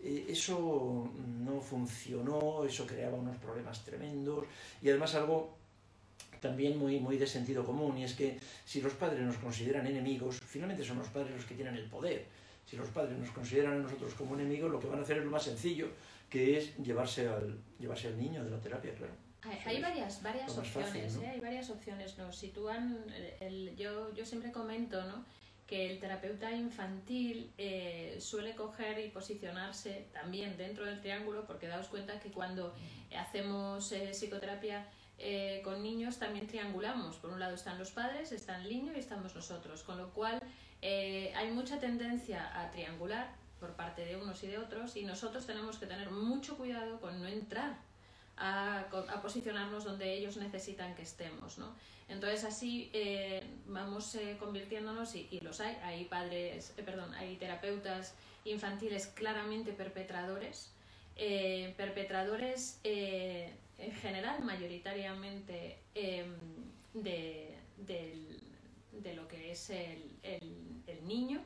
Eh, 0.00 0.26
eso 0.28 1.10
no 1.16 1.60
funcionó, 1.60 2.64
eso 2.64 2.86
creaba 2.86 3.16
unos 3.16 3.36
problemas 3.38 3.82
tremendos 3.82 4.44
y 4.82 4.90
además 4.90 5.14
algo 5.14 5.56
también 6.40 6.78
muy, 6.78 7.00
muy 7.00 7.16
de 7.16 7.26
sentido 7.26 7.64
común 7.64 7.96
y 7.96 8.04
es 8.04 8.12
que 8.12 8.38
si 8.64 8.82
los 8.82 8.92
padres 8.92 9.20
nos 9.20 9.38
consideran 9.38 9.86
enemigos, 9.86 10.38
finalmente 10.44 10.84
son 10.84 10.98
los 10.98 11.08
padres 11.08 11.34
los 11.34 11.44
que 11.46 11.54
tienen 11.54 11.76
el 11.76 11.88
poder. 11.88 12.26
Si 12.66 12.76
los 12.76 12.88
padres 12.88 13.16
nos 13.16 13.30
consideran 13.30 13.74
a 13.74 13.78
nosotros 13.78 14.12
como 14.14 14.34
enemigos, 14.34 14.70
lo 14.70 14.80
que 14.80 14.88
van 14.88 14.98
a 14.98 15.02
hacer 15.02 15.18
es 15.18 15.24
lo 15.24 15.30
más 15.30 15.44
sencillo, 15.44 15.88
que 16.28 16.58
es 16.58 16.76
llevarse 16.78 17.28
al, 17.28 17.56
llevarse 17.78 18.08
al 18.08 18.18
niño 18.18 18.44
de 18.44 18.50
la 18.50 18.60
terapia, 18.60 18.92
claro. 18.94 19.12
Hay, 19.64 19.80
varias, 19.80 20.22
varias 20.22 20.58
opciones, 20.58 21.16
¿eh? 21.16 21.28
hay 21.28 21.40
varias 21.40 21.70
opciones. 21.70 22.18
Nos 22.18 22.36
sitúan, 22.36 23.04
el, 23.40 23.76
yo, 23.76 24.12
yo 24.12 24.26
siempre 24.26 24.50
comento 24.50 25.04
¿no? 25.04 25.24
que 25.68 25.88
el 25.88 26.00
terapeuta 26.00 26.50
infantil 26.50 27.52
eh, 27.56 28.16
suele 28.20 28.56
coger 28.56 28.98
y 29.04 29.10
posicionarse 29.10 30.08
también 30.12 30.56
dentro 30.56 30.84
del 30.84 31.00
triángulo, 31.00 31.46
porque 31.46 31.68
daos 31.68 31.86
cuenta 31.86 32.18
que 32.18 32.32
cuando 32.32 32.74
hacemos 33.16 33.92
eh, 33.92 34.10
psicoterapia 34.12 34.88
con 35.64 35.82
niños 35.82 36.18
también 36.18 36.46
triangulamos. 36.46 37.16
Por 37.16 37.30
un 37.30 37.40
lado 37.40 37.54
están 37.54 37.78
los 37.78 37.90
padres, 37.90 38.32
está 38.32 38.60
el 38.60 38.68
niño 38.68 38.92
y 38.94 38.98
estamos 38.98 39.34
nosotros, 39.34 39.82
con 39.82 39.96
lo 39.96 40.10
cual 40.10 40.42
hay 41.34 41.50
mucha 41.52 41.78
tendencia 41.80 42.50
a 42.60 42.70
triangular 42.70 43.34
por 43.60 43.74
parte 43.74 44.04
de 44.04 44.16
unos 44.16 44.42
y 44.44 44.46
de 44.46 44.58
otros 44.58 44.96
y 44.96 45.04
nosotros 45.04 45.46
tenemos 45.46 45.78
que 45.78 45.86
tener 45.86 46.10
mucho 46.10 46.56
cuidado 46.56 47.00
con 47.00 47.20
no 47.20 47.26
entrar 47.26 47.76
a, 48.36 48.80
a 48.80 49.22
posicionarnos 49.22 49.84
donde 49.84 50.12
ellos 50.12 50.36
necesitan 50.36 50.94
que 50.94 51.02
estemos, 51.02 51.58
¿no? 51.58 51.74
Entonces 52.08 52.44
así 52.44 52.90
eh, 52.92 53.42
vamos 53.66 54.14
eh, 54.14 54.36
convirtiéndonos 54.38 55.14
y, 55.16 55.26
y, 55.30 55.40
los 55.40 55.60
hay, 55.60 55.76
hay 55.82 56.04
padres, 56.04 56.72
eh, 56.76 56.82
perdón, 56.82 57.12
hay 57.14 57.36
terapeutas 57.36 58.14
infantiles 58.44 59.08
claramente 59.08 59.72
perpetradores, 59.72 60.70
perpetradores 61.16 62.78
en 62.84 63.92
general 64.00 64.44
mayoritariamente 64.44 65.78
em, 65.94 66.36
de, 66.94 67.56
de, 69.02 69.14
lo 69.14 69.28
que 69.28 69.52
es 69.52 69.70
el, 69.70 70.18
el, 70.22 70.82
el 70.86 71.06
niño 71.06 71.42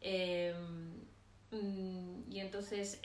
em, 0.00 0.98
Mm, 1.50 2.30
y 2.30 2.40
entonces 2.40 3.00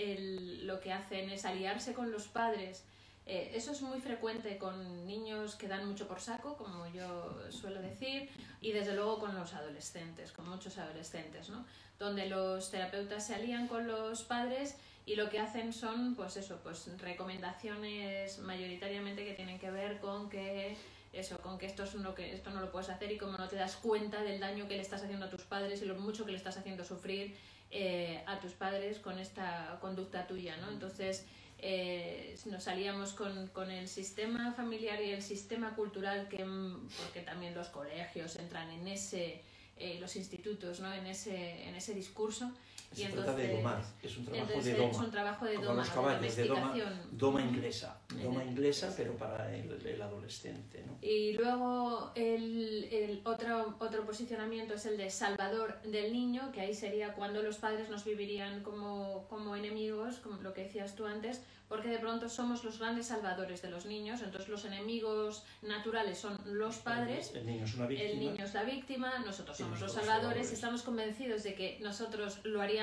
lo 0.63 0.79
que 0.79 0.91
hacen 0.91 1.29
es 1.29 1.45
aliarse 1.45 1.93
con 1.93 2.11
los 2.11 2.27
padres. 2.27 2.85
Eh, 3.25 3.51
eso 3.55 3.71
es 3.71 3.81
muy 3.81 4.01
frecuente 4.01 4.57
con 4.57 5.07
niños 5.07 5.55
que 5.55 5.69
dan 5.69 5.87
mucho 5.87 6.07
por 6.07 6.19
saco, 6.19 6.57
como 6.57 6.87
yo 6.87 7.51
suelo 7.51 7.81
decir, 7.81 8.29
y 8.59 8.73
desde 8.73 8.93
luego 8.93 9.19
con 9.19 9.33
los 9.33 9.53
adolescentes, 9.53 10.33
con 10.33 10.49
muchos 10.49 10.77
adolescentes, 10.77 11.49
¿no? 11.49 11.65
Donde 11.99 12.27
los 12.27 12.69
terapeutas 12.69 13.25
se 13.25 13.35
alían 13.35 13.69
con 13.69 13.87
los 13.87 14.23
padres 14.23 14.75
y 15.05 15.15
lo 15.15 15.29
que 15.29 15.39
hacen 15.39 15.71
son, 15.71 16.15
pues 16.15 16.35
eso, 16.35 16.59
pues 16.63 16.89
recomendaciones 16.99 18.39
mayoritariamente 18.39 19.23
que 19.23 19.33
tienen 19.33 19.57
que 19.57 19.71
ver 19.71 20.01
con 20.01 20.29
que 20.29 20.75
eso, 21.13 21.37
con 21.37 21.57
que 21.57 21.67
esto 21.67 21.83
es 21.83 21.93
uno 21.93 22.15
que 22.15 22.33
esto 22.33 22.49
no 22.49 22.59
lo 22.59 22.71
puedes 22.71 22.89
hacer 22.89 23.11
y 23.11 23.17
como 23.17 23.37
no 23.37 23.47
te 23.47 23.55
das 23.55 23.75
cuenta 23.75 24.21
del 24.23 24.39
daño 24.39 24.67
que 24.67 24.75
le 24.75 24.81
estás 24.81 25.03
haciendo 25.03 25.27
a 25.27 25.29
tus 25.29 25.43
padres 25.43 25.81
y 25.81 25.85
lo 25.85 25.95
mucho 25.95 26.25
que 26.25 26.31
le 26.31 26.37
estás 26.37 26.57
haciendo 26.57 26.83
sufrir 26.83 27.35
eh, 27.69 28.23
a 28.25 28.39
tus 28.39 28.53
padres 28.53 28.99
con 28.99 29.19
esta 29.19 29.77
conducta 29.79 30.27
tuya, 30.27 30.57
¿no? 30.57 30.69
Entonces 30.69 31.25
eh, 31.59 32.35
nos 32.45 32.63
salíamos 32.63 33.13
con, 33.13 33.47
con, 33.47 33.71
el 33.71 33.87
sistema 33.87 34.53
familiar 34.53 35.01
y 35.01 35.11
el 35.11 35.21
sistema 35.21 35.75
cultural, 35.75 36.27
que, 36.27 36.43
mm, 36.43 36.89
porque 36.97 37.21
también 37.21 37.53
los 37.53 37.69
colegios 37.69 38.35
entran 38.35 38.69
en 38.71 38.87
ese, 38.87 39.41
eh, 39.77 39.97
los 39.99 40.15
institutos, 40.15 40.81
¿no? 40.81 40.93
En 40.93 41.05
ese, 41.05 41.67
en 41.67 41.75
ese 41.75 41.93
discurso, 41.93 42.51
se 42.93 43.09
trata 43.09 43.35
de 43.35 43.55
domar, 43.55 43.83
es 44.01 44.17
un 44.17 44.25
trabajo 44.25 44.61
de 44.61 44.73
doma. 44.73 44.91
Es 44.91 44.97
un 44.97 45.11
trabajo 45.11 45.45
de 45.45 45.55
como 45.55 45.67
doma, 45.67 45.81
los 45.81 45.89
caballos, 45.89 46.35
de, 46.35 46.45
doma, 46.45 46.73
doma 47.11 47.41
inglesa, 47.41 48.01
doma 48.21 48.43
inglesa, 48.43 48.93
pero 48.95 49.17
para 49.17 49.55
el, 49.55 49.85
el 49.85 50.01
adolescente. 50.01 50.83
¿no? 50.85 50.97
Y 51.01 51.33
luego 51.33 52.11
el, 52.15 52.87
el, 52.91 53.21
otro, 53.23 53.75
otro 53.79 54.05
posicionamiento 54.05 54.73
es 54.75 54.85
el 54.85 54.97
de 54.97 55.09
salvador 55.09 55.81
del 55.83 56.13
niño, 56.13 56.51
que 56.51 56.61
ahí 56.61 56.73
sería 56.73 57.13
cuando 57.13 57.41
los 57.41 57.57
padres 57.57 57.89
nos 57.89 58.05
vivirían 58.05 58.63
como, 58.63 59.27
como 59.29 59.55
enemigos, 59.55 60.17
como 60.17 60.41
lo 60.41 60.53
que 60.53 60.63
decías 60.63 60.95
tú 60.95 61.05
antes, 61.05 61.41
porque 61.73 61.89
de 61.89 61.97
pronto 61.97 62.29
somos 62.29 62.63
los 62.63 62.77
grandes 62.77 63.07
salvadores 63.07 63.63
de 63.63 63.69
los 63.71 63.85
niños, 63.87 64.21
entonces 64.21 64.47
los 64.47 64.63
enemigos 64.65 65.43
naturales 65.63 66.19
son 66.19 66.37
los 66.45 66.77
padres, 66.77 67.31
el 67.33 67.47
niño 67.47 67.65
es, 67.65 67.73
una 67.73 67.87
víctima, 67.87 68.11
el 68.11 68.19
niño 68.19 68.45
es 68.45 68.53
la 68.53 68.63
víctima, 68.63 69.19
nosotros 69.25 69.57
somos 69.57 69.81
los 69.81 69.91
salvadores, 69.91 70.51
y 70.51 70.53
estamos 70.53 70.83
convencidos 70.83 71.41
de 71.41 71.55
que 71.55 71.79
nosotros 71.81 72.39
lo 72.43 72.61
haríamos 72.61 72.82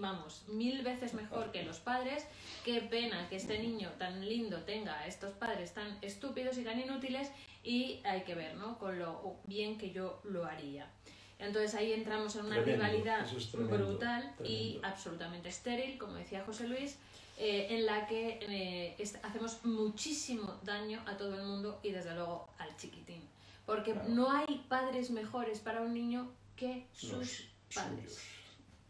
vamos, 0.00 0.44
mil 0.48 0.82
veces 0.82 1.14
mejor 1.14 1.52
que 1.52 1.62
los 1.62 1.78
padres, 1.78 2.26
qué 2.64 2.80
pena 2.80 3.28
que 3.28 3.36
este 3.36 3.58
niño 3.58 3.90
tan 3.98 4.26
lindo 4.28 4.58
tenga 4.62 4.98
a 4.98 5.06
estos 5.06 5.32
padres 5.32 5.74
tan 5.74 5.98
estúpidos 6.02 6.58
y 6.58 6.64
tan 6.64 6.78
inútiles 6.80 7.30
y 7.64 8.00
hay 8.04 8.22
que 8.22 8.34
ver, 8.34 8.56
¿no? 8.56 8.78
Con 8.78 8.98
lo 8.98 9.36
bien 9.44 9.78
que 9.78 9.92
yo 9.92 10.20
lo 10.24 10.44
haría. 10.44 10.90
Entonces 11.38 11.74
ahí 11.74 11.92
entramos 11.92 12.36
en 12.36 12.46
una 12.46 12.60
rivalidad 12.60 13.26
brutal 13.52 14.34
y 14.44 14.78
absolutamente 14.82 15.48
estéril, 15.48 15.98
como 15.98 16.14
decía 16.14 16.44
José 16.44 16.68
Luis, 16.68 16.96
eh, 17.36 17.66
en 17.70 17.86
la 17.86 18.06
que 18.06 18.38
eh, 18.42 18.96
hacemos 19.22 19.64
muchísimo 19.64 20.60
daño 20.62 21.02
a 21.06 21.16
todo 21.16 21.34
el 21.34 21.44
mundo 21.44 21.80
y 21.82 21.90
desde 21.90 22.14
luego 22.14 22.48
al 22.58 22.76
chiquitín. 22.76 23.22
Porque 23.66 23.94
no 24.08 24.30
hay 24.30 24.64
padres 24.68 25.10
mejores 25.10 25.58
para 25.58 25.82
un 25.82 25.94
niño 25.94 26.30
que 26.54 26.86
sus 26.92 27.48
padres. 27.74 28.20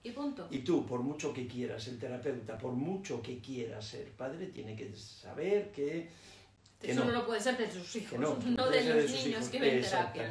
Y 0.05 0.11
punto. 0.11 0.49
Y 0.51 0.59
tú, 0.59 0.85
por 0.85 1.01
mucho 1.01 1.33
que 1.33 1.47
quieras, 1.47 1.87
el 1.89 1.99
terapeuta, 1.99 2.59
por 2.59 2.73
mucho 2.73 3.23
que 3.23 3.39
quieras 3.39 3.87
ser 3.87 4.11
padre, 4.11 4.47
tiene 4.49 4.75
que 4.75 4.95
saber 4.97 5.71
que 5.71 6.09
eso 6.83 7.05
no, 7.05 7.25
puede 7.25 7.41
ser 7.41 7.57
de 7.57 7.71
sus 7.71 7.97
hijos, 7.97 8.19
no, 8.19 8.35
de 8.69 8.83
los 8.83 9.11
niños 9.11 9.49
que 9.49 9.61
ven 9.61 9.81
terapia. 9.81 10.31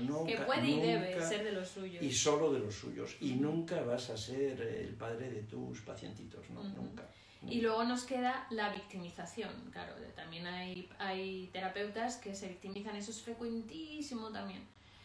¿no? 0.00 0.24
que 0.24 0.38
puede 0.38 0.68
y 0.68 0.80
debe 0.80 1.20
ser 1.22 1.44
de 1.44 1.52
los 1.52 1.68
suyos. 1.68 2.02
Y 2.02 2.12
solo 2.12 2.52
de 2.52 2.60
los 2.60 2.74
suyos. 2.74 3.16
Y 3.20 3.32
nunca 3.34 3.82
vas 3.82 4.10
a 4.10 4.16
ser 4.16 4.60
el 4.60 4.94
padre 4.94 5.30
de 5.30 5.42
tus 5.42 5.80
pacientitos, 5.82 6.48
¿no? 6.50 6.62
nunca. 6.62 7.06
Y 7.48 7.60
luego 7.62 7.84
nos 7.84 8.04
queda 8.04 8.46
la 8.50 8.70
victimización, 8.70 9.50
claro, 9.72 9.94
también 10.14 10.46
hay, 10.46 10.90
hay 10.98 11.48
terapeutas 11.52 12.18
que 12.18 12.34
se 12.34 12.48
victimizan, 12.48 12.96
eso 12.96 13.10
es 13.10 13.22
frecuentísimo 13.22 14.30
también. 14.30 14.60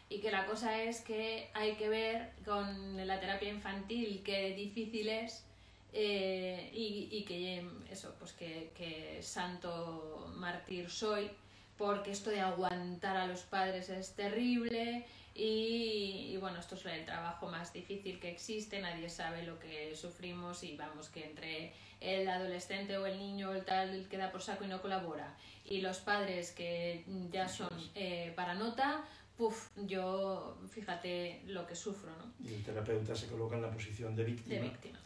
Y 0.10 0.20
que 0.20 0.32
la 0.32 0.46
cosa 0.46 0.84
es 0.84 1.02
que 1.02 1.50
hay 1.54 1.76
que 1.76 1.90
ver 1.90 2.32
con 2.46 3.08
la 3.08 3.20
terapia 3.20 3.50
infantil 3.50 4.22
qué 4.24 4.54
difícil 4.54 5.10
es 5.10 5.46
eh, 5.94 6.70
y, 6.74 7.08
y, 7.12 7.24
que 7.24 7.66
eso, 7.90 8.16
pues 8.20 8.34
que, 8.34 8.72
que, 8.76 9.24
santo 9.24 10.32
mártir 10.36 10.90
soy, 10.90 11.32
porque 11.78 12.12
esto 12.12 12.30
de 12.30 12.42
aguantar 12.42 13.16
a 13.16 13.28
los 13.28 13.44
padres 13.44 13.90
es 13.90 14.14
terrible 14.14 15.06
y, 15.34 16.32
y, 16.34 16.38
bueno, 16.38 16.60
esto 16.60 16.76
es 16.76 16.86
el 16.86 17.06
trabajo 17.06 17.48
más 17.48 17.72
difícil 17.74 18.20
que 18.20 18.30
existe, 18.30 18.82
nadie 18.82 19.10
sabe 19.10 19.44
lo 19.44 19.58
que 19.58 19.96
sufrimos 19.96 20.64
y 20.64 20.76
vamos 20.76 21.10
que 21.10 21.26
entre 21.26 21.74
el 22.02 22.28
adolescente 22.28 22.98
o 22.98 23.06
el 23.06 23.18
niño 23.18 23.50
o 23.50 23.54
el 23.54 23.64
tal 23.64 24.08
queda 24.10 24.32
por 24.32 24.42
saco 24.42 24.66
y 24.66 24.68
no 24.68 24.82
colabora 24.82 25.36
y 25.66 25.82
los 25.82 25.98
padres 26.00 26.52
que 26.52 27.04
ya 27.32 27.48
son 27.48 27.70
eh, 27.96 28.34
para 28.36 28.54
nota, 28.54 29.04
puff, 29.38 29.70
yo 29.86 30.58
fíjate 30.70 31.42
lo 31.48 31.66
que 31.68 31.76
sufro, 31.76 32.12
¿no? 32.18 32.34
Y 32.48 32.54
el 32.54 32.64
terapeuta 32.64 33.16
se 33.16 33.28
coloca 33.28 33.56
en 33.56 33.62
la 33.62 33.72
posición 33.72 34.16
de 34.16 34.24
víctima. 34.24 34.56
De 34.56 34.62
víctima 34.62 35.00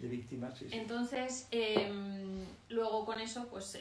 de 0.00 0.08
víctimas. 0.08 0.62
Entonces, 0.70 1.46
em, 1.50 2.44
luego 2.68 3.04
con 3.04 3.20
eso, 3.20 3.46
pues 3.48 3.78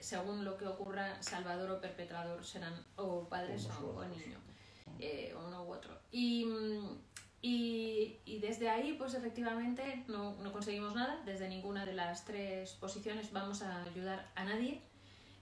según 0.00 0.44
lo 0.44 0.56
que 0.56 0.66
ocurra, 0.66 1.22
salvador 1.22 1.70
o 1.70 1.80
perpetrador 1.80 2.44
serán 2.44 2.74
o 2.96 3.28
padres 3.28 3.68
o, 3.82 4.04
niño, 4.04 4.38
eh, 4.98 5.34
uno 5.46 5.64
u 5.64 5.72
otro. 5.72 5.96
Y, 6.10 6.46
y, 7.40 8.18
y, 8.24 8.38
desde 8.40 8.68
ahí, 8.68 8.94
pues 8.94 9.14
efectivamente 9.14 10.04
no, 10.08 10.36
no, 10.36 10.52
conseguimos 10.52 10.94
nada, 10.94 11.22
desde 11.24 11.48
ninguna 11.48 11.86
de 11.86 11.94
las 11.94 12.24
tres 12.24 12.72
posiciones 12.72 13.32
vamos 13.32 13.62
a 13.62 13.82
ayudar 13.84 14.30
a 14.34 14.44
nadie 14.44 14.82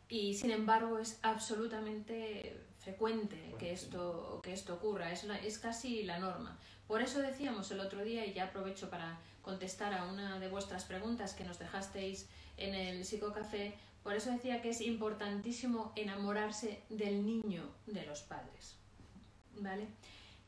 y 0.08 0.34
sin 0.34 0.50
embargo 0.50 0.98
es 0.98 1.18
absolutamente 1.22 2.56
frecuente 2.78 3.54
que 3.58 3.72
esto, 3.72 4.40
que 4.42 4.52
esto 4.52 4.74
ocurra, 4.74 5.12
es, 5.12 5.24
es 5.44 5.58
casi 5.58 6.04
la 6.04 6.18
norma. 6.18 6.58
Por 6.86 7.02
eso 7.02 7.20
decíamos 7.20 7.70
el 7.70 7.80
otro 7.80 8.02
día, 8.02 8.24
y 8.24 8.32
ya 8.32 8.44
aprovecho 8.44 8.88
para 8.88 9.18
contestar 9.42 9.94
a 9.94 10.04
una 10.04 10.38
de 10.38 10.48
vuestras 10.48 10.84
preguntas 10.84 11.34
que 11.34 11.44
nos 11.44 11.58
dejasteis 11.58 12.28
en 12.56 12.74
el 12.74 13.04
psicocafé, 13.04 13.74
por 14.02 14.14
eso 14.14 14.30
decía 14.30 14.62
que 14.62 14.70
es 14.70 14.80
importantísimo 14.80 15.92
enamorarse 15.96 16.82
del 16.88 17.26
niño 17.26 17.68
de 17.86 18.06
los 18.06 18.22
padres. 18.22 18.76
¿Vale? 19.56 19.86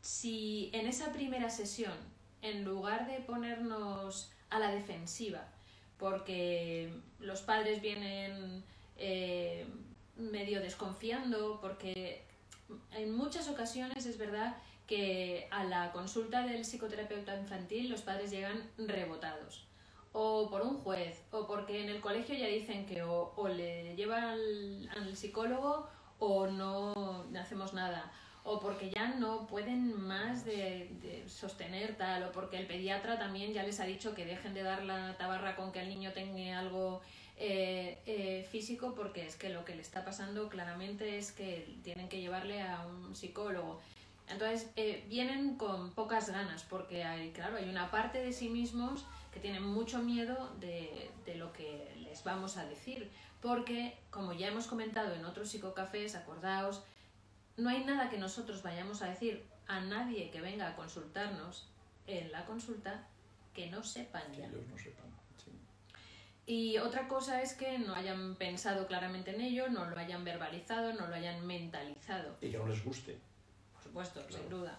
Si 0.01 0.71
en 0.73 0.87
esa 0.87 1.13
primera 1.13 1.51
sesión, 1.51 1.97
en 2.43 2.65
lugar 2.65 3.07
de 3.07 3.19
ponernos 3.21 4.33
a 4.49 4.59
la 4.59 4.71
defensiva, 4.71 5.47
porque 5.99 6.91
los 7.19 7.43
padres 7.43 7.83
vienen 7.83 8.65
eh, 8.97 9.67
medio 10.21 10.61
desconfiando, 10.61 11.59
porque 11.61 12.25
en 12.93 13.15
muchas 13.15 13.49
ocasiones 13.49 14.07
es 14.07 14.19
verdad 14.19 14.57
que 14.87 15.47
a 15.53 15.63
la 15.65 15.93
consulta 15.93 16.43
del 16.47 16.65
psicoterapeuta 16.65 17.37
infantil 17.37 17.89
los 17.89 18.03
padres 18.03 18.31
llegan 18.31 18.69
rebotados. 18.77 19.67
O 20.13 20.51
por 20.51 20.63
un 20.63 20.79
juez 20.79 21.23
o 21.31 21.47
porque 21.47 21.85
en 21.85 21.89
el 21.89 22.01
colegio 22.01 22.35
ya 22.35 22.49
dicen 22.49 22.87
que 22.87 23.05
o, 23.05 23.33
le 23.49 23.95
llevan 23.95 24.37
al, 24.97 25.17
psicólogo 25.17 25.89
o 26.19 26.49
no 26.49 27.25
hacemos 27.39 27.73
nada. 27.73 28.11
O 28.43 28.59
porque 28.59 28.91
ya 28.91 29.15
no 29.15 29.47
pueden 29.47 30.01
más 30.01 30.45
de, 30.45 31.25
sostener 31.29 31.97
tal 31.97 32.25
o 32.25 32.33
porque 32.33 32.57
el 32.57 32.67
pediatra 32.67 33.17
también 33.17 33.53
ya 33.53 33.63
les 33.63 33.79
ha 33.79 33.85
dicho 33.85 34.13
que 34.13 34.27
dejen 34.27 34.55
de 34.55 34.65
dar 34.65 34.83
la 34.83 35.17
tabarra 35.17 35.55
con 35.55 35.71
que 35.71 35.83
el 35.83 35.89
niño 35.89 36.13
tenga 36.13 36.59
algo 36.59 37.01
eh, 37.41 37.99
eh, 38.07 38.47
físico 38.51 38.95
porque 38.95 39.27
es 39.27 39.35
que 39.35 39.49
lo 39.49 39.65
que 39.65 39.75
le 39.75 39.83
está 39.83 40.05
pasando 40.05 40.49
claramente 40.49 41.19
es 41.19 41.33
que 41.33 41.77
tienen 41.83 42.09
que 42.09 42.21
llevarle 42.21 42.63
a 42.63 42.87
un 42.87 43.17
psicólogo 43.17 43.81
entonces 44.31 44.71
eh, 44.77 45.05
vienen 45.09 45.57
con 45.57 45.91
pocas 45.91 46.31
ganas 46.31 46.63
porque 46.63 47.05
hay, 47.05 47.33
claro, 47.33 47.57
hay 47.57 47.69
una 47.69 47.91
parte 47.91 48.23
de 48.23 48.33
sí 48.33 48.49
mismos 48.49 49.05
que 49.33 49.41
tienen 49.41 49.63
mucho 49.63 49.99
miedo 49.99 50.55
de, 50.61 51.11
de, 51.25 51.35
lo 51.35 51.53
que 51.53 51.93
les 52.03 52.23
vamos 52.25 52.57
a 52.57 52.65
decir. 52.65 53.11
Porque, 53.41 53.97
como 54.11 54.33
ya 54.33 54.49
hemos 54.49 54.67
comentado 54.67 55.15
en 55.15 55.25
otros 55.25 55.49
psicocafés, 55.51 56.15
acordaos, 56.15 56.83
no 57.57 57.71
hay 57.71 57.85
nada 57.85 58.09
que 58.09 58.19
nosotros 58.19 58.63
vayamos 58.63 59.03
a 59.03 59.09
decir 59.09 59.45
a 59.67 59.81
nadie 59.81 60.31
que 60.31 60.41
venga 60.41 60.69
a 60.69 60.77
consultarnos 60.77 61.69
en 62.07 62.31
la 62.31 62.45
consulta 62.45 63.07
que 63.55 63.69
no 63.69 63.83
sepan 63.83 64.23
ya. 64.33 64.49
Que 64.49 64.57
ellos 64.57 64.69
no 64.69 64.79
sepan. 64.79 65.20
Y 66.51 66.79
otra 66.79 67.07
cosa 67.07 67.41
es 67.43 67.55
que 67.55 67.79
no 67.79 67.95
hayan 67.95 68.35
pensado 68.35 68.89
claramente 68.89 69.31
en 69.33 69.41
ello, 69.41 69.69
no 69.69 69.89
lo 69.89 69.97
hayan 69.97 70.25
verbalizado, 70.25 70.93
no 70.95 71.07
lo 71.07 71.15
hayan 71.15 71.47
mentalizado. 71.47 72.37
Y 72.41 72.51
que 72.51 72.59
no 72.59 72.67
les 72.67 72.85
guste 72.85 73.21
supuesto, 73.81 74.21
sin 74.29 74.49
duda. 74.49 74.77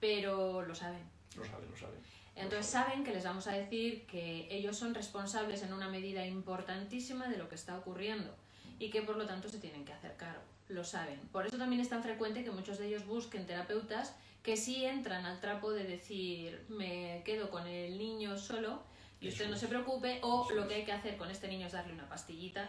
Pero 0.00 0.62
lo 0.62 0.74
saben. 0.74 1.08
Lo 1.36 1.44
saben, 1.44 1.70
lo 1.70 1.76
saben. 1.76 2.00
Entonces 2.34 2.66
saben 2.66 3.04
que 3.04 3.12
les 3.12 3.22
vamos 3.22 3.46
a 3.46 3.52
decir 3.52 4.04
que 4.08 4.48
ellos 4.50 4.76
son 4.76 4.94
responsables 4.94 5.62
en 5.62 5.72
una 5.72 5.88
medida 5.88 6.26
importantísima 6.26 7.28
de 7.28 7.38
lo 7.38 7.48
que 7.48 7.54
está 7.54 7.78
ocurriendo 7.78 8.34
y 8.80 8.90
que 8.90 9.02
por 9.02 9.16
lo 9.16 9.26
tanto 9.26 9.48
se 9.48 9.60
tienen 9.60 9.84
que 9.84 9.92
hacer 9.92 10.16
cargo. 10.16 10.42
Lo 10.68 10.82
saben. 10.82 11.20
Por 11.30 11.46
eso 11.46 11.56
también 11.56 11.80
es 11.80 11.88
tan 11.88 12.02
frecuente 12.02 12.42
que 12.42 12.50
muchos 12.50 12.78
de 12.78 12.88
ellos 12.88 13.06
busquen 13.06 13.46
terapeutas 13.46 14.16
que 14.42 14.56
sí 14.56 14.84
entran 14.84 15.24
al 15.24 15.38
trapo 15.38 15.70
de 15.70 15.84
decir 15.84 16.64
me 16.68 17.22
quedo 17.24 17.48
con 17.48 17.68
el 17.68 17.96
niño 17.96 18.36
solo 18.36 18.82
y 19.20 19.28
usted 19.28 19.48
no 19.48 19.56
se 19.56 19.68
preocupe, 19.68 20.18
o 20.22 20.48
lo 20.54 20.68
que 20.68 20.74
hay 20.74 20.84
que 20.84 20.92
hacer 20.92 21.16
con 21.16 21.30
este 21.30 21.48
niño 21.48 21.66
es 21.66 21.72
darle 21.72 21.94
una 21.94 22.08
pastillita 22.08 22.68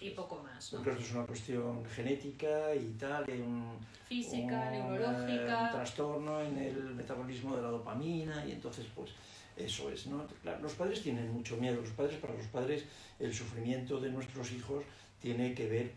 y 0.00 0.10
poco 0.10 0.42
más. 0.42 0.72
¿no? 0.72 0.78
esto 0.78 0.90
es 0.92 1.12
una 1.12 1.26
cuestión 1.26 1.84
genética 1.84 2.74
y 2.74 2.94
tal, 2.98 3.24
un, 3.28 3.78
física, 4.08 4.70
neurológica. 4.70 5.64
Un 5.64 5.70
trastorno 5.70 6.40
en 6.40 6.58
el 6.58 6.94
metabolismo 6.94 7.56
de 7.56 7.62
la 7.62 7.68
dopamina 7.68 8.44
y 8.46 8.52
entonces 8.52 8.86
pues 8.94 9.10
eso 9.56 9.90
es, 9.90 10.06
¿no? 10.06 10.24
los 10.62 10.72
padres 10.72 11.02
tienen 11.02 11.30
mucho 11.30 11.58
miedo, 11.58 11.80
los 11.80 11.90
padres, 11.90 12.18
para 12.18 12.32
los 12.32 12.46
padres 12.46 12.84
el 13.20 13.34
sufrimiento 13.34 14.00
de 14.00 14.10
nuestros 14.10 14.50
hijos 14.52 14.82
tiene 15.20 15.54
que 15.54 15.68
ver, 15.68 15.92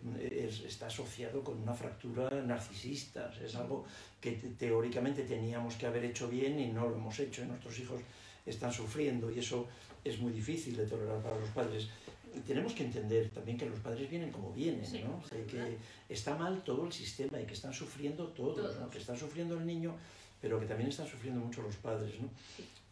está 0.67 0.85
asociado 0.85 1.43
con 1.43 1.59
una 1.59 1.73
fractura 1.73 2.29
narcisista, 2.41 3.33
es 3.43 3.55
algo 3.55 3.85
que 4.21 4.33
teóricamente 4.33 5.23
teníamos 5.23 5.75
que 5.75 5.87
haber 5.87 6.05
hecho 6.05 6.27
bien 6.27 6.59
y 6.59 6.67
no 6.67 6.87
lo 6.87 6.95
hemos 6.95 7.17
hecho, 7.19 7.41
y 7.41 7.45
nuestros 7.45 7.79
hijos 7.79 8.01
están 8.45 8.71
sufriendo 8.71 9.31
y 9.31 9.39
eso 9.39 9.67
es 10.03 10.19
muy 10.19 10.31
difícil 10.31 10.75
de 10.75 10.85
tolerar 10.85 11.21
para 11.21 11.37
los 11.37 11.49
padres. 11.49 11.87
Y 12.35 12.39
tenemos 12.39 12.73
que 12.73 12.83
entender 12.83 13.29
también 13.29 13.57
que 13.57 13.65
los 13.65 13.79
padres 13.79 14.09
vienen 14.09 14.31
como 14.31 14.51
vienen, 14.51 14.83
¿no? 15.05 15.21
que 15.29 15.77
está 16.09 16.35
mal 16.35 16.63
todo 16.63 16.85
el 16.85 16.91
sistema 16.91 17.39
y 17.39 17.45
que 17.45 17.53
están 17.53 17.73
sufriendo 17.73 18.27
todos, 18.27 18.79
¿no? 18.79 18.89
que 18.89 18.99
está 18.99 19.15
sufriendo 19.15 19.57
el 19.57 19.65
niño, 19.65 19.95
pero 20.41 20.59
que 20.59 20.65
también 20.65 20.89
están 20.89 21.07
sufriendo 21.07 21.39
mucho 21.39 21.61
los 21.61 21.75
padres. 21.77 22.13
¿no? 22.19 22.29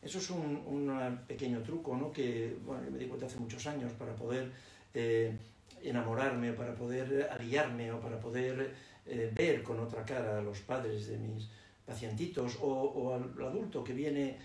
Eso 0.02 0.18
es 0.18 0.30
un, 0.30 0.63
un, 0.66 1.20
pequeño 1.28 1.62
truco 1.62 1.96
¿no? 1.96 2.12
que 2.12 2.56
bueno, 2.66 2.89
me 2.89 2.98
di 2.98 3.06
cuenta 3.06 3.26
hace 3.26 3.38
muchos 3.38 3.68
años 3.68 3.92
para 3.94 4.16
poder 4.16 4.50
eh, 4.94 5.36
enamorarme, 5.84 6.54
para 6.54 6.74
poder 6.74 7.30
aliarme 7.30 7.92
o 7.92 8.00
para 8.00 8.20
poder 8.20 8.74
eh, 9.06 9.30
ver 9.36 9.62
con 9.62 9.80
otra 9.80 10.06
cara 10.06 10.39
a 10.39 10.42
los 10.42 10.60
padres 10.60 11.08
de 11.08 11.18
mis, 11.18 11.50
pacientitos 11.86 12.58
o, 12.62 13.13
al 13.13 13.46
adulto 13.46 13.84
que 13.84 13.93
viene 13.93 14.38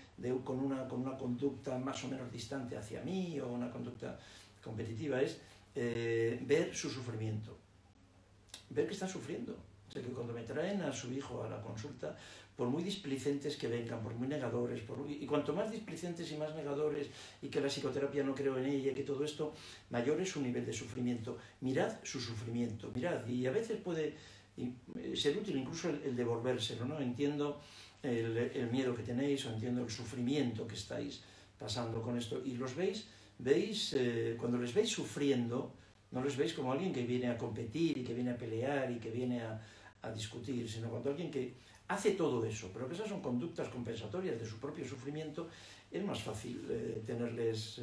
con, 0.43 0.59
una, 0.59 0.87
con 0.87 1.01
una 1.01 1.17
conducta 1.17 1.77
más 1.77 2.03
o 2.03 2.07
menos 2.09 2.31
distante 2.31 2.77
hacia 2.77 3.01
mí 3.01 3.39
o 3.39 3.47
una 3.47 3.71
conducta 3.71 4.19
competitiva 4.61 5.21
es 5.21 5.39
eh, 5.75 6.39
ver 6.41 6.75
su 6.75 6.89
sufrimiento, 6.89 7.57
ver 8.69 8.87
que 8.87 8.93
está 8.93 9.07
sufriendo. 9.07 9.55
O 9.89 9.91
que 9.91 10.01
cuando 10.01 10.33
me 10.33 10.43
traen 10.43 10.83
a 10.83 10.93
su 10.93 11.11
hijo 11.11 11.43
a 11.43 11.49
la 11.49 11.59
consulta, 11.61 12.15
por 12.55 12.67
muy 12.67 12.83
displicentes 12.83 13.57
que 13.57 13.67
vengan, 13.67 14.03
por 14.03 14.13
muy 14.13 14.27
negadores, 14.27 14.81
por 14.81 15.09
y 15.09 15.25
cuanto 15.25 15.53
más 15.53 15.71
displicentes 15.71 16.31
y 16.31 16.35
más 16.35 16.53
negadores 16.55 17.07
y 17.41 17.47
que 17.47 17.59
la 17.59 17.69
psicoterapia 17.69 18.23
no 18.23 18.35
creo 18.35 18.57
en 18.57 18.65
ella, 18.65 18.93
que 18.93 19.03
todo 19.03 19.23
esto, 19.23 19.53
mayor 19.89 20.21
es 20.21 20.29
su 20.29 20.41
nivel 20.41 20.65
de 20.65 20.73
sufrimiento. 20.73 21.37
Mirad 21.61 21.97
su 22.03 22.19
sufrimiento, 22.19 22.91
mirad, 22.93 23.25
y 23.27 23.47
a 23.47 23.51
veces 23.51 23.79
puede 23.81 24.15
eh, 24.63 25.15
ser 25.15 25.37
útil 25.37 25.57
incluso 25.57 25.89
el, 25.89 26.15
devolvérselo, 26.15 26.85
¿no? 26.85 26.99
Entiendo 26.99 27.61
el, 28.03 28.37
el, 28.37 28.69
miedo 28.69 28.95
que 28.95 29.03
tenéis 29.03 29.45
o 29.45 29.53
entiendo 29.53 29.83
el 29.83 29.89
sufrimiento 29.89 30.67
que 30.67 30.75
estáis 30.75 31.21
pasando 31.57 32.01
con 32.01 32.17
esto 32.17 32.41
y 32.43 32.55
los 32.55 32.75
veis, 32.75 33.05
veis, 33.37 33.93
eh, 33.93 34.35
cuando 34.39 34.57
les 34.57 34.73
veis 34.73 34.89
sufriendo, 34.89 35.73
no 36.11 36.23
les 36.23 36.35
veis 36.35 36.53
como 36.53 36.71
alguien 36.71 36.93
que 36.93 37.05
viene 37.05 37.27
a 37.27 37.37
competir 37.37 37.97
y 37.97 38.03
que 38.03 38.13
viene 38.13 38.31
a 38.31 38.37
pelear 38.37 38.89
y 38.91 38.99
que 38.99 39.11
viene 39.11 39.41
a, 39.41 39.61
discutir, 40.15 40.63
sino 40.69 40.89
cuando 40.89 41.09
alguien 41.09 41.29
que 41.29 41.55
hace 41.89 42.11
todo 42.11 42.45
eso, 42.45 42.71
pero 42.71 42.87
que 42.87 42.95
esas 42.95 43.09
son 43.09 43.21
conductas 43.21 43.67
compensatorias 43.67 44.39
de 44.39 44.45
su 44.45 44.57
propio 44.57 44.87
sufrimiento, 44.87 45.49
es 45.91 46.01
más 46.05 46.23
fácil 46.23 46.65
eh, 46.69 47.03
tenerles, 47.05 47.81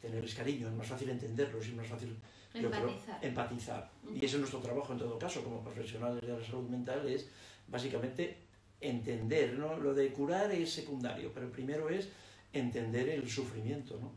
tenerles 0.00 0.34
cariño, 0.36 0.68
es 0.68 0.74
más 0.74 0.86
fácil 0.86 1.10
entenderlos, 1.10 1.66
es 1.66 1.74
más 1.74 1.88
fácil 1.88 2.14
empatizar. 2.64 3.24
empatizar. 3.24 3.90
Y 4.14 4.18
ese 4.18 4.36
es 4.36 4.38
nuestro 4.38 4.60
trabajo 4.60 4.92
en 4.92 4.98
todo 4.98 5.18
caso 5.18 5.42
como 5.42 5.62
profesionales 5.62 6.20
de 6.20 6.28
la 6.28 6.44
salud 6.44 6.68
mental, 6.68 7.08
es 7.08 7.28
básicamente 7.68 8.36
entender, 8.80 9.54
¿no? 9.54 9.76
Lo 9.76 9.94
de 9.94 10.12
curar 10.12 10.50
es 10.52 10.72
secundario, 10.72 11.32
pero 11.32 11.50
primero 11.50 11.88
es 11.88 12.08
entender 12.52 13.08
el 13.08 13.28
sufrimiento, 13.28 13.98
¿no? 14.00 14.12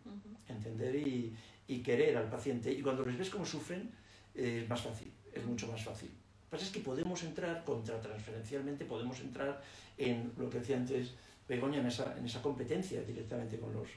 Entender 0.47 0.95
y, 0.95 1.35
y, 1.67 1.79
querer 1.81 2.17
al 2.17 2.29
paciente. 2.29 2.71
Y 2.71 2.81
cuando 2.81 3.05
les 3.05 3.17
ves 3.17 3.29
cómo 3.29 3.45
sufren, 3.45 3.91
es 4.33 4.67
más 4.67 4.81
fácil, 4.81 5.11
es 5.33 5.43
mucho 5.45 5.67
más 5.67 5.83
fácil. 5.83 6.09
Lo 6.09 6.45
que 6.45 6.51
pasa 6.51 6.65
es 6.65 6.71
que 6.71 6.79
podemos 6.79 7.23
entrar, 7.23 7.63
contratransferencialmente, 7.63 8.85
podemos 8.85 9.19
entrar 9.19 9.61
en 9.97 10.31
lo 10.37 10.49
que 10.49 10.59
decía 10.59 10.77
antes 10.77 11.11
Begoña, 11.49 11.79
en 11.79 11.87
esa, 11.87 12.15
en 12.15 12.25
esa 12.25 12.41
competencia 12.43 13.01
directamente 13.01 13.59
con 13.59 13.73
los, 13.73 13.89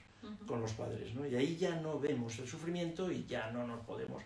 con 0.47 0.63
los 0.63 0.73
padres. 0.73 1.15
¿no? 1.15 1.27
Y 1.27 1.37
ahí 1.37 1.57
ya 1.57 1.77
no 1.77 2.01
vemos 2.01 2.39
el 2.39 2.49
sufrimiento 2.49 3.13
y 3.13 3.27
ya 3.27 3.51
no 3.51 3.67
nos 3.67 3.85
podemos 3.85 4.23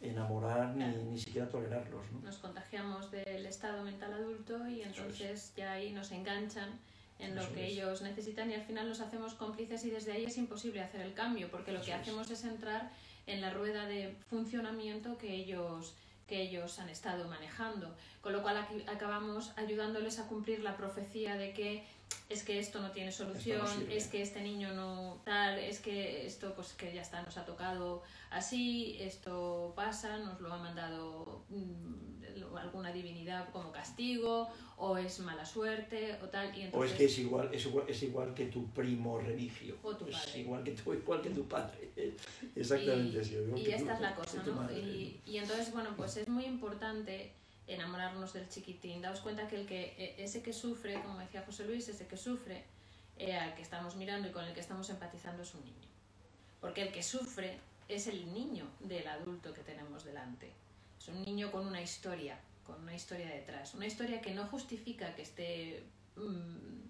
enamorar 0.00 0.76
ni, 0.76 0.84
ni 0.84 1.18
siquiera 1.18 1.48
tolerarlos. 1.48 2.04
¿no? 2.12 2.20
Nos 2.20 2.38
contagiamos 2.38 3.10
del 3.10 3.44
estado 3.44 3.82
mental 3.82 4.14
adulto 4.14 4.68
y 4.68 4.82
entonces 4.82 5.52
ya 5.56 5.72
ahí 5.72 5.90
nos 5.90 6.12
enganchan 6.12 6.70
en 7.18 7.34
lo 7.34 7.52
que 7.52 7.66
ellos 7.66 8.00
necesitan 8.02 8.50
y 8.50 8.54
al 8.54 8.62
final 8.62 8.88
nos 8.88 9.00
hacemos 9.00 9.34
cómplices 9.34 9.84
y 9.84 9.90
desde 9.90 10.12
ahí 10.12 10.24
es 10.24 10.38
imposible 10.38 10.80
hacer 10.80 11.02
el 11.02 11.12
cambio 11.12 11.50
porque 11.50 11.72
lo 11.72 11.82
que 11.82 11.92
hacemos 11.92 12.30
es 12.30 12.44
entrar 12.44 12.90
en 13.26 13.40
la 13.40 13.50
rueda 13.50 13.84
de 13.86 14.14
funcionamiento 14.30 15.18
que 15.18 15.34
ellos 15.34 15.94
que 16.26 16.42
ellos 16.42 16.78
han 16.78 16.88
estado 16.88 17.26
manejando, 17.26 17.92
con 18.20 18.32
lo 18.32 18.40
cual 18.40 18.56
aquí 18.56 18.84
acabamos 18.86 19.52
ayudándoles 19.56 20.20
a 20.20 20.28
cumplir 20.28 20.60
la 20.60 20.76
profecía 20.76 21.34
de 21.34 21.52
que 21.52 21.84
es 22.30 22.44
que 22.44 22.60
esto 22.60 22.80
no 22.80 22.92
tiene 22.92 23.10
solución, 23.10 23.66
es 23.90 24.06
que 24.06 24.22
este 24.22 24.40
niño 24.40 24.72
no 24.72 25.20
tal, 25.24 25.58
es 25.58 25.80
que 25.80 26.26
esto 26.26 26.54
pues 26.54 26.72
que 26.74 26.94
ya 26.94 27.02
está, 27.02 27.22
nos 27.22 27.36
ha 27.36 27.44
tocado 27.44 28.02
así, 28.30 28.96
esto 29.00 29.72
pasa, 29.74 30.18
nos 30.18 30.40
lo 30.40 30.52
ha 30.52 30.58
mandado 30.58 31.44
mm, 31.48 32.56
alguna 32.56 32.92
divinidad 32.92 33.50
como 33.50 33.72
castigo, 33.72 34.48
o 34.76 34.96
es 34.96 35.18
mala 35.20 35.44
suerte, 35.44 36.16
o 36.22 36.28
tal. 36.28 36.56
Y 36.56 36.70
O 36.72 36.84
es 36.84 36.92
que 36.92 37.06
es 37.06 37.18
igual, 37.18 37.50
es 37.52 37.66
igual, 37.66 37.84
es 37.88 38.02
igual 38.02 38.34
que 38.34 38.46
tu 38.46 38.66
primo 38.70 39.18
religio. 39.18 39.76
O 39.82 39.96
tu 39.96 40.06
Es 40.06 40.36
igual 40.36 40.62
que, 40.62 40.72
tu, 40.72 40.92
igual 40.94 41.20
que 41.20 41.30
tu 41.30 41.46
padre. 41.46 41.90
Exactamente, 42.56 43.20
y, 43.20 43.24
sí. 43.24 43.36
Y 43.56 43.70
esta 43.70 43.94
es 43.94 44.00
la 44.00 44.14
cosa, 44.14 44.42
¿no? 44.44 44.70
Y, 44.72 45.20
y 45.26 45.38
entonces, 45.38 45.72
bueno, 45.72 45.90
pues 45.96 46.16
es 46.16 46.28
muy 46.28 46.44
importante 46.44 47.32
enamorarnos 47.74 48.32
del 48.32 48.48
chiquitín. 48.48 49.02
Daos 49.02 49.20
cuenta 49.20 49.48
que, 49.48 49.56
el 49.60 49.66
que 49.66 49.94
e, 49.96 50.24
ese 50.24 50.42
que 50.42 50.52
sufre, 50.52 51.00
como 51.02 51.18
decía 51.18 51.42
José 51.46 51.64
Luis, 51.64 51.88
ese 51.88 52.06
que 52.06 52.16
sufre, 52.16 52.64
eh, 53.18 53.36
al 53.36 53.54
que 53.54 53.62
estamos 53.62 53.96
mirando 53.96 54.28
y 54.28 54.32
con 54.32 54.44
el 54.44 54.54
que 54.54 54.60
estamos 54.60 54.88
empatizando 54.90 55.42
es 55.42 55.54
un 55.54 55.64
niño. 55.64 55.88
Porque 56.60 56.82
el 56.82 56.92
que 56.92 57.02
sufre 57.02 57.58
es 57.88 58.06
el 58.06 58.32
niño 58.32 58.66
del 58.80 59.06
adulto 59.08 59.52
que 59.52 59.62
tenemos 59.62 60.04
delante. 60.04 60.52
Es 60.98 61.08
un 61.08 61.22
niño 61.22 61.50
con 61.50 61.66
una 61.66 61.80
historia, 61.80 62.38
con 62.66 62.80
una 62.82 62.94
historia 62.94 63.28
detrás. 63.28 63.74
Una 63.74 63.86
historia 63.86 64.20
que 64.20 64.34
no 64.34 64.46
justifica 64.46 65.14
que 65.14 65.22
esté 65.22 65.82
mm, 66.16 66.80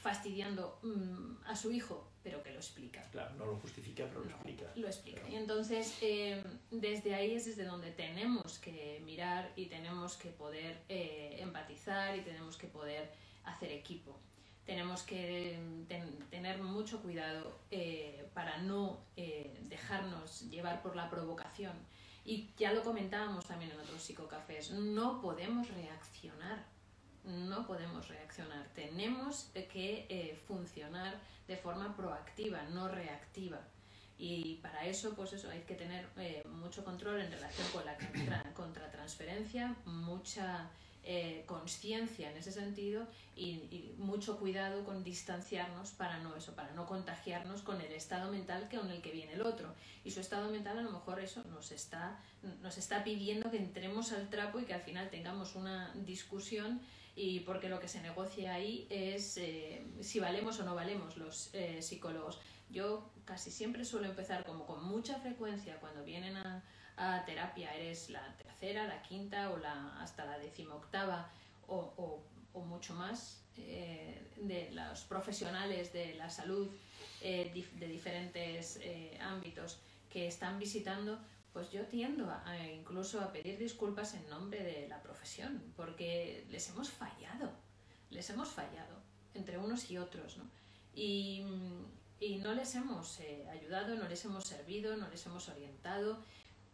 fastidiando 0.00 0.78
mm, 0.82 1.44
a 1.46 1.56
su 1.56 1.70
hijo, 1.72 2.08
pero 2.22 2.42
que 2.42 2.50
lo 2.50 2.58
explica. 2.58 3.02
Claro, 3.10 3.34
no 3.34 3.46
lo 3.46 3.56
justifica, 3.56 4.04
pero 4.06 4.24
lo 4.24 4.30
explica. 4.30 4.72
Lo 4.76 4.86
explica. 4.86 5.28
Y 5.28 5.36
entonces, 5.36 5.98
eh, 6.00 6.42
desde 6.70 7.14
ahí 7.14 7.34
es 7.34 7.46
desde 7.46 7.64
donde 7.64 7.90
tenemos 7.90 8.58
que 8.58 9.02
mirar 9.04 9.52
y 9.56 9.66
tenemos 9.66 10.16
que 10.16 10.30
poder 10.30 10.82
eh, 10.88 11.36
empatizar 11.40 12.16
y 12.16 12.22
tenemos 12.22 12.56
que 12.56 12.66
poder 12.66 13.10
hacer 13.44 13.72
equipo. 13.72 14.16
Tenemos 14.64 15.02
que 15.02 15.58
tener 16.28 16.62
mucho 16.62 17.00
cuidado 17.00 17.58
eh, 17.70 18.28
para 18.34 18.58
no 18.58 19.00
dejarnos 19.16 20.50
llevar 20.50 20.82
por 20.82 20.94
la 20.94 21.08
provocación. 21.08 21.72
Y 22.26 22.50
ya 22.58 22.74
lo 22.74 22.82
comentábamos 22.82 23.46
también 23.46 23.70
en 23.70 23.80
otros 23.80 24.02
psicocafés, 24.02 24.70
no 24.72 25.22
podemos 25.22 25.66
reaccionar 25.68 26.66
no 27.24 27.66
podemos 27.66 28.08
reaccionar. 28.08 28.66
Tenemos 28.74 29.50
que 29.54 30.38
funcionar 30.46 31.18
de 31.46 31.56
forma 31.56 31.96
proactiva, 31.96 32.62
no 32.70 32.88
reactiva. 32.88 33.60
Y 34.18 34.56
para 34.56 34.84
eso, 34.84 35.14
pues 35.14 35.32
eso, 35.32 35.48
hay 35.48 35.60
que 35.60 35.74
tener 35.74 36.08
eh, 36.16 36.42
mucho 36.50 36.84
control 36.84 37.20
en 37.20 37.30
relación 37.30 37.66
con 37.72 37.84
la 37.84 37.96
contratransferencia, 38.54 39.76
mucha 39.84 40.68
eh, 41.04 41.44
conciencia 41.46 42.30
en 42.30 42.36
ese 42.36 42.50
sentido 42.50 43.06
y, 43.36 43.94
mucho 43.96 44.38
cuidado 44.38 44.84
con 44.84 45.04
distanciarnos 45.04 45.92
para 45.92 46.18
no 46.18 46.34
eso, 46.36 46.54
para 46.54 46.72
no 46.72 46.86
contagiarnos 46.86 47.62
con 47.62 47.80
el 47.80 47.92
estado 47.92 48.30
mental 48.32 48.68
con 48.68 48.90
el 48.90 49.00
que 49.00 49.12
viene 49.12 49.34
el 49.34 49.42
otro. 49.42 49.72
Y 50.04 50.10
su 50.10 50.20
estado 50.20 50.50
mental 50.50 50.78
a 50.78 50.82
lo 50.82 50.90
mejor 50.90 51.20
eso 51.20 51.44
nos 51.44 51.70
está, 51.70 52.18
nos 52.60 52.76
está 52.76 53.04
pidiendo 53.04 53.50
que 53.50 53.58
entremos 53.58 54.12
al 54.12 54.28
trapo 54.28 54.58
y 54.58 54.64
que 54.64 54.74
al 54.74 54.82
final 54.82 55.10
tengamos 55.10 55.54
una 55.54 55.94
discusión 55.94 56.80
y 57.18 57.40
porque 57.40 57.68
lo 57.68 57.80
que 57.80 57.88
se 57.88 58.00
negocia 58.00 58.54
ahí 58.54 58.86
es 58.90 59.38
eh, 59.38 59.84
si 60.00 60.20
valemos 60.20 60.60
o 60.60 60.64
no 60.64 60.76
valemos 60.76 61.16
los 61.16 61.52
eh, 61.52 61.82
psicólogos. 61.82 62.38
Yo 62.70 63.10
casi 63.24 63.50
siempre 63.50 63.84
suelo 63.84 64.06
empezar 64.06 64.44
como 64.44 64.64
con 64.66 64.84
mucha 64.84 65.18
frecuencia 65.18 65.80
cuando 65.80 66.04
vienen 66.04 66.36
a, 66.36 66.62
terapia, 67.26 67.74
eres 67.74 68.10
la 68.10 68.36
tercera, 68.36 68.84
la 68.86 69.02
quinta 69.02 69.50
o 69.50 69.56
la, 69.58 70.00
hasta 70.00 70.24
la 70.24 70.38
decimoctava 70.38 71.30
o, 71.66 71.76
o, 71.96 72.22
o 72.52 72.64
mucho 72.64 72.94
más 72.94 73.40
eh, 73.56 74.20
de 74.36 74.70
los 74.72 75.02
profesionales 75.02 75.92
de 75.92 76.14
la 76.14 76.30
salud 76.30 76.68
de 77.20 77.88
diferentes 77.88 78.80
ámbitos 79.20 79.80
que 80.08 80.28
están 80.28 80.58
visitando 80.58 81.18
pues 81.52 81.70
yo 81.70 81.86
tiendo 81.86 82.30
a, 82.30 82.66
incluso 82.66 83.20
a 83.20 83.32
pedir 83.32 83.58
disculpas 83.58 84.14
en 84.14 84.28
nombre 84.28 84.62
de 84.62 84.88
la 84.88 85.02
profesión, 85.02 85.62
porque 85.76 86.46
les 86.50 86.68
hemos 86.68 86.90
fallado, 86.90 87.50
les 88.10 88.28
hemos 88.30 88.48
fallado 88.48 88.96
entre 89.34 89.58
unos 89.58 89.90
y 89.90 89.98
otros, 89.98 90.36
¿no? 90.36 90.44
Y, 90.94 91.42
y 92.20 92.36
no 92.38 92.52
les 92.54 92.74
hemos 92.74 93.20
eh, 93.20 93.46
ayudado, 93.50 93.94
no 93.94 94.08
les 94.08 94.24
hemos 94.24 94.44
servido, 94.44 94.96
no 94.96 95.08
les 95.08 95.24
hemos 95.26 95.48
orientado. 95.48 96.18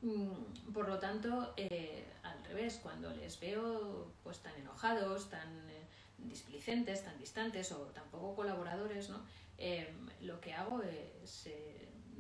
Mm, 0.01 0.73
por 0.73 0.89
lo 0.89 0.99
tanto, 0.99 1.53
eh, 1.57 2.05
al 2.23 2.43
revés, 2.45 2.81
cuando 2.83 3.11
les 3.11 3.39
veo 3.41 4.13
pues 4.23 4.39
tan 4.39 4.55
enojados, 4.57 5.29
tan 5.29 5.71
eh, 5.71 5.87
displicentes, 6.19 7.05
tan 7.05 7.19
distantes 7.19 7.73
o 7.73 7.79
tampoco 7.89 8.35
colaboradores, 8.35 9.11
¿no? 9.11 9.23
lo 10.21 10.41
que 10.41 10.53
hago 10.53 10.83
es 10.83 11.49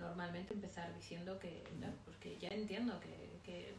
normalmente 0.05 0.55
empezar 0.55 0.95
diciendo 0.95 1.39
que, 1.39 1.65
pues 2.05 2.17
que 2.19 2.39
ya 2.39 2.49
entiendo 2.49 3.01
que, 3.01 3.41
que, 3.43 3.75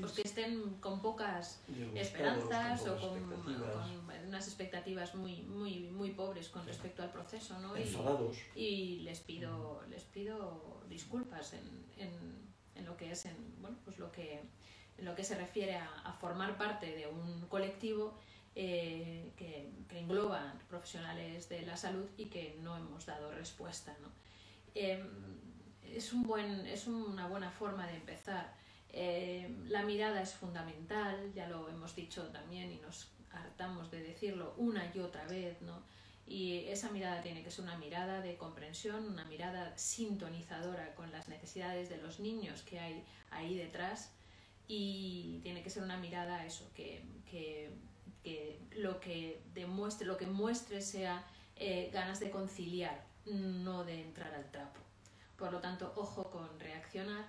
pues 0.00 0.12
que 0.12 0.22
estén 0.22 0.74
con 0.80 1.00
pocas 1.00 1.60
esperanzas 1.94 2.86
o 2.86 2.96
con, 2.96 3.22
unas 4.26 4.46
expectativas 4.46 5.14
muy 5.14 5.42
muy 5.42 5.88
muy 5.88 6.10
pobres 6.10 6.48
con 6.48 6.66
respecto 6.66 7.02
al 7.02 7.10
proceso 7.10 7.58
¿no? 7.60 7.74
y, 7.78 7.84
y, 8.54 9.00
les 9.00 9.20
pido 9.20 9.82
les 9.88 10.02
pido 10.04 10.82
disculpas 10.88 11.54
en, 11.54 11.66
en, 11.96 12.12
en, 12.74 12.84
lo 12.84 12.96
que 12.96 13.12
es 13.12 13.24
en 13.24 13.36
bueno 13.62 13.78
pues 13.84 13.98
lo 13.98 14.12
que 14.12 14.42
en 14.98 15.04
lo 15.04 15.14
que 15.14 15.24
se 15.24 15.36
refiere 15.36 15.76
a, 15.76 15.88
a 16.04 16.12
formar 16.12 16.58
parte 16.58 16.94
de 16.94 17.06
un 17.06 17.46
colectivo 17.48 18.18
eh, 18.54 19.32
que, 19.36 19.70
que, 19.88 20.00
engloba 20.00 20.54
profesionales 20.68 21.48
de 21.48 21.62
la 21.62 21.76
salud 21.76 22.06
y 22.16 22.26
que 22.26 22.58
no 22.60 22.76
hemos 22.76 23.06
dado 23.06 23.30
respuesta 23.30 23.96
¿no? 24.02 24.08
Eh, 24.74 25.02
es, 25.94 26.12
un 26.12 26.22
buen, 26.22 26.66
es 26.66 26.86
una 26.86 27.26
buena 27.28 27.50
forma 27.50 27.86
de 27.86 27.96
empezar. 27.96 28.54
Eh, 28.90 29.54
la 29.66 29.82
mirada 29.82 30.22
es 30.22 30.34
fundamental, 30.34 31.32
ya 31.34 31.48
lo 31.48 31.68
hemos 31.68 31.94
dicho 31.94 32.28
también 32.28 32.72
y 32.72 32.76
nos 32.76 33.08
hartamos 33.30 33.90
de 33.90 34.02
decirlo 34.02 34.54
una 34.56 34.90
y 34.94 35.00
otra 35.00 35.26
vez, 35.26 35.60
¿no? 35.62 35.82
Y 36.26 36.66
esa 36.66 36.90
mirada 36.90 37.22
tiene 37.22 37.42
que 37.42 37.50
ser 37.50 37.64
una 37.64 37.78
mirada 37.78 38.20
de 38.20 38.36
comprensión, 38.36 39.06
una 39.06 39.24
mirada 39.24 39.76
sintonizadora 39.78 40.94
con 40.94 41.10
las 41.10 41.28
necesidades 41.28 41.88
de 41.88 41.96
los 41.98 42.20
niños 42.20 42.62
que 42.62 42.78
hay 42.78 43.04
ahí 43.30 43.56
detrás 43.56 44.12
y 44.66 45.40
tiene 45.42 45.62
que 45.62 45.70
ser 45.70 45.82
una 45.82 45.96
mirada 45.96 46.44
eso, 46.44 46.70
que, 46.74 47.02
que 47.30 47.72
que 48.22 48.60
lo 48.76 49.00
que 49.00 49.42
demuestre, 49.54 50.06
lo 50.06 50.16
que 50.16 50.26
muestre 50.26 50.80
sea 50.82 51.24
eh, 51.56 51.90
ganas 51.92 52.20
de 52.20 52.30
conciliar, 52.30 53.04
no 53.26 53.84
de 53.84 54.02
entrar 54.02 54.34
al 54.34 54.50
trapo. 54.50 54.80
Por 55.38 55.52
lo 55.52 55.60
tanto, 55.60 55.92
ojo 55.96 56.30
con 56.30 56.58
reaccionar 56.58 57.24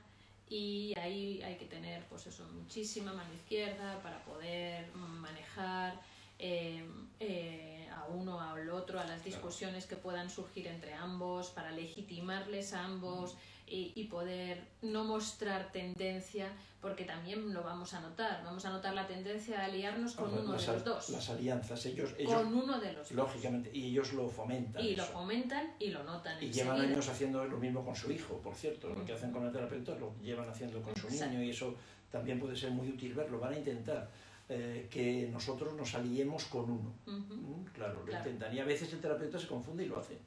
y 0.50 0.94
ahí 0.98 1.42
hay 1.44 1.56
que 1.58 1.66
tener 1.66 2.04
pues 2.06 2.26
eso, 2.26 2.44
muchísima 2.54 3.14
mano 3.14 3.32
izquierda 3.34 4.02
para 4.02 4.24
poder 4.24 4.92
manejar 4.96 5.94
eh, 6.40 6.82
eh, 7.20 7.88
a 7.94 8.08
uno 8.08 8.38
o 8.38 8.40
al 8.40 8.70
otro, 8.70 9.00
a 9.00 9.06
las 9.06 9.24
discusiones 9.24 9.86
que 9.86 9.98
puedan 9.98 10.30
surgir 10.30 10.68
entre 10.68 10.94
ambos, 10.94 11.50
para 11.50 11.72
legitimarles 11.72 12.74
a 12.74 12.86
ambos 12.86 13.36
y, 13.72 14.04
poder 14.06 14.64
no 14.82 15.04
mostrar 15.04 15.72
tendencia, 15.72 16.48
porque 16.82 17.04
también 17.04 17.54
lo 17.54 17.62
vamos 17.62 17.94
a 17.94 18.00
notar. 18.00 18.42
Vamos 18.44 18.66
a 18.66 18.70
notar 18.72 18.96
la 18.96 19.06
tendencia 19.06 19.60
a 19.60 19.66
aliarnos 19.66 20.16
con 20.16 20.34
uno 20.34 20.54
de 20.54 20.66
los 20.66 20.84
dos. 20.84 21.10
Las 21.10 21.30
alianzas, 21.30 21.86
ellos, 21.86 22.16
Con 22.26 22.54
uno 22.54 22.80
de 22.80 22.94
los 22.94 23.12
Lógicamente, 23.12 23.70
y 23.72 23.88
ellos 23.90 24.14
lo 24.14 24.28
fomentan. 24.28 24.84
Y 24.84 24.96
lo 24.96 25.04
fomentan 25.04 25.74
y 25.78 25.90
lo 25.90 26.04
notan. 26.04 26.42
Y 26.42 26.52
llevan 26.52 26.82
años 26.82 27.08
haciendo 27.10 27.46
lo 27.46 27.58
mismo 27.58 27.86
con 27.86 27.96
su 27.96 28.12
hijo, 28.12 28.38
por 28.38 28.56
cierto. 28.56 28.90
Lo 28.90 29.06
que 29.06 29.14
hacen 29.14 29.32
con 29.32 29.46
el 29.46 29.52
terapeuta 29.52 29.96
lo 29.96 30.16
llevan 30.24 30.50
haciendo 30.50 30.82
con 30.82 30.96
su 30.96 31.10
niño 31.10 31.44
y 31.44 31.52
eso 31.52 31.76
también 32.10 32.40
puede 32.40 32.56
ser 32.56 32.72
muy 32.72 32.88
útil 32.88 33.14
verlo. 33.14 33.40
Van 33.40 33.54
a 33.54 33.58
intentar. 33.58 34.10
Eh, 34.52 34.88
que 34.90 35.30
nosotros 35.32 35.76
nos 35.76 35.94
aliemos 35.94 36.46
con 36.46 36.72
uno. 36.72 36.94
Mm, 37.06 37.66
claro, 37.66 38.04
lo 38.04 38.12
intentan. 38.12 38.54
Y 38.56 38.60
a 38.60 38.66
veces 38.66 38.92
el 38.94 39.00
terapeuta 39.00 39.38
se 39.38 39.48
confunde 39.48 39.84
y 39.84 39.88
lo 39.88 40.00
hace. 40.00 40.18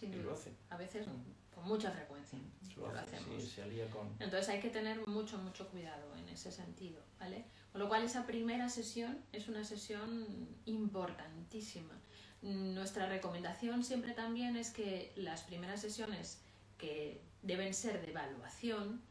y 0.00 0.06
lo 0.06 0.32
hace. 0.32 0.50
A 0.70 0.78
veces 0.78 1.06
con 1.54 1.68
mucha 1.68 1.90
frecuencia. 1.90 2.38
Entonces 4.18 4.48
hay 4.48 4.60
que 4.60 4.70
tener 4.70 5.06
mucho, 5.06 5.36
mucho 5.38 5.68
cuidado 5.68 6.16
en 6.16 6.28
ese 6.28 6.50
sentido, 6.50 7.02
¿vale? 7.18 7.44
Con 7.72 7.80
lo 7.80 7.88
cual 7.88 8.02
esa 8.02 8.26
primera 8.26 8.68
sesión 8.68 9.18
es 9.32 9.48
una 9.48 9.64
sesión 9.64 10.26
importantísima. 10.64 11.92
Nuestra 12.42 13.06
recomendación 13.06 13.84
siempre 13.84 14.12
también 14.12 14.56
es 14.56 14.70
que 14.70 15.12
las 15.16 15.42
primeras 15.42 15.82
sesiones 15.82 16.40
que 16.78 17.20
deben 17.42 17.74
ser 17.74 18.00
de 18.00 18.10
evaluación, 18.10 19.02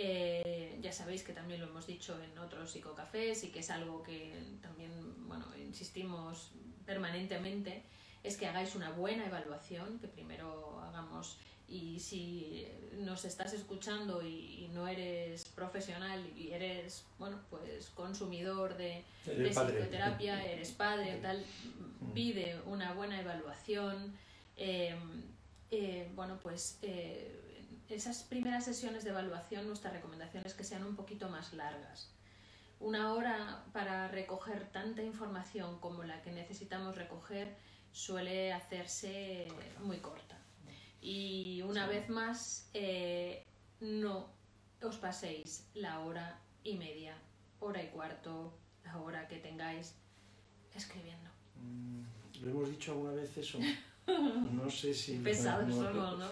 eh, 0.00 0.78
ya 0.80 0.92
sabéis 0.92 1.24
que 1.24 1.32
también 1.32 1.60
lo 1.60 1.66
hemos 1.66 1.88
dicho 1.88 2.16
en 2.22 2.38
otros 2.38 2.70
psicocafés 2.70 3.42
y 3.42 3.48
que 3.48 3.58
es 3.58 3.70
algo 3.70 4.04
que 4.04 4.32
también, 4.62 4.92
bueno, 5.26 5.46
insistimos 5.56 6.52
permanentemente, 6.86 7.82
es 8.22 8.36
que 8.36 8.46
hagáis 8.46 8.76
una 8.76 8.90
buena 8.90 9.26
evaluación, 9.26 9.98
que 9.98 10.06
primero 10.06 10.80
hagamos 10.82 11.38
y 11.66 11.98
si 11.98 12.66
nos 12.98 13.24
estás 13.24 13.52
escuchando 13.52 14.22
y, 14.22 14.70
no 14.72 14.86
eres 14.86 15.46
profesional 15.46 16.24
y 16.36 16.52
eres 16.52 17.04
bueno 17.18 17.40
pues 17.50 17.88
consumidor 17.94 18.76
de, 18.76 19.02
psicoterapia 19.24 20.44
eres 20.44 20.70
padre 20.70 21.18
tal 21.20 21.44
mm. 22.00 22.12
pide 22.12 22.56
una 22.66 22.92
buena 22.92 23.20
evaluación. 23.20 24.16
Em, 24.56 25.22
eh, 25.70 26.08
bueno 26.14 26.38
pues 26.42 26.78
eh, 26.82 27.47
esas 27.88 28.22
primeras 28.22 28.64
sesiones 28.64 29.04
de 29.04 29.10
evaluación 29.10 29.66
nuestra 29.66 29.90
recomendación 29.90 30.44
es 30.46 30.54
que 30.54 30.64
sean 30.64 30.84
un 30.84 30.96
poquito 30.96 31.28
más 31.28 31.52
largas 31.52 32.14
una 32.80 33.12
hora 33.12 33.64
para 33.72 34.08
recoger 34.08 34.70
tanta 34.70 35.02
información 35.02 35.80
como 35.80 36.04
la 36.04 36.22
que 36.22 36.30
necesitamos 36.30 36.96
recoger 36.96 37.56
suele 37.92 38.52
hacerse 38.52 39.48
muy 39.80 39.98
corta 39.98 40.38
y 41.00 41.62
una 41.62 41.86
vez 41.86 42.08
más, 42.08 42.68
eh, 42.74 43.44
no 43.80 44.32
os 44.82 44.96
paséis 44.96 45.68
la 45.74 46.00
hora 46.00 46.40
y 46.64 46.76
media, 46.76 47.16
hora 47.60 47.82
y 47.82 47.88
cuarto, 47.88 48.58
la 48.84 48.98
hora 48.98 49.28
que 49.28 49.36
tengáis 49.36 49.94
escribiendo. 50.74 51.30
Mm, 51.56 52.02
lo 52.42 52.50
hemos 52.50 52.70
dicho 52.70 52.92
alguna 52.92 53.12
vez 53.12 53.36
eso. 53.36 53.58
No 54.52 54.70
sé 54.70 54.94
si... 54.94 55.18
Pesados 55.18 55.74
somos, 55.74 56.18
¿no? 56.18 56.28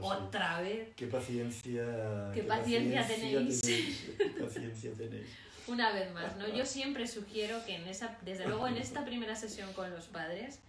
Otra 0.00 0.60
vez. 0.60 0.94
Qué 0.94 1.06
paciencia... 1.06 2.30
Qué, 2.32 2.42
paciencia, 2.42 3.06
tenéis. 3.06 3.62
Qué 3.62 4.34
paciencia 4.40 4.92
tenéis. 4.92 5.28
Una 5.66 5.92
vez 5.92 6.12
más, 6.12 6.36
¿no? 6.36 6.48
Yo 6.48 6.64
siempre 6.76 7.06
sugiero 7.06 7.64
que 7.64 7.74
en 7.74 7.86
esa, 7.88 8.18
desde 8.22 8.46
luego 8.46 8.68
en 8.68 8.76
esta 8.76 9.04
primera 9.04 9.34
sesión 9.34 9.72
con 9.72 9.90
los 9.90 10.06
padres, 10.06 10.60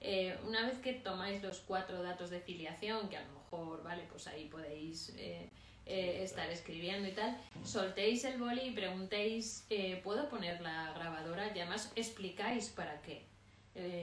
eh, 0.00 0.36
una 0.46 0.66
vez 0.66 0.78
que 0.78 0.92
tomáis 0.92 1.42
los 1.42 1.60
cuatro 1.60 2.02
datos 2.02 2.30
de 2.30 2.38
filiación, 2.40 3.08
que 3.08 3.16
a 3.16 3.22
lo 3.22 3.32
mejor, 3.32 3.82
vale, 3.82 4.04
pues 4.10 4.26
ahí 4.26 4.46
podéis 4.46 5.14
eh, 5.16 5.48
eh, 5.86 6.20
estar 6.22 6.50
escribiendo 6.50 7.08
y 7.08 7.12
tal, 7.12 7.36
soltéis 7.64 8.24
el 8.24 8.38
boli 8.38 8.62
y 8.62 8.70
preguntéis, 8.72 9.66
¿puedo 10.02 10.28
poner 10.28 10.60
la 10.60 10.92
grabadora? 10.92 11.46
Y 11.54 11.60
además 11.60 11.90
explicáis 11.96 12.68
para 12.68 13.00
qué. 13.00 13.24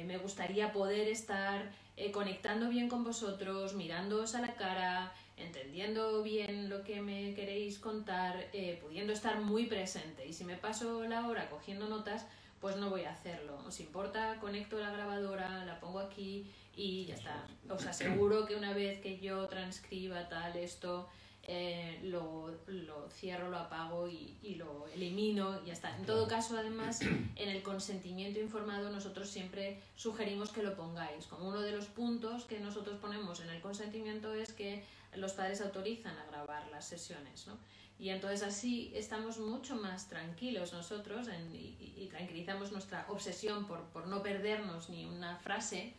me 0.06 0.18
gustaría 0.18 0.74
poder 0.74 1.08
estar 1.08 1.72
conectando 2.12 2.70
bien 2.70 2.90
con 2.90 3.04
vosotros, 3.04 3.76
mirándoos 3.76 4.34
a 4.34 4.42
la 4.42 4.56
cara, 4.56 5.14
entendiendo 5.38 6.24
bien 6.24 6.70
lo 6.70 6.84
que 6.84 7.02
me 7.02 7.36
queréis 7.36 7.78
contar, 7.78 8.50
pudiendo 8.82 9.14
estar 9.14 9.40
muy 9.40 9.68
presente. 9.68 10.26
Y 10.26 10.34
si 10.34 10.44
me 10.44 10.58
paso 10.58 11.04
la 11.04 11.28
hora 11.28 11.50
cogiendo 11.50 11.88
notas, 11.88 12.26
pues 12.60 12.78
no 12.78 12.90
voy 12.90 13.04
a 13.04 13.12
hacerlo. 13.12 13.58
¿Os 13.68 13.80
importa? 13.80 14.38
Conecto 14.40 14.80
la 14.80 14.92
grabadora, 14.92 15.66
la 15.66 15.80
pongo 15.80 16.00
aquí 16.00 16.46
y 16.76 17.06
ya 17.06 17.16
está. 17.16 17.48
Os 17.70 17.86
aseguro 17.86 18.46
que 18.46 18.56
una 18.56 18.74
vez 18.74 19.02
que 19.02 19.20
yo 19.20 19.48
transcriba 19.48 20.30
tal 20.30 20.56
esto, 20.56 21.10
eh, 21.44 22.00
lo, 22.04 22.52
lo, 22.68 23.10
cierro, 23.10 23.50
lo 23.50 23.58
apago 23.58 24.08
y, 24.08 24.38
y, 24.44 24.56
lo 24.56 24.88
elimino 24.90 25.60
y 25.64 25.68
ya 25.68 25.74
está. 25.74 25.96
En 25.98 26.06
todo 26.06 26.28
caso, 26.28 26.58
además, 26.58 27.02
en 27.36 27.50
el 27.50 27.64
consentimiento 27.64 28.40
informado 28.40 28.92
nosotros 28.92 29.30
siempre 29.30 29.82
sugerimos 29.96 30.52
que 30.52 30.62
lo 30.64 30.76
pongáis. 30.76 31.26
Como 31.26 31.50
uno 31.50 31.62
de 31.62 31.72
los 31.72 31.86
puntos 31.86 32.46
que 32.46 32.60
nosotros 32.60 33.00
ponemos 33.00 33.40
en 33.42 33.50
el 33.50 33.62
consentimiento 33.62 34.34
es 34.34 34.54
que 34.54 34.84
los 35.16 35.34
padres 35.34 35.62
autorizan 35.62 36.18
a 36.18 36.26
grabar 36.26 36.70
las 36.70 36.86
sesiones. 36.86 37.48
¿no? 37.48 37.58
Y 38.02 38.10
entonces 38.10 38.44
así 38.44 38.92
estamos 38.96 39.38
mucho 39.38 39.76
más 39.76 40.08
tranquilos 40.08 40.74
nosotros 40.74 41.28
y, 41.54 42.08
tranquilizamos 42.12 42.72
nuestra 42.72 43.06
obsesión 43.10 43.66
por, 43.66 43.84
por, 43.86 44.08
no 44.08 44.22
perdernos 44.22 44.90
ni 44.90 45.06
una 45.06 45.38
frase, 45.38 45.94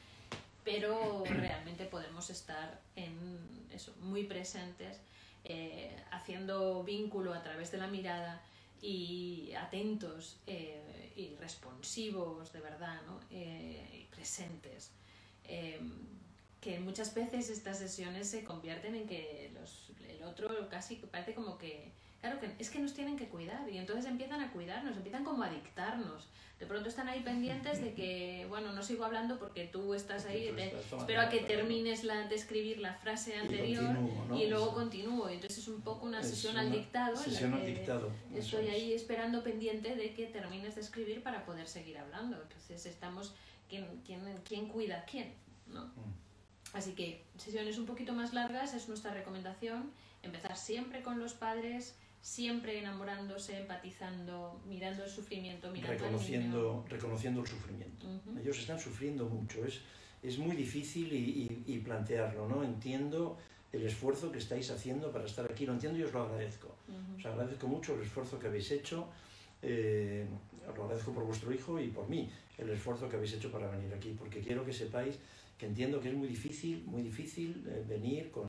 pero 0.65 1.25
realmente 1.25 1.85
podemos 1.85 2.29
estar 2.29 2.81
en 2.97 3.67
eso, 3.73 3.95
muy 4.01 4.25
presentes, 4.25 4.99
eh, 5.45 5.97
haciendo 6.11 6.83
vínculo 6.85 7.35
a 7.35 7.43
través 7.43 7.73
de 7.73 7.79
la 7.79 7.87
mirada 7.87 8.41
y 8.81 9.53
atentos 9.59 10.37
eh, 10.47 11.13
y 11.17 11.35
responsivos 11.37 12.53
de 12.53 12.61
verdad, 12.61 13.01
¿no? 13.07 13.21
Eh, 13.31 14.07
y 14.09 14.15
presentes. 14.15 14.91
que 16.61 16.79
muchas 16.79 17.13
veces 17.13 17.51
estas 17.51 17.79
sesiones 17.79 18.31
se 18.31 18.45
convierten 18.45 18.95
en 18.95 19.09
que 19.09 19.51
los 19.53 19.91
el 20.09 20.23
otro 20.23 20.69
casi 20.69 20.97
parece 20.97 21.35
como 21.35 21.59
que, 21.59 21.91
claro, 22.23 22.39
que 22.39 22.55
es 22.59 22.71
que 22.71 22.79
nos 22.79 22.95
tienen 22.95 23.17
que 23.17 23.29
cuidar 23.29 23.69
y 23.69 23.77
entonces 23.77 24.07
empiezan 24.07 24.41
a 24.41 24.53
cuidarnos, 24.53 24.97
empiezan 24.97 25.25
como 25.25 25.43
a 25.43 25.51
dictarnos. 25.51 26.29
De 26.61 26.67
pronto 26.67 26.89
están 26.89 27.09
ahí 27.09 27.21
pendientes 27.21 27.83
de 27.83 27.93
que, 27.93 28.47
bueno, 28.49 28.73
no 28.73 28.85
sigo 28.85 29.05
hablando 29.05 29.37
porque 29.41 29.67
tú 29.67 29.95
estás 29.95 30.27
ahí, 30.27 30.47
espero 30.47 31.21
a 31.21 31.29
que 31.29 31.41
termines 31.41 32.05
la, 32.05 32.29
de 32.29 32.37
escribir 32.37 32.79
la 32.79 32.95
frase 32.95 33.35
anterior 33.37 33.97
y, 34.33 34.47
luego 34.47 34.73
continúo. 34.73 35.29
Entonces 35.29 35.59
es 35.59 35.69
un 35.69 35.81
poco 35.81 36.07
una 36.07 36.23
sesión 36.23 36.57
al 36.57 36.71
dictado. 36.71 37.17
Sesión 37.17 37.55
al 37.55 37.67
dictado. 37.67 38.13
Estoy 38.33 38.69
ahí 38.69 38.93
esperando 38.93 39.43
pendiente 39.43 39.97
de 39.97 40.15
que 40.15 40.27
termines 40.27 40.77
de 40.77 40.83
escribir 40.83 41.25
para 41.25 41.45
poder 41.45 41.67
seguir 41.67 41.99
hablando. 41.99 42.41
Entonces 42.41 42.87
estamos, 42.87 43.35
¿quién, 43.69 44.01
quién, 44.07 44.23
quién 44.45 44.69
cuida 44.69 44.99
a 44.99 45.05
quién? 45.05 45.35
¿no? 45.67 45.87
Mm. 45.87 46.23
Así 46.75 46.93
que 46.93 47.25
sesiones 47.37 47.77
un 47.77 47.87
poquito 47.87 48.13
más 48.13 48.33
largas 48.33 48.73
es 48.75 48.89
nuestra 48.89 49.13
recomendación. 49.13 49.91
Empezar 50.23 50.57
siempre 50.57 51.03
con 51.03 51.19
los 51.19 51.35
padres, 51.35 51.97
siempre 52.23 52.79
enamorándose, 52.79 53.59
empatizando, 53.59 54.63
mirando 54.67 55.05
el 55.05 55.11
sufrimiento, 55.11 55.71
mirando 55.71 55.93
reconociendo, 55.93 56.85
reconociendo 56.89 57.41
el 57.41 57.47
sufrimiento. 57.47 58.07
Ellos 58.41 58.59
están 58.59 58.79
sufriendo 58.79 59.27
mucho. 59.29 59.65
Es, 59.65 59.81
es 60.23 60.39
muy 60.39 60.57
difícil 60.57 61.13
y, 61.13 61.79
plantearlo, 61.79 62.49
¿no? 62.49 62.63
Entiendo 62.63 63.37
el 63.73 63.83
esfuerzo 63.85 64.31
que 64.31 64.39
estáis 64.39 64.71
haciendo 64.71 65.11
para 65.11 65.27
estar 65.27 65.45
aquí, 65.51 65.67
lo 65.67 65.73
entiendo 65.73 65.99
y 65.99 66.05
os 66.05 66.13
lo 66.13 66.23
agradezco. 66.23 66.75
Os 67.19 67.27
agradezco 67.27 67.67
mucho 67.67 67.95
el 67.97 68.03
esfuerzo 68.03 68.39
que 68.39 68.47
habéis 68.47 68.71
hecho. 68.71 69.09
Eh, 69.61 70.27
os 70.69 70.77
lo 70.77 70.85
agradezco 70.85 71.13
por 71.13 71.25
vuestro 71.25 71.53
hijo 71.53 71.81
y 71.81 71.89
por 71.89 72.09
mí, 72.09 72.31
el 72.57 72.71
esfuerzo 72.71 73.09
que 73.09 73.17
habéis 73.17 73.35
hecho 73.35 73.51
para 73.51 73.69
venir 73.69 73.93
aquí, 73.93 74.15
porque 74.19 74.41
quiero 74.41 74.65
que 74.65 74.73
sepáis 74.73 75.19
entiendo 75.67 76.01
que 76.01 76.09
es 76.09 76.15
muy 76.15 76.29
difícil, 76.29 76.85
muy 76.87 77.03
difícil 77.03 77.65
eh, 77.69 77.85
venir 77.89 78.31
con 78.31 78.47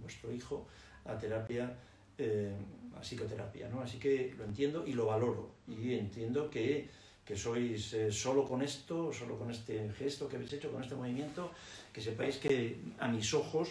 nuestro 0.00 0.32
hijo 0.32 0.66
a 1.04 1.18
terapia, 1.18 1.76
eh, 2.18 2.52
a 2.96 3.00
psicoterapia, 3.00 3.68
¿no? 3.68 3.80
Así 3.80 3.98
que 3.98 4.34
lo 4.36 4.44
entiendo 4.44 4.86
y 4.86 4.92
lo 4.92 5.06
valoro 5.06 5.50
y 5.68 5.94
entiendo 5.94 6.50
que, 6.50 6.88
que 7.24 7.36
sois 7.36 7.94
eh, 7.94 8.12
solo 8.12 8.44
con 8.44 8.62
esto, 8.62 9.12
solo 9.12 9.38
con 9.38 9.50
este 9.50 9.90
gesto 9.98 10.28
que 10.28 10.36
habéis 10.36 10.52
hecho, 10.52 10.70
con 10.70 10.82
este 10.82 10.94
movimiento, 10.94 11.50
que 11.92 12.00
sepáis 12.00 12.36
que 12.36 12.76
a 12.98 13.08
mis 13.08 13.32
ojos 13.34 13.70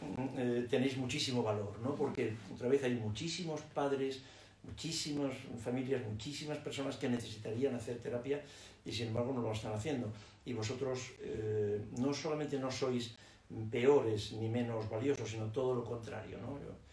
mm, 0.00 0.66
tenéis 0.68 0.96
muchísimo 0.96 1.42
valor, 1.42 1.78
¿no? 1.82 1.94
Porque 1.94 2.34
otra 2.52 2.68
vez 2.68 2.84
hay 2.84 2.94
muchísimos 2.94 3.60
padres 3.74 4.20
muchísimas 4.62 5.32
familias, 5.62 6.02
muchísimas 6.06 6.58
personas 6.58 6.96
que 6.96 7.08
necesitarían 7.08 7.74
hacer 7.74 7.98
terapia 7.98 8.42
y 8.84 8.92
sin 8.92 9.08
embargo 9.08 9.32
no 9.32 9.42
lo 9.42 9.52
están 9.52 9.72
haciendo. 9.72 10.08
Y 10.44 10.52
vosotros 10.52 11.12
eh, 11.20 11.80
no 11.98 12.12
solamente 12.12 12.58
no 12.58 12.70
sois 12.70 13.14
peores 13.70 14.32
ni 14.32 14.48
menos 14.48 14.88
valiosos, 14.88 15.30
sino 15.30 15.46
todo 15.46 15.74
lo 15.74 15.84
contrario. 15.84 16.38
¿no? 16.38 16.58
Yo, 16.60 16.70
eh, 16.70 16.89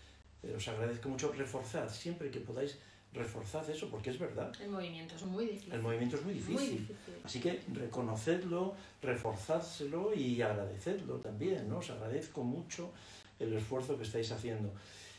os 0.55 0.67
agradezco 0.67 1.09
mucho, 1.09 1.31
reforzad 1.33 1.89
siempre 1.89 2.29
que 2.29 2.39
podáis 2.39 2.77
reforzad 3.13 3.67
eso, 3.69 3.89
porque 3.89 4.09
es 4.11 4.19
verdad. 4.19 4.51
El 4.61 4.69
movimiento 4.69 5.15
es 5.15 5.23
muy 5.23 5.45
difícil. 5.45 5.73
El 5.73 5.81
movimiento 5.81 6.17
es 6.17 6.23
muy 6.23 6.33
difícil. 6.33 6.95
Así 7.23 7.39
que 7.39 7.61
reconocedlo, 7.73 8.75
reforzádselo 9.01 10.13
y 10.13 10.41
agradecedlo 10.41 11.15
también, 11.17 11.67
¿no? 11.67 11.79
Os 11.79 11.89
agradezco 11.89 12.43
mucho 12.43 12.91
el 13.39 13.53
esfuerzo 13.53 13.97
que 13.97 14.03
estáis 14.03 14.31
haciendo. 14.31 14.73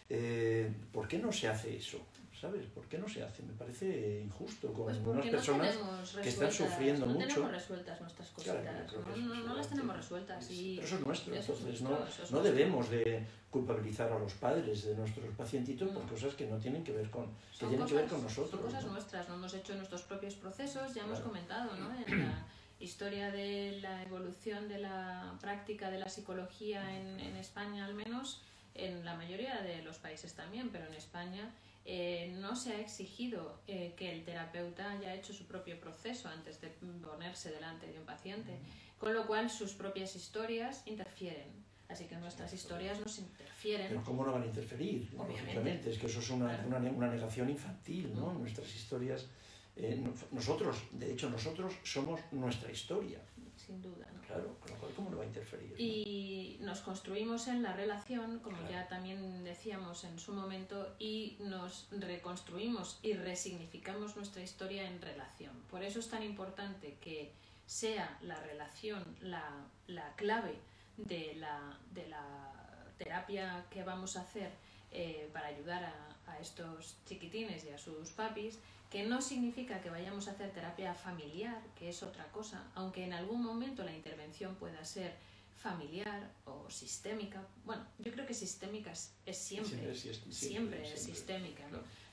Eh, 0.08 0.70
¿Por 0.92 1.08
qué 1.08 1.18
no 1.18 1.32
se 1.32 1.48
hace 1.48 1.76
eso? 1.76 1.98
¿Sabes? 2.40 2.66
¿Por 2.66 2.86
qué 2.86 2.98
no 2.98 3.08
se 3.08 3.24
hace? 3.24 3.42
Me 3.42 3.52
parece 3.54 4.20
injusto 4.24 4.72
con 4.72 4.84
pues 4.84 4.98
unas 4.98 5.26
personas 5.26 5.76
que 6.22 6.28
están 6.28 6.52
sufriendo 6.52 7.04
no 7.04 7.14
mucho. 7.14 7.26
No 7.26 7.34
tenemos 7.34 7.52
resueltas 7.52 8.00
nuestras 8.00 8.28
cositas, 8.28 8.92
no, 9.16 9.34
no, 9.34 9.56
las 9.56 9.68
tenemos 9.68 9.96
resueltas. 9.96 10.50
Y 10.50 10.76
pero 10.76 10.86
eso 10.86 10.96
es 10.96 11.06
nuestro, 11.06 11.34
entonces 11.34 11.82
no, 11.82 11.98
no 12.30 12.42
debemos 12.42 12.90
de 12.90 13.26
culpabilizar 13.50 14.12
a 14.12 14.18
los 14.20 14.34
padres 14.34 14.84
de 14.84 14.94
nuestros 14.94 15.34
pacientitos 15.36 15.88
por 15.88 16.06
cosas 16.06 16.34
que 16.34 16.46
no 16.46 16.58
tienen 16.58 16.84
que 16.84 16.92
ver 16.92 17.10
con, 17.10 17.26
que 17.58 17.66
tienen 17.66 17.86
que 17.86 17.94
ver 17.94 18.06
con 18.06 18.22
nosotros. 18.22 18.50
Son 18.50 18.70
cosas 18.70 18.86
nuestras, 18.86 19.28
no 19.28 19.34
hemos 19.34 19.54
hecho 19.54 19.74
nuestros 19.74 20.02
propios 20.02 20.34
procesos, 20.34 20.94
ya 20.94 21.02
hemos 21.02 21.18
comentado, 21.20 21.74
¿no? 21.76 21.90
En 22.06 22.28
la 22.28 22.46
historia 22.78 23.32
de 23.32 23.80
la 23.82 24.04
evolución 24.04 24.68
de 24.68 24.78
la 24.78 25.36
práctica 25.40 25.90
de 25.90 25.98
la 25.98 26.08
psicología 26.08 26.96
en, 26.96 27.18
en 27.18 27.36
España 27.36 27.84
al 27.84 27.94
menos, 27.94 28.42
en 28.74 29.04
la 29.04 29.16
mayoría 29.16 29.60
de 29.62 29.82
los 29.82 29.98
países 29.98 30.34
también, 30.34 30.68
pero 30.70 30.86
en 30.86 30.94
España 30.94 31.50
eh, 31.90 32.36
no 32.38 32.54
se 32.54 32.74
ha 32.74 32.80
exigido 32.80 33.60
eh, 33.66 33.94
que 33.96 34.12
el 34.12 34.22
terapeuta 34.22 34.90
haya 34.90 35.14
hecho 35.14 35.32
su 35.32 35.46
propio 35.46 35.80
proceso 35.80 36.28
antes 36.28 36.60
de 36.60 36.68
ponerse 36.68 37.50
delante 37.50 37.86
de 37.86 37.98
un 37.98 38.04
paciente, 38.04 38.58
con 38.98 39.14
lo 39.14 39.26
cual 39.26 39.48
sus 39.48 39.72
propias 39.72 40.14
historias 40.14 40.82
interfieren. 40.84 41.48
Así 41.88 42.04
que 42.04 42.16
nuestras 42.16 42.52
historias 42.52 43.00
nos 43.00 43.18
interfieren. 43.18 43.86
Pero 43.88 44.04
¿cómo 44.04 44.22
no 44.26 44.32
van 44.32 44.42
a 44.42 44.46
interferir? 44.46 45.08
Obviamente. 45.16 45.90
Es 45.90 45.96
que 45.96 46.08
eso 46.08 46.20
es 46.20 46.28
una, 46.28 46.62
una, 46.66 46.76
una 46.76 47.08
negación 47.08 47.48
infantil, 47.48 48.14
¿no? 48.14 48.34
Nuestras 48.34 48.68
historias... 48.74 49.26
Eh, 49.74 49.98
nosotros, 50.32 50.82
de 50.92 51.12
hecho, 51.12 51.30
nosotros 51.30 51.72
somos 51.84 52.20
nuestra 52.32 52.70
historia 52.70 53.18
sin 53.58 53.80
duda. 53.82 54.06
¿no? 54.14 54.20
Claro, 54.22 54.56
¿cómo 54.94 55.10
no 55.10 55.18
va 55.18 55.24
a 55.24 55.26
interferir? 55.26 55.74
Y 55.78 56.58
nos 56.60 56.80
construimos 56.80 57.48
en 57.48 57.62
la 57.62 57.72
relación, 57.72 58.40
como 58.40 58.56
ya 58.70 58.88
también 58.88 59.44
decíamos 59.44 60.04
en 60.04 60.18
su 60.18 60.32
momento, 60.32 60.94
y 60.98 61.36
nos 61.40 61.88
reconstruimos 61.90 62.98
y 63.02 63.14
resignificamos 63.14 64.16
nuestra 64.16 64.42
historia 64.42 64.88
en 64.88 65.00
relación. 65.00 65.52
Por 65.70 65.82
eso 65.82 66.00
es 66.00 66.08
tan 66.08 66.22
importante 66.22 66.96
que 67.00 67.32
sea 67.66 68.18
la 68.22 68.40
relación 68.40 69.04
la, 69.20 69.44
la 69.86 70.14
clave 70.16 70.54
de 70.96 71.34
la, 71.36 71.78
de 71.92 72.08
la 72.08 72.52
terapia 72.98 73.64
que 73.70 73.84
vamos 73.84 74.16
a 74.16 74.22
hacer 74.22 74.50
eh, 74.92 75.28
para 75.32 75.48
ayudar 75.48 75.84
a, 75.84 76.32
a 76.32 76.38
estos 76.38 76.96
chiquitines 77.06 77.64
y 77.64 77.70
a 77.70 77.78
sus 77.78 78.10
papis 78.10 78.58
que 78.90 79.04
no 79.04 79.20
significa 79.20 79.80
que 79.82 79.90
vayamos 79.90 80.28
a 80.28 80.30
hacer 80.30 80.50
terapia 80.52 80.94
familiar, 80.94 81.60
que 81.78 81.90
es 81.90 82.02
otra 82.02 82.26
cosa, 82.32 82.64
aunque 82.74 83.04
en 83.04 83.12
algún 83.12 83.42
momento 83.42 83.84
la 83.84 83.94
intervención 83.94 84.54
pueda 84.54 84.82
ser 84.84 85.14
familiar 85.58 86.30
o 86.46 86.70
sistémica. 86.70 87.42
Bueno, 87.64 87.84
yo 87.98 88.12
creo 88.12 88.26
que 88.26 88.32
sistémica 88.32 88.92
es, 88.92 89.12
siempre, 89.36 89.94
siempre, 89.94 90.92
es 90.92 91.02
sistémica. 91.02 91.64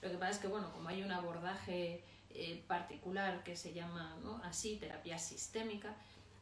Lo 0.01 0.11
que 0.11 0.17
pasa 0.17 0.31
es 0.31 0.39
que, 0.39 0.47
bueno, 0.47 0.71
como 0.73 0.89
hay 0.89 1.01
un 1.03 1.11
abordaje 1.11 2.03
eh, 2.31 2.63
particular 2.67 3.43
que 3.43 3.55
se 3.55 3.73
llama 3.73 4.17
así, 4.43 4.77
terapia 4.77 5.17
sistémica, 5.17 5.95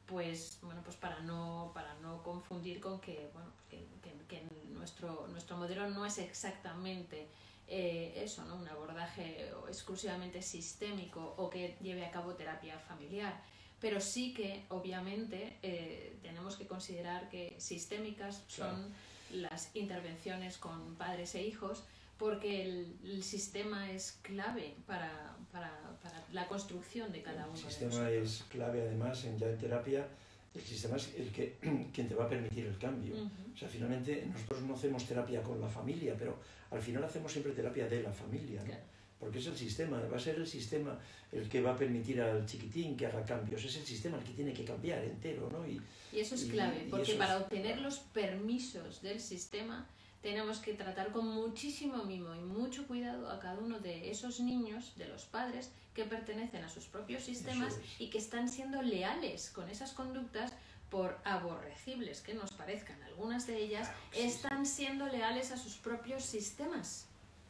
pues 0.05 0.59
bueno 0.61 0.81
pues 0.83 0.95
para 0.97 1.19
no 1.21 1.71
para 1.73 1.93
no 1.95 2.21
confundir 2.23 2.79
con 2.79 2.99
que 2.99 3.29
bueno 3.33 3.49
que, 3.69 3.85
que 4.27 4.43
nuestro 4.73 5.27
nuestro 5.27 5.57
modelo 5.57 5.89
no 5.89 6.05
es 6.05 6.17
exactamente 6.17 7.27
eh, 7.67 8.13
eso, 8.23 8.43
¿no? 8.45 8.57
un 8.57 8.67
abordaje 8.67 9.49
exclusivamente 9.67 10.41
sistémico 10.41 11.33
o 11.37 11.49
que 11.49 11.77
lleve 11.81 12.05
a 12.05 12.11
cabo 12.11 12.33
terapia 12.33 12.77
familiar. 12.77 13.41
Pero 13.79 13.99
sí 13.99 14.33
que, 14.33 14.65
obviamente, 14.69 15.57
eh, 15.61 16.17
tenemos 16.21 16.55
que 16.55 16.67
considerar 16.67 17.29
que 17.29 17.55
sistémicas 17.59 18.43
son 18.47 18.93
las 19.31 19.75
intervenciones 19.75 20.57
con 20.57 20.95
padres 20.95 21.35
e 21.35 21.41
hijos, 21.41 21.83
porque 22.23 22.63
el, 23.03 23.21
sistema 23.21 23.91
es 23.91 24.17
clave 24.21 24.75
para, 24.87 25.35
para, 25.51 25.69
para, 26.01 26.23
la 26.31 26.47
construcción 26.47 27.11
de 27.11 27.21
cada 27.21 27.45
uno. 27.47 27.53
El 27.53 27.65
sistema 27.65 28.09
es 28.09 28.45
clave, 28.49 28.81
además, 28.81 29.25
en, 29.25 29.37
ya 29.37 29.49
en 29.49 29.57
terapia 29.57 30.07
el 30.55 30.61
sistema 30.61 30.95
es 30.95 31.13
el 31.17 31.33
que 31.33 31.57
quien 31.93 32.07
te 32.07 32.15
va 32.15 32.23
a 32.23 32.29
permitir 32.29 32.65
el 32.65 32.77
cambio. 32.77 33.13
O 33.53 33.57
sea, 33.57 33.67
finalmente 33.67 34.25
nosotros 34.31 34.61
no 34.61 34.75
hacemos 34.75 35.05
terapia 35.05 35.43
con 35.43 35.59
la 35.59 35.67
familia, 35.67 36.15
pero 36.17 36.39
al 36.71 36.81
final 36.81 37.03
hacemos 37.03 37.29
siempre 37.29 37.51
terapia 37.51 37.89
de 37.89 38.01
la 38.01 38.13
familia, 38.13 38.63
¿no? 38.63 38.73
Porque 39.19 39.39
es 39.39 39.47
el 39.47 39.57
sistema, 39.57 40.01
va 40.09 40.15
a 40.15 40.19
ser 40.19 40.35
el 40.35 40.47
sistema 40.47 40.97
el 41.29 41.49
que 41.49 41.61
va 41.61 41.73
a 41.73 41.77
permitir 41.77 42.21
al 42.21 42.45
chiquitín 42.45 42.95
que 42.95 43.05
haga 43.05 43.25
cambios, 43.25 43.65
es 43.65 43.75
el 43.75 43.85
sistema 43.85 44.17
el 44.17 44.23
que 44.23 44.31
tiene 44.31 44.53
que 44.53 44.63
cambiar 44.63 45.03
entero, 45.03 45.49
¿no? 45.51 45.67
Y, 45.67 45.81
eso 46.17 46.35
es 46.35 46.45
clave, 46.45 46.87
porque 46.89 47.15
para 47.15 47.37
obtener 47.37 47.81
los 47.81 47.99
permisos 47.99 49.01
del 49.01 49.19
sistema 49.19 49.89
tenemos 50.23 50.59
que 50.59 50.73
tratar 50.73 51.11
con 51.11 51.27
muchísimo 51.27 52.05
mimo 52.05 52.33
y 52.33 52.39
mucho 52.39 52.87
cuidado 52.87 53.29
a 53.29 53.39
cada 53.39 53.59
uno 53.59 53.79
de 53.79 54.09
esos 54.09 54.39
niños, 54.39 54.93
de 54.95 55.07
los 55.09 55.25
padres, 55.25 55.69
que 55.93 56.05
pertenecen 56.05 56.63
a 56.63 56.69
sus 56.69 56.85
propios 56.85 57.23
sistemas 57.23 57.77
y 57.99 58.09
que 58.09 58.17
están 58.17 58.47
siendo 58.49 58.81
leales 58.81 59.51
con 59.51 59.69
esas 59.69 59.91
conductas 59.91 60.53
por 60.89 61.19
aborrecibles 61.25 62.21
que 62.21 62.33
nos 62.33 62.53
parezcan 62.53 63.01
algunas 63.03 63.45
de 63.47 63.57
ellas, 63.57 63.91
están 64.15 64.65
siendo 64.65 65.07
leales 65.07 65.51
a 65.51 65.57
sus 65.57 65.75
propios 65.75 66.23
sistemas. 66.23 67.05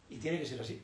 Y 0.09 0.17
tiene 0.17 0.39
que 0.39 0.45
ser 0.45 0.59
así. 0.59 0.81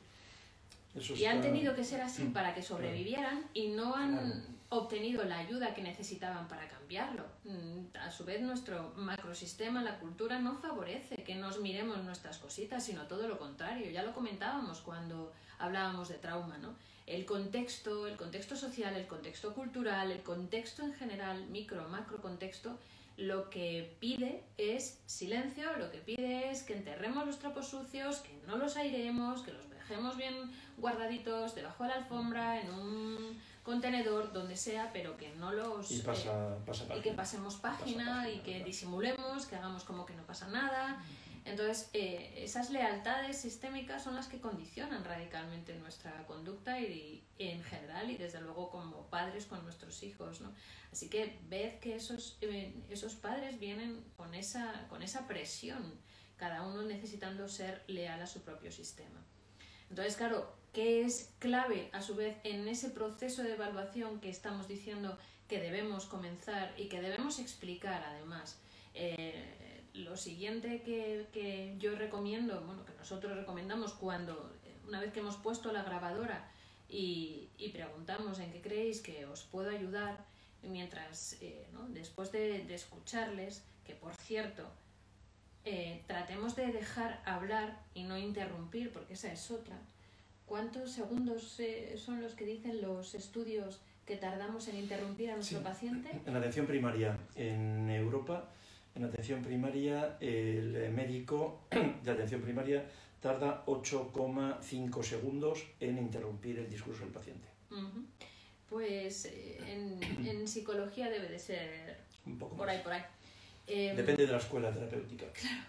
y 1.16 1.24
han 1.24 1.40
tenido 1.40 1.74
que 1.74 1.84
ser 1.84 2.02
así 2.02 2.22
mm, 2.22 2.32
para 2.32 2.54
que 2.54 2.62
sobrevivieran 2.62 3.44
y 3.52 3.68
no 3.68 3.96
han 3.96 4.44
obtenido 4.68 5.24
la 5.24 5.38
ayuda 5.38 5.74
que 5.74 5.82
necesitaban 5.82 6.46
para 6.46 6.62
cambiarlo. 6.68 6.79
Mm, 7.44 7.96
a 7.96 8.10
su 8.10 8.24
vez, 8.24 8.40
nuestro 8.40 8.92
macrosistema, 8.96 9.82
la 9.82 9.98
cultura, 9.98 10.38
no 10.38 10.56
favorece 10.56 11.22
que 11.22 11.34
nos 11.36 11.60
miremos 11.60 12.02
nuestras 12.04 12.38
cositas, 12.38 12.84
sino 12.84 13.06
todo 13.06 13.28
lo 13.28 13.38
contrario. 13.38 13.90
Ya 13.90 14.02
lo 14.02 14.12
comentábamos 14.12 14.80
cuando 14.80 15.32
hablábamos 15.58 16.08
de 16.08 16.16
trauma, 16.16 16.58
¿no? 16.58 16.74
el 17.10 17.24
contexto, 17.26 18.06
el 18.06 18.16
contexto 18.16 18.54
social, 18.54 18.94
el 18.94 19.08
contexto 19.08 19.52
cultural, 19.52 20.12
el 20.12 20.22
contexto 20.22 20.84
en 20.84 20.94
general, 20.94 21.44
micro, 21.48 21.88
macro 21.88 22.22
contexto, 22.22 22.78
lo 23.16 23.50
que 23.50 23.96
pide 23.98 24.44
es 24.56 25.00
silencio, 25.06 25.76
lo 25.76 25.90
que 25.90 25.98
pide 25.98 26.50
es 26.50 26.62
que 26.62 26.74
enterremos 26.74 27.26
los 27.26 27.40
trapos 27.40 27.66
sucios, 27.68 28.18
que 28.18 28.32
no 28.46 28.56
los 28.56 28.76
airemos, 28.76 29.42
que 29.42 29.52
los 29.52 29.68
dejemos 29.70 30.16
bien 30.16 30.52
guardaditos 30.78 31.56
debajo 31.56 31.82
de 31.82 31.90
la 31.90 31.96
alfombra, 31.96 32.60
en 32.60 32.70
un 32.70 33.40
contenedor, 33.62 34.32
donde 34.32 34.56
sea, 34.56 34.90
pero 34.92 35.16
que 35.16 35.30
no 35.34 35.52
los... 35.52 35.90
Y, 35.90 36.00
eh, 36.00 37.00
que 37.02 37.12
pasemos 37.12 37.56
página, 37.56 38.28
y 38.30 38.40
que 38.40 38.64
disimulemos, 38.64 39.46
que 39.46 39.56
hagamos 39.56 39.84
como 39.84 40.06
que 40.06 40.14
no 40.14 40.24
pasa 40.24 40.48
nada. 40.48 41.02
Entonces, 41.44 41.88
eh, 41.94 42.34
esas 42.36 42.70
lealtades 42.70 43.38
sistémicas 43.38 44.04
son 44.04 44.14
las 44.14 44.28
que 44.28 44.40
condicionan 44.40 45.04
radicalmente 45.04 45.74
nuestra 45.74 46.26
conducta 46.26 46.80
y, 46.80 47.24
en 47.38 47.62
general 47.64 48.10
y 48.10 48.16
desde 48.16 48.40
luego 48.40 48.70
como 48.70 49.06
padres 49.06 49.46
con 49.46 49.62
nuestros 49.64 50.02
hijos. 50.02 50.40
¿no? 50.40 50.52
Así 50.92 51.08
que 51.08 51.38
ved 51.48 51.78
que 51.80 51.96
esos, 51.96 52.38
eh, 52.42 52.74
esos 52.90 53.14
padres 53.14 53.58
vienen 53.58 54.04
con 54.16 54.34
esa, 54.34 54.86
con 54.88 55.02
esa 55.02 55.26
presión, 55.26 55.94
cada 56.36 56.62
uno 56.62 56.82
necesitando 56.82 57.48
ser 57.48 57.84
leal 57.86 58.20
a 58.22 58.26
su 58.26 58.42
propio 58.42 58.70
sistema. 58.70 59.24
Entonces, 59.88 60.16
claro, 60.16 60.59
¿qué 60.72 61.02
es 61.02 61.32
clave 61.38 61.90
a 61.92 62.02
su 62.02 62.14
vez 62.14 62.36
en 62.44 62.68
ese 62.68 62.90
proceso 62.90 63.42
de 63.42 63.54
evaluación 63.54 64.20
que 64.20 64.30
estamos 64.30 64.68
diciendo 64.68 65.18
que 65.48 65.60
debemos 65.60 66.06
comenzar 66.06 66.72
y 66.76 66.88
que 66.88 67.00
debemos 67.00 67.38
explicar 67.38 68.02
además? 68.04 68.58
Eh, 68.94 69.80
lo 69.94 70.16
siguiente 70.16 70.82
que, 70.82 71.26
que, 71.32 71.74
yo 71.78 71.96
recomiendo, 71.96 72.60
bueno, 72.62 72.84
que 72.84 72.92
nosotros 72.94 73.36
recomendamos 73.36 73.92
cuando, 73.92 74.52
una 74.86 75.00
vez 75.00 75.12
que 75.12 75.20
hemos 75.20 75.36
puesto 75.36 75.72
la 75.72 75.82
grabadora 75.82 76.48
y, 76.88 77.48
y 77.58 77.70
preguntamos 77.70 78.38
en 78.38 78.52
qué 78.52 78.60
creéis 78.60 79.00
que 79.00 79.26
os 79.26 79.42
puedo 79.42 79.70
ayudar, 79.70 80.24
mientras, 80.62 81.36
eh, 81.40 81.66
¿no? 81.72 81.88
después 81.88 82.32
de, 82.32 82.64
de, 82.64 82.74
escucharles, 82.74 83.64
que 83.84 83.94
por 83.94 84.14
cierto, 84.14 84.68
eh, 85.64 86.02
tratemos 86.06 86.56
de 86.56 86.72
dejar 86.72 87.22
hablar 87.24 87.82
y 87.94 88.04
no 88.04 88.16
interrumpir, 88.16 88.92
porque 88.92 89.14
esa 89.14 89.32
es 89.32 89.50
otra. 89.50 89.78
¿Cuántos 90.50 90.90
segundos 90.90 91.60
eh, 91.60 91.94
son 91.96 92.20
los 92.20 92.34
que 92.34 92.44
dicen 92.44 92.82
los 92.82 93.14
estudios 93.14 93.80
que 94.04 94.16
tardamos 94.16 94.66
en 94.66 94.78
interrumpir 94.78 95.30
a 95.30 95.36
nuestro 95.36 95.62
paciente? 95.62 96.10
En 96.26 96.34
atención 96.34 96.66
primaria 96.66 97.16
en 97.36 97.88
Europa 97.88 98.50
En 98.96 99.04
atención 99.04 99.44
primaria, 99.44 100.16
el 100.18 100.90
médico 100.90 101.60
de 102.02 102.10
atención 102.10 102.42
primaria 102.42 102.84
tarda 103.20 103.64
8,5 103.66 105.04
segundos 105.04 105.64
en 105.78 105.98
interrumpir 105.98 106.58
el 106.58 106.68
discurso 106.68 107.04
del 107.04 107.12
paciente. 107.12 107.46
Pues 108.68 109.26
eh, 109.26 109.56
en, 109.68 110.26
en, 110.26 110.48
psicología 110.48 111.08
debe 111.08 111.28
de 111.28 111.38
ser 111.38 111.96
Un 112.26 112.36
poco 112.40 112.56
por 112.56 112.66
más. 112.66 112.74
ahí, 112.74 112.82
por 112.82 112.92
ahí. 112.92 113.02
Em, 113.68 113.94
Depende 113.94 114.26
de 114.26 114.32
la 114.32 114.38
escuela 114.38 114.72
terapéutica. 114.72 115.26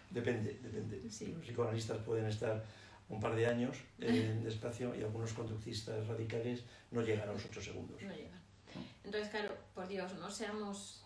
Depende, 0.10 0.58
depende. 0.64 1.08
Sí. 1.08 1.28
Los 1.28 1.46
psicoanalistas 1.46 2.00
pueden 2.00 2.26
estar 2.26 2.64
un 3.12 3.20
par 3.20 3.36
de 3.36 3.46
años 3.46 3.78
en 4.00 4.44
despacio 4.44 4.96
y 4.96 5.04
algunos 5.04 5.34
conductistas 5.34 6.08
radicales 6.08 6.64
no 6.92 7.02
llegan 7.02 7.30
a 7.30 7.34
los 7.34 7.46
8 7.46 7.62
segundos. 7.62 8.02
No 8.02 8.14
llegan. 8.14 8.42
Entonces, 9.04 9.30
claro, 9.30 9.54
por 9.76 9.88
Dios, 9.88 10.14
no 10.16 10.32
seamos. 10.32 11.04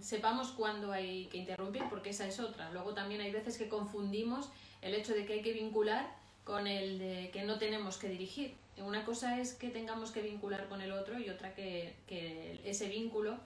Sepamos 0.00 0.52
cuándo 0.52 0.92
hay 0.92 1.26
que 1.26 1.38
interrumpir, 1.38 1.82
porque 1.90 2.10
esa 2.10 2.26
es 2.26 2.40
otra. 2.40 2.70
Luego 2.70 2.94
también 2.94 3.20
hay 3.20 3.32
veces 3.32 3.58
que 3.58 3.68
confundimos 3.68 4.50
el 4.80 4.94
hecho 4.94 5.12
de 5.12 5.26
que 5.26 5.34
hay 5.34 5.42
que 5.42 5.52
vincular 5.52 6.14
con 6.44 6.66
el 6.66 6.98
de 6.98 7.30
que 7.32 7.44
no 7.44 7.58
tenemos 7.58 7.98
que 7.98 8.08
dirigir. 8.08 8.54
Una 8.78 9.04
cosa 9.04 9.40
es 9.40 9.52
que 9.52 9.68
tengamos 9.68 10.12
que 10.12 10.22
vincular 10.22 10.68
con 10.68 10.80
el 10.80 10.92
otro 10.92 11.18
y 11.18 11.28
otra 11.28 11.54
que, 11.54 11.96
que 12.06 12.60
ese 12.64 12.88
vínculo 12.88 13.36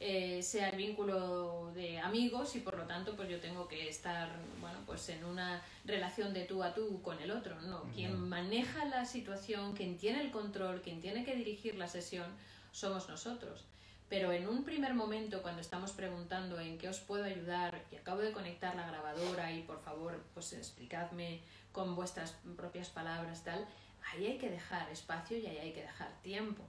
eh, 0.00 0.42
sea 0.42 0.70
el 0.70 0.76
vínculo 0.76 1.70
de 1.74 1.98
amigos 1.98 2.56
y 2.56 2.60
por 2.60 2.76
lo 2.76 2.84
tanto 2.84 3.14
pues 3.16 3.28
yo 3.28 3.40
tengo 3.40 3.68
que 3.68 3.88
estar 3.88 4.28
bueno 4.60 4.78
pues 4.86 5.08
en 5.08 5.24
una 5.24 5.62
relación 5.84 6.34
de 6.34 6.44
tú 6.44 6.62
a 6.62 6.74
tú 6.74 7.00
con 7.00 7.20
el 7.20 7.30
otro 7.30 7.60
no 7.62 7.84
quien 7.94 8.28
maneja 8.28 8.84
la 8.86 9.04
situación 9.04 9.74
quien 9.74 9.96
tiene 9.96 10.20
el 10.20 10.30
control 10.30 10.82
quien 10.82 11.00
tiene 11.00 11.24
que 11.24 11.36
dirigir 11.36 11.76
la 11.76 11.88
sesión 11.88 12.26
somos 12.74 13.08
nosotros. 13.08 13.64
Pero 14.08 14.32
en 14.32 14.48
un 14.48 14.64
primer 14.64 14.94
momento 14.94 15.42
cuando 15.42 15.60
estamos 15.60 15.92
preguntando 15.92 16.60
en 16.60 16.76
qué 16.76 16.88
os 16.88 17.00
puedo 17.00 17.24
ayudar 17.24 17.84
y 17.90 17.96
acabo 17.96 18.20
de 18.20 18.32
conectar 18.32 18.74
la 18.74 18.86
grabadora 18.86 19.52
y 19.52 19.62
por 19.62 19.80
favor 19.80 20.22
pues 20.34 20.52
explicadme 20.52 21.40
con 21.72 21.94
vuestras 21.94 22.36
propias 22.56 22.90
palabras 22.90 23.44
tal 23.44 23.66
ahí 24.12 24.26
hay 24.26 24.38
que 24.38 24.50
dejar 24.50 24.90
espacio 24.90 25.38
y 25.38 25.46
ahí 25.46 25.58
hay 25.58 25.72
que 25.72 25.82
dejar 25.82 26.10
tiempo 26.22 26.64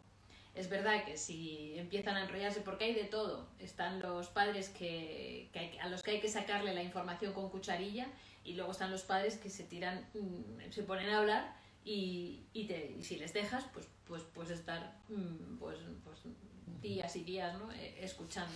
es 0.55 0.69
verdad 0.69 1.03
que 1.05 1.17
si 1.17 1.77
empiezan 1.77 2.15
a 2.15 2.23
enrollarse, 2.23 2.61
porque 2.61 2.85
hay 2.85 2.93
de 2.93 3.03
todo, 3.05 3.47
están 3.59 3.99
los 3.99 4.27
padres 4.29 4.69
que, 4.69 5.49
que 5.53 5.59
hay- 5.59 5.77
a 5.79 5.87
los 5.89 6.01
que 6.01 6.11
hay 6.11 6.21
que 6.21 6.29
sacarle 6.29 6.73
la 6.73 6.81
información 6.83 7.33
con 7.33 7.49
cucharilla 7.49 8.07
y 8.43 8.53
luego 8.53 8.71
están 8.71 8.91
los 8.91 9.03
padres 9.03 9.37
que 9.37 9.49
se 9.49 9.63
tiran, 9.63 10.07
mm, 10.13 10.71
se 10.71 10.83
ponen 10.83 11.09
a 11.09 11.19
hablar 11.19 11.55
y, 11.83 12.45
y, 12.53 12.65
te, 12.67 12.95
y 12.97 13.03
si 13.03 13.17
les 13.17 13.33
dejas, 13.33 13.65
pues 13.73 13.87
pues 14.07 14.21
puedes 14.21 14.51
estar 14.51 14.99
mm, 15.09 15.57
pues, 15.57 15.79
pues 16.03 16.19
días 16.79 17.15
y 17.15 17.23
días 17.23 17.57
¿no? 17.57 17.71
Eh, 17.73 17.97
escuchando. 18.01 18.53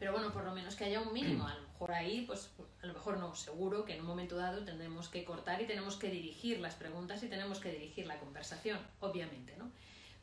Pero 0.00 0.12
bueno, 0.12 0.32
por 0.32 0.44
lo 0.44 0.52
menos 0.52 0.74
que 0.74 0.84
haya 0.84 1.00
un 1.00 1.12
mínimo. 1.12 1.46
A 1.46 1.54
lo 1.54 1.62
mejor 1.68 1.92
ahí, 1.92 2.24
pues 2.26 2.50
a 2.82 2.86
lo 2.86 2.94
mejor 2.94 3.18
no, 3.18 3.34
seguro 3.36 3.84
que 3.84 3.94
en 3.94 4.00
un 4.00 4.06
momento 4.06 4.36
dado 4.36 4.64
tendremos 4.64 5.08
que 5.08 5.24
cortar 5.24 5.60
y 5.62 5.66
tenemos 5.66 5.94
que 5.96 6.10
dirigir 6.10 6.58
las 6.58 6.74
preguntas 6.74 7.22
y 7.22 7.28
tenemos 7.28 7.60
que 7.60 7.70
dirigir 7.70 8.06
la 8.08 8.18
conversación, 8.18 8.78
obviamente, 8.98 9.54
¿no? 9.58 9.70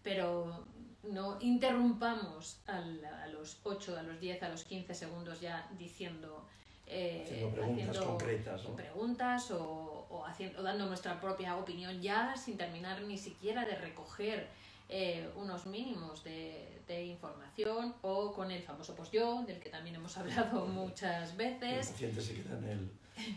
Pero 0.03 0.65
no 1.11 1.37
interrumpamos 1.41 2.59
al- 2.67 3.03
a 3.05 3.27
los 3.27 3.59
8, 3.63 3.97
a 3.97 4.03
los 4.03 4.19
10, 4.19 4.43
a 4.43 4.49
los 4.49 4.63
15 4.63 4.93
segundos 4.93 5.39
ya 5.41 5.67
diciendo... 5.77 6.45
eh, 6.85 7.23
Haciendo 7.25 7.51
preguntas 7.55 7.87
haciendo 7.89 8.07
concretas, 8.11 8.63
¿no? 8.63 8.75
preguntas 8.75 9.51
o, 9.51 10.07
o 10.09 10.25
haciendo, 10.25 10.59
o 10.59 10.63
dando 10.63 10.85
nuestra 10.85 11.19
propia 11.19 11.57
opinión 11.57 12.01
ya 12.01 12.35
sin 12.37 12.57
terminar 12.57 13.01
ni 13.03 13.17
siquiera 13.17 13.65
de 13.65 13.75
recoger 13.75 14.47
eh, 14.89 15.29
unos 15.35 15.65
mínimos 15.65 16.23
de, 16.23 16.79
de 16.87 17.05
información 17.07 17.93
o 18.01 18.31
con 18.33 18.51
el 18.51 18.61
famoso 18.61 18.95
post-yo, 18.95 19.43
del 19.45 19.59
que 19.59 19.69
también 19.69 19.95
hemos 19.97 20.17
hablado 20.17 20.65
muchas 20.65 21.31
El 21.31 21.37
veces, 21.37 21.89
paciente 21.89 22.21
se 22.21 22.33
queda 22.35 22.57
en 22.57 22.63
el, 22.69 22.91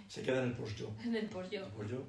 se 0.09 0.23
queda 0.23 0.39
en 0.43 0.49
el 0.51 0.55
post-yo. 0.55 0.89
en 1.05 1.17
el 1.17 1.27
post-yo. 1.27 1.65
El 1.67 1.73
post-yo. 1.73 2.03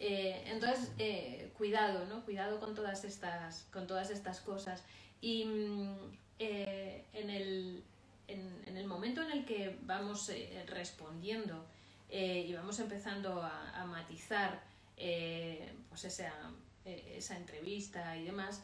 Eh, 0.00 0.44
entonces, 0.46 0.92
eh, 0.98 1.50
cuidado, 1.56 2.06
¿no? 2.06 2.24
Cuidado 2.24 2.60
con 2.60 2.74
todas 2.74 3.04
estas, 3.04 3.66
con 3.72 3.86
todas 3.86 4.10
estas 4.10 4.40
cosas. 4.40 4.84
Y 5.20 5.44
mm, 5.44 5.96
eh, 6.38 7.04
en, 7.12 7.30
el, 7.30 7.84
en, 8.28 8.76
el 8.76 8.86
momento 8.86 9.22
en 9.22 9.32
el 9.32 9.44
que 9.44 9.76
vamos 9.82 10.30
respondiendo 10.66 11.66
y 12.10 12.50
vamos 12.54 12.78
empezando 12.78 13.42
a, 13.42 13.84
matizar 13.86 14.62
pues 14.96 16.04
esa, 16.04 16.32
eh, 16.84 17.14
esa 17.16 17.36
entrevista 17.36 18.16
y 18.16 18.24
demás, 18.24 18.62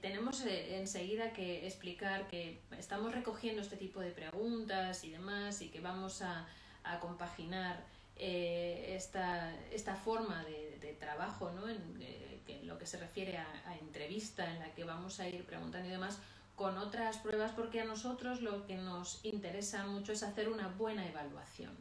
tenemos 0.00 0.44
enseguida 0.44 1.32
que 1.32 1.66
explicar 1.66 2.26
que 2.26 2.60
estamos 2.76 3.14
recogiendo 3.14 3.62
este 3.62 3.76
tipo 3.76 4.00
de 4.00 4.10
preguntas 4.10 5.04
y 5.04 5.10
demás 5.10 5.62
y 5.62 5.68
que 5.68 5.80
vamos 5.80 6.20
a, 6.20 6.46
a 6.82 7.00
compaginar 7.00 7.84
eh, 8.16 8.94
esta, 8.96 9.54
esta 9.70 9.96
forma 9.96 10.44
de, 10.44 10.78
de 10.80 10.92
trabajo, 10.94 11.50
¿no? 11.50 11.68
en, 11.68 11.80
eh, 12.00 12.40
lo 12.64 12.78
que 12.78 12.86
se 12.86 12.98
refiere 12.98 13.38
a, 13.38 13.46
a 13.66 13.76
entrevista, 13.78 14.50
en 14.50 14.60
la 14.60 14.74
que 14.74 14.84
vamos 14.84 15.20
a 15.20 15.28
ir 15.28 15.44
preguntando 15.44 15.88
y 15.88 15.92
demás, 15.92 16.18
con 16.56 16.78
otras 16.78 17.18
pruebas, 17.18 17.52
porque 17.52 17.80
a 17.80 17.84
nosotros 17.84 18.40
lo 18.40 18.66
que 18.66 18.76
nos 18.76 19.24
interesa 19.24 19.86
mucho 19.86 20.12
es 20.12 20.22
hacer 20.22 20.48
una 20.48 20.68
buena 20.68 21.06
evaluación. 21.06 21.72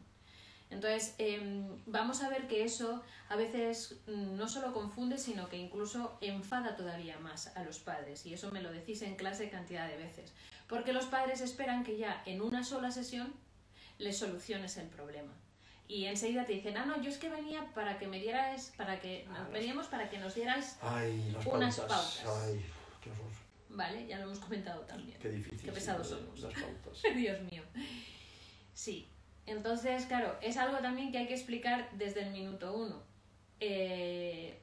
Entonces, 0.73 1.13
em, 1.19 1.67
vamos 1.85 2.23
a 2.23 2.29
ver 2.29 2.47
que 2.47 2.63
eso 2.63 3.03
a 3.29 3.35
veces 3.35 3.99
mm, 4.07 4.35
no 4.35 4.49
solo 4.49 4.73
confunde, 4.73 5.19
sino 5.19 5.47
que 5.47 5.57
incluso 5.57 6.17
enfada 6.19 6.75
todavía 6.75 7.19
más 7.19 7.55
a 7.55 7.63
los 7.63 7.79
padres. 7.79 8.25
Y 8.25 8.33
eso 8.33 8.51
me 8.51 8.61
lo 8.61 8.71
decís 8.71 9.03
en 9.03 9.15
clase 9.15 9.49
cantidad 9.49 9.87
de 9.87 9.97
veces. 9.97 10.33
Porque 10.67 10.91
los 10.91 11.05
padres 11.05 11.41
esperan 11.41 11.83
que 11.83 11.97
ya 11.97 12.23
en 12.25 12.41
una 12.41 12.63
sola 12.63 12.91
sesión 12.91 13.33
les 13.99 14.17
soluciones 14.17 14.77
el 14.77 14.87
problema. 14.87 15.31
Y 15.93 16.07
enseguida 16.07 16.43
te 16.43 16.53
dicen, 16.53 16.75
ah, 16.75 16.85
no, 16.87 16.99
yo 17.03 17.11
es 17.11 17.19
que 17.19 17.29
venía 17.29 17.71
para 17.75 17.99
que 17.99 18.07
me 18.07 18.19
dierais, 18.19 18.73
para 18.75 18.99
que, 18.99 19.27
Ah, 19.29 19.47
veníamos 19.53 19.85
para 19.85 20.09
que 20.09 20.17
nos 20.17 20.33
dierais, 20.33 20.75
Ay, 20.81 21.29
las 21.31 21.45
Unas 21.45 21.77
pautas. 21.77 22.21
pautas. 22.25 22.43
Ay, 22.47 22.65
qué 22.99 23.11
horror. 23.11 23.31
vale, 23.69 24.07
ya 24.07 24.17
lo 24.17 24.23
hemos 24.23 24.39
comentado 24.39 24.81
también. 24.85 25.19
Qué 25.19 25.29
difícil. 25.29 25.61
Qué 25.61 25.71
pesados 25.71 26.07
siempre 26.07 26.41
somos. 26.41 26.55
Las 26.55 26.63
pautas. 26.63 27.03
Dios 27.15 27.39
mío. 27.51 27.61
Sí. 28.73 29.07
Entonces, 29.45 30.05
claro, 30.07 30.35
es 30.41 30.57
algo 30.57 30.79
también 30.79 31.11
que 31.11 31.19
hay 31.19 31.27
que 31.27 31.35
explicar 31.35 31.87
desde 31.93 32.23
el 32.23 32.31
minuto 32.31 32.73
uno. 32.73 33.03
Eh, 33.59 34.59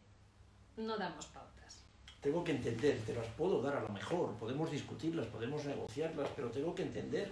no 0.79 0.99
damos 0.99 1.27
pautas. 1.27 1.85
Tengo 2.21 2.43
que 2.43 2.51
entender, 2.53 2.99
te 3.07 3.15
las 3.15 3.27
puedo 3.29 3.63
dar 3.63 3.77
a 3.77 3.81
lo 3.83 3.89
mejor, 3.91 4.35
podemos 4.37 4.69
discutirlas, 4.69 5.29
podemos 5.29 5.65
negociarlas, 5.65 6.29
pero 6.35 6.51
tengo 6.51 6.75
que 6.75 6.83
entender, 6.83 7.31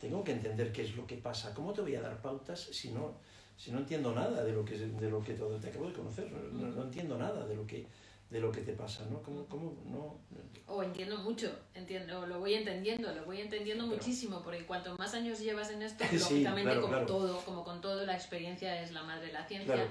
tengo 0.00 0.24
que 0.24 0.32
entender 0.32 0.72
qué 0.72 0.82
es 0.82 0.96
lo 0.96 1.06
que 1.06 1.16
pasa. 1.16 1.52
¿Cómo 1.54 1.72
te 1.72 1.82
voy 1.82 1.94
a 1.94 2.00
dar 2.00 2.20
pautas 2.22 2.58
si 2.60 2.90
no, 2.90 3.18
si 3.56 3.70
no 3.70 3.78
entiendo 3.78 4.12
nada 4.14 4.42
de 4.42 4.52
lo 4.52 4.64
que, 4.64 4.78
de 4.78 5.10
lo 5.10 5.22
que 5.22 5.34
todo 5.34 5.58
te 5.60 5.68
acabo 5.68 5.86
de 5.88 5.92
conocer? 5.92 6.30
No, 6.32 6.68
no 6.68 6.82
entiendo 6.84 7.18
nada 7.18 7.46
de 7.46 7.54
lo 7.54 7.66
que, 7.66 7.86
de 8.30 8.40
lo 8.40 8.50
que 8.50 8.62
te 8.62 8.72
pasa, 8.72 9.04
¿no? 9.10 9.22
¿Cómo, 9.22 9.44
cómo 9.46 9.74
no? 9.84 10.16
O 10.66 10.82
entiendo 10.82 11.18
mucho, 11.18 11.52
entiendo, 11.74 12.26
lo 12.26 12.38
voy 12.38 12.54
entendiendo, 12.54 13.12
lo 13.12 13.24
voy 13.26 13.40
entendiendo 13.42 13.84
Pero- 13.84 13.96
muchísimo, 13.96 14.40
porque 14.42 14.64
cuanto 14.64 14.96
más 14.96 15.12
años 15.14 15.38
llevas 15.40 15.70
en 15.70 15.82
esto, 15.82 16.02
Sí, 16.10 16.16
lógicamente 16.18 16.62
claro, 16.70 16.80
como 16.80 16.92
claro. 16.92 17.06
todo, 17.06 17.44
como 17.44 17.62
con 17.64 17.80
todo, 17.82 18.06
la 18.06 18.14
experiencia 18.14 18.80
es 18.82 18.92
la 18.92 19.02
madre 19.02 19.26
de 19.26 19.32
la 19.34 19.44
ciencia. 19.46 19.74
Claro. 19.74 19.90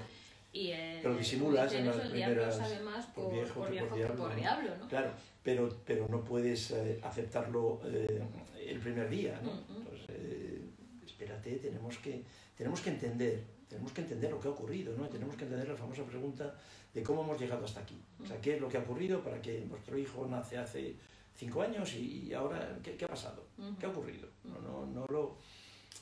Y 0.52 0.72
eh, 0.72 0.98
Pero 1.00 1.14
disimulas 1.14 1.72
en 1.72 1.86
las 1.86 1.96
el 1.98 2.12
diablo 2.12 2.34
primeras- 2.42 2.56
sabe 2.56 2.80
más 2.80 3.06
por 3.06 3.24
por, 3.26 3.32
viejo 3.34 3.54
por 3.60 3.70
viejo 3.70 3.86
por 3.86 3.96
diablo, 3.98 4.16
por 4.16 4.34
diablo, 4.34 4.70
¿no? 4.80 4.88
Claro, 4.88 5.12
pero, 5.44 5.68
pero 5.86 6.08
no 6.08 6.24
puedes 6.24 6.72
eh, 6.72 6.98
aceptarlo 7.04 7.80
eh, 7.84 8.20
el 8.66 8.80
primer 8.80 9.08
día, 9.08 9.38
¿no? 9.44 9.50
Ujú. 9.50 9.60
Entonces, 9.76 9.89
eh, 10.12 10.60
espérate, 11.04 11.56
tenemos 11.56 11.98
que, 11.98 12.24
tenemos 12.56 12.80
que 12.80 12.90
entender, 12.90 13.42
tenemos 13.68 13.92
que 13.92 14.00
entender 14.02 14.30
lo 14.30 14.40
que 14.40 14.48
ha 14.48 14.50
ocurrido, 14.50 14.96
¿no? 14.96 15.08
Tenemos 15.08 15.36
que 15.36 15.44
entender 15.44 15.68
la 15.68 15.76
famosa 15.76 16.04
pregunta 16.04 16.54
de 16.92 17.02
cómo 17.02 17.22
hemos 17.22 17.40
llegado 17.40 17.64
hasta 17.64 17.80
aquí. 17.80 18.00
O 18.22 18.26
sea, 18.26 18.40
qué 18.40 18.54
es 18.56 18.60
lo 18.60 18.68
que 18.68 18.76
ha 18.78 18.80
ocurrido 18.80 19.22
para 19.22 19.40
que 19.40 19.60
vuestro 19.68 19.96
hijo 19.96 20.26
nace 20.26 20.58
hace 20.58 20.96
cinco 21.36 21.62
años 21.62 21.94
y, 21.94 22.32
ahora, 22.34 22.78
¿qué, 22.82 22.96
qué 22.96 23.04
ha 23.04 23.08
pasado? 23.08 23.44
¿Qué 23.78 23.86
ha 23.86 23.88
ocurrido? 23.88 24.28
No, 24.44 24.58
no, 24.60 24.86
no 24.86 25.06
lo... 25.06 25.38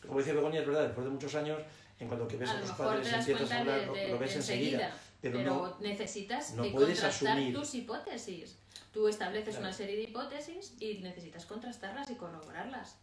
Como 0.07 0.19
decía 0.19 0.35
Begoña, 0.35 0.61
es 0.61 0.67
verdad, 0.67 0.85
después 0.85 1.05
de 1.05 1.11
muchos 1.11 1.35
años, 1.35 1.61
en 1.99 2.07
cuanto 2.09 2.29
que 2.29 2.37
ves 2.37 2.49
a, 2.49 2.53
a 2.53 2.55
lo 2.57 2.61
los 2.67 2.71
padres 2.77 3.27
cuenta 3.27 3.59
hablar, 3.61 3.81
de, 3.81 3.87
lo, 4.07 4.15
lo 4.15 4.19
ves 4.19 4.37
enseguida. 4.37 4.97
Pero, 5.21 5.39
pero 5.39 5.55
no, 5.55 5.77
necesitas 5.81 6.55
no 6.55 6.63
de 6.63 6.71
puedes 6.71 7.01
contrastar 7.01 7.33
asumir. 7.37 7.55
tus 7.55 7.75
hipótesis. 7.75 8.59
Tú 8.93 9.09
estableces 9.09 9.57
Claro. 9.57 9.67
una 9.69 9.73
serie 9.77 9.97
de 9.97 10.03
hipótesis 10.05 10.75
y 10.81 10.99
necesitas 10.99 11.45
contrastarlas 11.47 12.09
y 12.11 12.15
corroborarlas. 12.15 12.97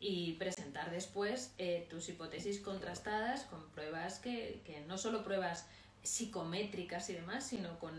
Y 0.00 0.34
presentar 0.34 0.90
después 0.90 1.54
eh, 1.58 1.86
tus 1.90 2.08
hipótesis 2.08 2.60
contrastadas 2.60 3.42
con 3.44 3.68
pruebas 3.70 4.20
que, 4.20 4.62
que 4.64 4.80
no 4.82 4.96
solo 4.96 5.24
pruebas 5.24 5.66
psicométricas 6.02 7.10
y 7.10 7.14
demás, 7.14 7.46
sino 7.46 7.78
con, 7.78 7.92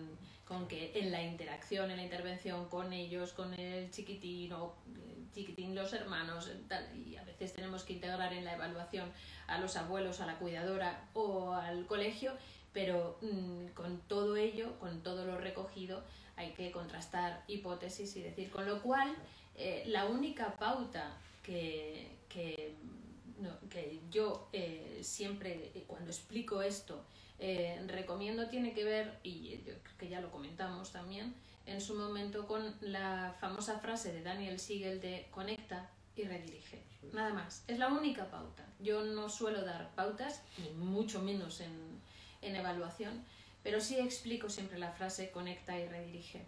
con 0.45 0.67
que 0.67 0.91
en 0.99 1.11
la 1.11 1.21
interacción, 1.21 1.91
en 1.91 1.97
la 1.97 2.03
intervención 2.03 2.67
con 2.69 2.93
ellos, 2.93 3.33
con 3.33 3.53
el 3.53 3.91
chiquitín 3.91 4.51
o 4.53 4.75
eh, 4.95 5.25
chiquitín, 5.33 5.75
los 5.75 5.93
hermanos, 5.93 6.51
tal, 6.67 6.87
y 6.97 7.17
a 7.17 7.23
veces 7.23 7.53
tenemos 7.53 7.83
que 7.83 7.93
integrar 7.93 8.33
en 8.33 8.45
la 8.45 8.53
evaluación 8.53 9.11
a 9.47 9.59
los 9.59 9.75
abuelos, 9.75 10.21
a 10.21 10.25
la 10.25 10.37
cuidadora 10.39 11.07
o 11.13 11.53
al 11.53 11.85
colegio, 11.85 12.33
pero 12.73 13.19
mm, 13.21 13.67
con 13.73 13.99
todo 14.01 14.37
ello, 14.37 14.77
con 14.79 15.01
todo 15.01 15.25
lo 15.25 15.37
recogido, 15.37 16.03
hay 16.35 16.53
que 16.53 16.71
contrastar 16.71 17.43
hipótesis 17.47 18.15
y 18.15 18.21
decir, 18.21 18.49
con 18.49 18.65
lo 18.65 18.81
cual, 18.81 19.15
eh, 19.55 19.83
la 19.87 20.05
única 20.05 20.55
pauta 20.55 21.17
que, 21.49 22.07
que 22.27 23.99
yo 24.11 24.49
eh, 24.53 24.99
siempre 25.01 25.71
eh, 25.73 25.83
cuando 25.87 26.11
explico 26.11 26.61
esto 26.61 27.03
eh, 27.39 27.81
recomiendo 27.87 28.49
tiene 28.49 28.73
que 28.73 28.83
ver, 28.83 29.19
y 29.23 29.59
que 29.97 30.09
ya 30.09 30.19
lo 30.21 30.29
comentamos 30.29 30.91
también, 30.91 31.33
en 31.65 31.79
su 31.79 31.95
momento 31.95 32.47
con 32.47 32.75
la 32.81 33.35
famosa 33.39 33.79
frase 33.79 34.11
de 34.11 34.21
Daniel 34.21 34.59
Siegel 34.59 34.99
de 34.99 35.27
conecta 35.31 35.89
y 36.15 36.23
redirige. 36.23 36.83
Nada 37.13 37.33
más. 37.33 37.63
Es 37.67 37.79
la 37.79 37.87
única 37.87 38.29
pauta. 38.29 38.65
Yo 38.79 39.03
no 39.03 39.29
suelo 39.29 39.63
dar 39.63 39.93
pautas, 39.95 40.41
ni 40.57 40.69
mucho 40.71 41.21
menos 41.21 41.61
en, 41.61 42.01
en 42.41 42.55
evaluación, 42.55 43.23
pero 43.63 43.79
sí 43.79 43.97
explico 43.97 44.49
siempre 44.49 44.77
la 44.77 44.91
frase 44.91 45.31
conecta 45.31 45.79
y 45.79 45.87
redirige. 45.87 46.45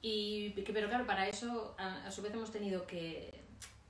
Y, 0.00 0.50
pero 0.50 0.88
claro, 0.88 1.06
para 1.06 1.28
eso 1.28 1.74
a, 1.78 2.10
su 2.10 2.20
vez 2.22 2.34
hemos 2.34 2.52
tenido 2.52 2.86
que, 2.86 3.40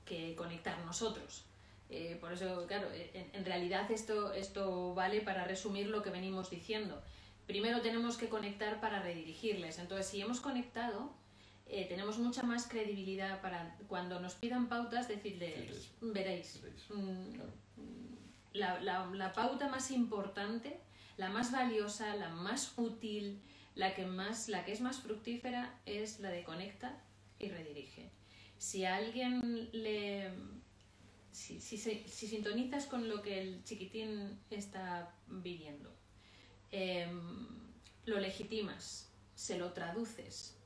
que 0.04 0.34
conectar 0.36 0.78
nosotros. 0.84 1.44
Eh, 1.90 2.16
por 2.20 2.32
eso, 2.32 2.66
claro, 2.66 2.88
en, 2.92 3.30
en, 3.32 3.44
realidad 3.44 3.90
esto, 3.90 4.32
esto 4.32 4.94
vale 4.94 5.20
para 5.20 5.44
resumir 5.44 5.88
lo 5.88 6.02
que 6.02 6.10
venimos 6.10 6.50
diciendo. 6.50 7.02
Primero 7.46 7.82
tenemos 7.82 8.16
que 8.16 8.28
conectar 8.28 8.80
para 8.80 9.00
redirigirles. 9.02 9.78
Entonces, 9.78 10.06
si 10.06 10.20
hemos 10.20 10.40
conectado, 10.40 11.12
eh, 11.66 11.86
tenemos 11.88 12.18
mucha 12.18 12.42
más 12.42 12.66
credibilidad 12.68 13.40
para 13.40 13.76
cuando 13.88 14.20
nos 14.20 14.34
pidan 14.34 14.68
pautas 14.68 15.08
decirles, 15.08 15.90
veréis. 16.00 16.60
Mm, 16.90 17.38
la, 18.52 18.80
la, 18.80 19.06
la, 19.06 19.32
pauta 19.32 19.68
más 19.68 19.90
importante, 19.90 20.78
la 21.16 21.30
más 21.30 21.52
valiosa, 21.52 22.14
la 22.16 22.28
más 22.28 22.74
útil, 22.76 23.40
la 23.74 23.94
que, 23.94 24.06
más, 24.06 24.48
la 24.48 24.64
que 24.64 24.72
es 24.72 24.80
más 24.80 25.00
fructífera 25.00 25.74
es 25.86 26.20
la 26.20 26.30
de 26.30 26.44
conecta 26.44 26.96
y 27.38 27.48
redirige. 27.48 28.10
Si 28.58 28.84
a 28.84 28.96
alguien 28.96 29.68
le... 29.72 30.30
Si, 31.32 31.60
si, 31.60 31.76
si 31.76 32.28
sintonizas 32.28 32.86
con 32.86 33.08
lo 33.08 33.20
que 33.20 33.40
el 33.40 33.64
chiquitín 33.64 34.38
está 34.50 35.12
viviendo, 35.26 35.92
eh, 36.70 37.08
lo 38.04 38.20
legitimas, 38.20 39.12
se 39.34 39.58
lo 39.58 39.72
traduces, 39.72 40.56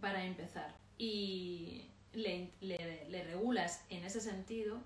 para 0.00 0.24
empezar 0.24 0.76
y 0.98 1.82
le, 2.12 2.50
le, 2.60 3.08
le, 3.08 3.24
regulas 3.24 3.84
en 3.88 4.04
ese 4.04 4.20
sentido, 4.20 4.80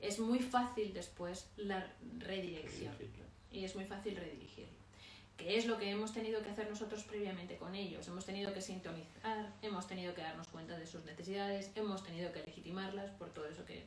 es 0.00 0.18
muy 0.18 0.40
fácil 0.40 0.92
después 0.92 1.50
la 1.56 1.92
redirección. 2.18 2.94
Y 3.50 3.64
es 3.64 3.74
muy 3.76 3.84
fácil 3.84 4.16
redirigirlo. 4.16 4.78
Que 5.38 5.56
es 5.56 5.64
lo 5.64 5.78
que 5.78 5.88
hemos 5.90 6.12
tenido 6.12 6.42
que 6.42 6.50
hacer 6.50 6.68
nosotros 6.68 7.04
previamente 7.04 7.56
con 7.56 7.74
ellos. 7.74 8.06
Hemos 8.08 8.26
tenido 8.26 8.52
que 8.52 8.60
sintonizar, 8.60 9.54
hemos 9.62 9.86
tenido 9.86 10.14
que 10.14 10.20
darnos 10.20 10.48
cuenta 10.48 10.76
de 10.76 10.86
sus 10.86 11.04
necesidades, 11.06 11.70
hemos 11.74 12.04
tenido 12.04 12.30
que 12.32 12.42
legitimarlas 12.42 13.10
por 13.12 13.30
todo 13.30 13.46
eso 13.46 13.64
que, 13.64 13.86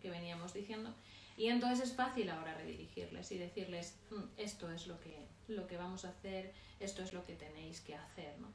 que 0.00 0.10
veníamos 0.10 0.54
diciendo. 0.54 0.94
Y 1.36 1.48
entonces 1.48 1.90
es 1.90 1.94
fácil 1.94 2.30
ahora 2.30 2.54
redirigirles 2.54 3.30
y 3.32 3.38
decirles, 3.38 3.98
mm, 4.10 4.22
esto 4.38 4.72
es 4.72 4.86
lo 4.86 4.98
que, 5.00 5.26
lo 5.48 5.66
que 5.66 5.76
vamos 5.76 6.06
a 6.06 6.10
hacer, 6.10 6.54
esto 6.80 7.02
es 7.02 7.12
lo 7.12 7.26
que 7.26 7.34
tenéis 7.34 7.80
que 7.80 7.94
hacer. 7.94 8.38
¿no? 8.38 8.48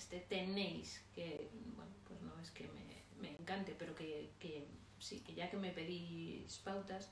este 0.00 0.20
tenéis, 0.20 1.02
que 1.14 1.50
bueno, 1.76 1.92
pues 2.08 2.20
no 2.22 2.32
es 2.40 2.50
que 2.50 2.66
me, 2.68 3.02
me 3.20 3.36
encante, 3.36 3.76
pero 3.78 3.94
que, 3.94 4.30
que, 4.40 4.66
sí, 4.98 5.20
que 5.20 5.34
ya 5.34 5.50
que 5.50 5.58
me 5.58 5.72
pedís 5.72 6.56
pautas, 6.64 7.10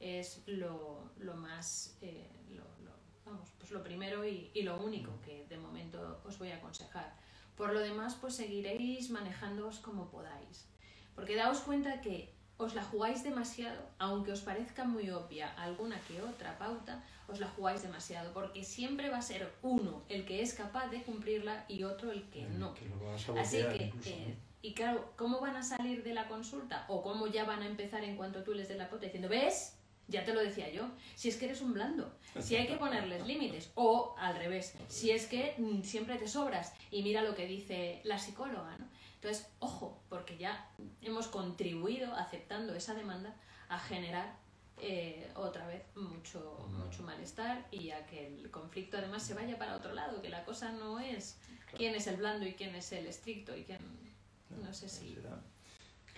es 0.00 0.42
lo, 0.46 1.10
lo 1.18 1.34
más, 1.36 1.98
eh, 2.00 2.26
lo, 2.56 2.64
vamos, 3.30 3.48
pues 3.58 3.70
lo 3.70 3.82
primero 3.82 4.26
y, 4.26 4.50
y, 4.54 4.62
lo 4.62 4.80
único 4.82 5.12
que 5.24 5.46
de 5.48 5.58
momento 5.58 6.20
os 6.24 6.38
voy 6.38 6.50
a 6.50 6.56
aconsejar. 6.56 7.14
Por 7.56 7.72
lo 7.72 7.80
demás, 7.80 8.16
pues 8.20 8.34
seguiréis 8.34 9.10
manejándoos 9.10 9.78
como 9.78 10.10
podáis. 10.10 10.66
Porque 11.14 11.36
daos 11.36 11.60
cuenta 11.60 12.00
que 12.00 12.32
os 12.56 12.74
la 12.74 12.82
jugáis 12.82 13.22
demasiado, 13.22 13.80
aunque 13.98 14.32
os 14.32 14.40
parezca 14.40 14.84
muy 14.84 15.10
obvia 15.10 15.52
alguna 15.54 15.98
que 16.00 16.20
otra 16.20 16.58
pauta, 16.58 17.02
os 17.26 17.40
la 17.40 17.48
jugáis 17.48 17.82
demasiado, 17.82 18.32
porque 18.32 18.64
siempre 18.64 19.08
va 19.08 19.18
a 19.18 19.22
ser 19.22 19.50
uno 19.62 20.02
el 20.08 20.26
que 20.26 20.42
es 20.42 20.52
capaz 20.52 20.88
de 20.88 21.02
cumplirla 21.02 21.64
y 21.68 21.84
otro 21.84 22.12
el 22.12 22.28
que 22.30 22.42
no. 22.42 22.74
Que 22.74 22.86
Así 23.38 23.62
que, 23.62 23.84
incluso, 23.84 24.10
eh, 24.10 24.36
y 24.62 24.74
claro, 24.74 25.12
¿cómo 25.16 25.40
van 25.40 25.56
a 25.56 25.62
salir 25.62 26.02
de 26.02 26.12
la 26.12 26.28
consulta? 26.28 26.84
O 26.88 27.02
cómo 27.02 27.26
ya 27.26 27.44
van 27.44 27.62
a 27.62 27.66
empezar 27.66 28.04
en 28.04 28.16
cuanto 28.16 28.42
tú 28.42 28.52
les 28.52 28.68
des 28.68 28.76
la 28.76 28.90
pauta 28.90 29.06
diciendo, 29.06 29.28
¿ves? 29.28 29.79
Ya 30.10 30.24
te 30.24 30.34
lo 30.34 30.40
decía 30.40 30.70
yo, 30.70 30.90
si 31.14 31.28
es 31.28 31.36
que 31.36 31.46
eres 31.46 31.60
un 31.60 31.72
blando, 31.72 32.12
si 32.40 32.56
hay 32.56 32.66
que 32.66 32.76
ponerles 32.76 33.26
límites, 33.26 33.70
o 33.76 34.14
al 34.18 34.36
revés, 34.36 34.74
si 34.88 35.12
es 35.12 35.26
que 35.26 35.54
mm, 35.56 35.82
siempre 35.82 36.18
te 36.18 36.26
sobras, 36.26 36.74
y 36.90 37.02
mira 37.02 37.22
lo 37.22 37.34
que 37.34 37.46
dice 37.46 38.00
la 38.04 38.18
psicóloga, 38.18 38.76
¿no? 38.78 38.86
Entonces, 39.14 39.46
ojo, 39.58 40.02
porque 40.08 40.36
ya 40.36 40.68
hemos 41.02 41.28
contribuido, 41.28 42.14
aceptando 42.14 42.74
esa 42.74 42.94
demanda, 42.94 43.36
a 43.68 43.78
generar 43.78 44.34
eh, 44.78 45.30
otra 45.34 45.66
vez 45.66 45.82
mucho, 45.94 46.66
mucho 46.70 47.02
malestar 47.02 47.66
y 47.70 47.90
a 47.90 48.06
que 48.06 48.26
el 48.26 48.50
conflicto 48.50 48.96
además 48.96 49.22
se 49.22 49.34
vaya 49.34 49.58
para 49.58 49.76
otro 49.76 49.92
lado, 49.92 50.22
que 50.22 50.30
la 50.30 50.44
cosa 50.44 50.72
no 50.72 50.98
es 50.98 51.38
quién 51.76 51.94
es 51.94 52.06
el 52.06 52.16
blando 52.16 52.46
y 52.46 52.54
quién 52.54 52.74
es 52.74 52.90
el 52.92 53.06
estricto 53.06 53.54
y 53.54 53.64
quién, 53.64 53.80
no 54.62 54.72
sé 54.72 54.88
si... 54.88 55.18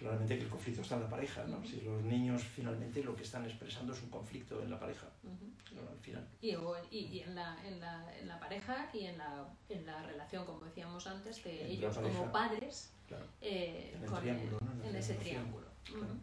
Claramente 0.03 0.37
que 0.37 0.43
el 0.45 0.49
conflicto 0.51 0.83
está 0.83 0.97
en 0.97 1.03
la 1.03 1.09
pareja, 1.09 1.45
¿no? 1.45 1.65
Si 1.65 1.81
los 1.83 2.03
niños 2.03 2.43
finalmente 2.43 3.03
lo 3.05 3.15
que 3.15 3.23
están 3.23 3.45
expresando 3.45 3.93
es 3.93 4.03
un 4.03 4.11
conflicto 4.11 4.61
en 4.61 4.71
la 4.71 4.79
pareja, 4.79 5.07
Uh 5.23 5.29
-huh. 5.29 5.75
¿no? 5.77 5.89
al 5.91 5.99
final. 6.01 6.27
Y, 6.41 6.51
y, 6.91 6.99
y 7.07 7.21
en, 7.21 7.35
la, 7.37 7.57
en, 7.65 7.79
la, 7.81 8.19
en, 8.19 8.27
la, 8.27 8.39
pareja 8.41 8.91
y 8.93 9.05
en 9.07 9.19
la, 9.19 9.47
en 9.69 9.87
la 9.87 10.03
relación, 10.03 10.45
como 10.45 10.61
decíamos 10.65 11.07
antes, 11.07 11.43
de 11.45 11.67
ellos 11.71 11.95
pareja, 11.95 12.19
como 12.19 12.33
padres 12.33 12.91
Claro. 13.07 13.25
eh, 13.41 13.93
En 13.95 14.07
con 14.07 14.21
triángulo, 14.21 14.59
¿no? 14.61 14.85
En 14.89 14.97
ese 14.97 15.15
triángulo. 15.15 15.67
Claro. 15.85 16.03
Ujú. 16.05 16.15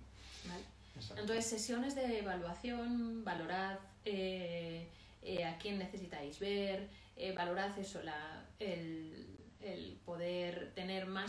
¿Vale? 0.49 0.63
Entonces, 1.21 1.45
sesiones 1.45 1.95
de 1.95 2.19
evaluación, 2.19 3.23
valorad 3.23 3.79
eh, 4.03 4.87
eh, 5.23 5.45
a 5.45 5.57
quién 5.57 5.77
necesitáis 5.79 6.37
ver, 6.39 6.89
eh, 7.15 7.31
valorad 7.33 7.77
eso, 7.79 8.01
la, 8.03 8.45
el, 8.59 9.28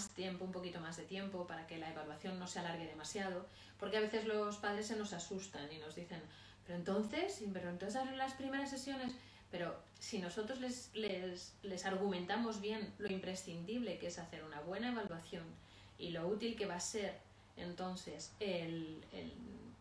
tiempo, 0.08 0.44
un 0.44 0.52
poquito 0.52 0.80
más 0.80 0.96
de 0.96 1.04
tiempo 1.04 1.46
para 1.46 1.66
que 1.66 1.78
la 1.78 1.90
evaluación 1.90 2.38
no 2.38 2.46
se 2.46 2.58
alargue 2.58 2.86
demasiado, 2.86 3.46
porque 3.78 3.98
a 3.98 4.00
veces 4.00 4.24
los 4.24 4.56
padres 4.56 4.86
se 4.86 4.96
nos 4.96 5.12
asustan 5.12 5.70
y 5.72 5.78
nos 5.78 5.94
dicen, 5.94 6.20
pero 6.66 6.78
entonces, 6.78 7.42
pero 7.52 7.70
entonces 7.70 8.00
en 8.02 8.18
las 8.18 8.34
primeras 8.34 8.70
sesiones, 8.70 9.12
pero 9.50 9.76
si 9.98 10.18
nosotros 10.18 10.60
les, 10.60 10.90
les, 10.94 11.54
les 11.62 11.84
argumentamos 11.84 12.60
bien 12.60 12.92
lo 12.98 13.10
imprescindible 13.10 13.98
que 13.98 14.06
es 14.08 14.18
hacer 14.18 14.44
una 14.44 14.60
buena 14.60 14.92
evaluación 14.92 15.44
y 15.98 16.10
lo 16.10 16.26
útil 16.26 16.56
que 16.56 16.66
va 16.66 16.76
a 16.76 16.80
ser 16.80 17.18
entonces 17.56 18.32
el, 18.40 19.02
el, 19.12 19.32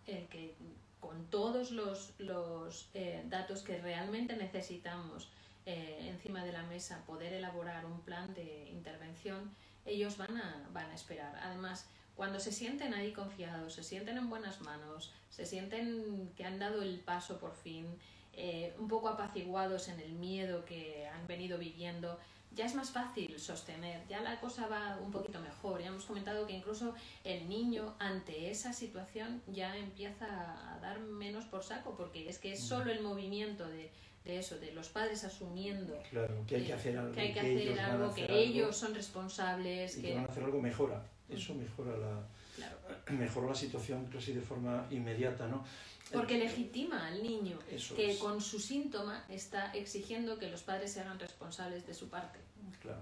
el 0.07 0.27
que 0.27 0.55
con 0.99 1.25
todos 1.27 1.71
los, 1.71 2.13
los 2.17 2.89
eh, 2.93 3.23
datos 3.27 3.61
que 3.61 3.79
realmente 3.79 4.35
necesitamos 4.35 5.29
eh, 5.65 6.09
encima 6.09 6.43
de 6.43 6.51
la 6.51 6.63
mesa 6.63 7.03
poder 7.05 7.33
elaborar 7.33 7.85
un 7.85 8.01
plan 8.01 8.33
de 8.33 8.69
intervención, 8.71 9.51
ellos 9.89 10.17
van 10.17 10.37
a, 10.37 10.69
van 10.71 10.89
a 10.91 10.95
esperar. 10.95 11.35
Además, 11.43 11.87
cuando 12.15 12.39
se 12.39 12.51
sienten 12.51 12.93
ahí 12.93 13.13
confiados, 13.13 13.73
se 13.73 13.83
sienten 13.83 14.17
en 14.17 14.29
buenas 14.29 14.61
manos, 14.61 15.13
se 15.29 15.45
sienten 15.45 16.31
que 16.35 16.45
han 16.45 16.59
dado 16.59 16.81
el 16.81 16.99
paso 16.99 17.39
por 17.39 17.55
fin, 17.55 17.97
eh, 18.33 18.75
un 18.77 18.87
poco 18.87 19.09
apaciguados 19.09 19.87
en 19.87 19.99
el 19.99 20.13
miedo 20.13 20.65
que 20.65 21.07
han 21.07 21.27
venido 21.27 21.57
viviendo, 21.57 22.19
ya 22.51 22.65
es 22.65 22.75
más 22.75 22.91
fácil 22.91 23.39
sostener, 23.39 24.05
ya 24.07 24.21
la 24.21 24.39
cosa 24.39 24.67
va 24.67 24.97
un 25.01 25.11
poquito 25.11 25.39
mejor. 25.39 25.81
Ya 25.81 25.87
hemos 25.87 26.05
comentado 26.05 26.47
que 26.47 26.53
incluso 26.53 26.93
el 27.23 27.47
niño 27.47 27.95
ante 27.99 28.49
esa 28.49 28.73
situación 28.73 29.41
ya 29.47 29.77
empieza 29.77 30.25
a 30.73 30.79
dar 30.79 30.99
menos 30.99 31.45
por 31.45 31.63
saco, 31.63 31.95
porque 31.95 32.27
es 32.27 32.39
que 32.39 32.53
es 32.53 32.59
solo 32.59 32.91
el 32.91 33.01
movimiento 33.01 33.67
de, 33.67 33.91
de 34.23 34.39
eso, 34.39 34.57
de 34.59 34.71
los 34.73 34.89
padres 34.89 35.23
asumiendo 35.23 35.97
Claro, 36.09 36.43
que 36.47 36.57
hay 36.57 36.65
que 36.65 36.73
hacer 36.73 36.97
algo, 36.97 37.13
que, 37.13 37.21
hay 37.21 37.33
que 37.33 37.39
hacer 37.39 37.57
ellos 37.57 37.79
algo, 37.79 38.05
hacer 38.05 38.27
que 38.27 38.31
algo, 38.33 38.43
ellos 38.43 38.77
son 38.77 38.93
responsables, 38.95 39.97
y 39.97 40.01
que 40.01 40.07
que 40.09 40.15
van 40.15 40.25
a 40.25 40.27
hacer 40.27 40.43
algo 40.43 40.61
mejora. 40.61 41.03
Eso 41.29 41.53
mejora 41.55 41.95
la, 41.97 42.27
claro, 42.55 42.77
mejora 43.17 43.47
la 43.47 43.55
situación 43.55 44.05
casi 44.07 44.33
de 44.33 44.41
forma 44.41 44.85
inmediata, 44.91 45.47
¿no? 45.47 45.63
porque 46.11 46.35
Eh, 46.35 46.39
legitima 46.39 47.05
al 47.07 47.21
niño 47.21 47.59
Eso 47.69 47.95
que 47.95 48.11
es. 48.11 48.17
con 48.17 48.41
su 48.41 48.59
síntoma 48.59 49.25
está 49.29 49.71
exigiendo 49.73 50.39
que 50.39 50.49
los 50.49 50.63
padres 50.63 50.91
se 50.91 51.01
hagan 51.01 51.19
responsables 51.19 51.85
de 51.85 51.93
su 51.93 52.09
parte. 52.09 52.39
Claro. 52.81 53.01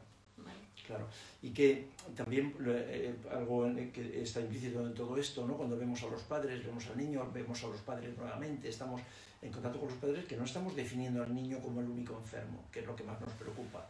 Claro, 0.87 1.05
y 1.41 1.49
que 1.49 1.89
también 2.15 2.55
eh, 2.65 3.13
algo 3.29 3.69
que 3.93 4.21
está 4.23 4.39
implícito 4.39 4.87
en 4.87 4.93
todo 4.93 5.17
esto, 5.17 5.45
¿no? 5.45 5.57
cuando 5.57 5.77
vemos 5.77 6.01
a 6.03 6.07
los 6.07 6.21
padres, 6.23 6.65
vemos 6.65 6.85
al 6.87 6.97
niño, 6.97 7.29
vemos 7.33 7.61
a 7.63 7.67
los 7.67 7.81
padres 7.81 8.15
nuevamente, 8.17 8.69
estamos 8.69 9.01
en 9.41 9.51
contacto 9.51 9.79
con 9.79 9.89
los 9.89 9.97
padres, 9.97 10.23
que 10.25 10.37
no 10.37 10.45
estamos 10.45 10.75
definiendo 10.77 11.21
al 11.21 11.35
niño 11.35 11.59
como 11.59 11.81
el 11.81 11.87
único 11.89 12.17
enfermo, 12.17 12.63
que 12.71 12.79
es 12.79 12.85
lo 12.85 12.95
que 12.95 13.03
más 13.03 13.19
nos 13.19 13.31
preocupa. 13.33 13.85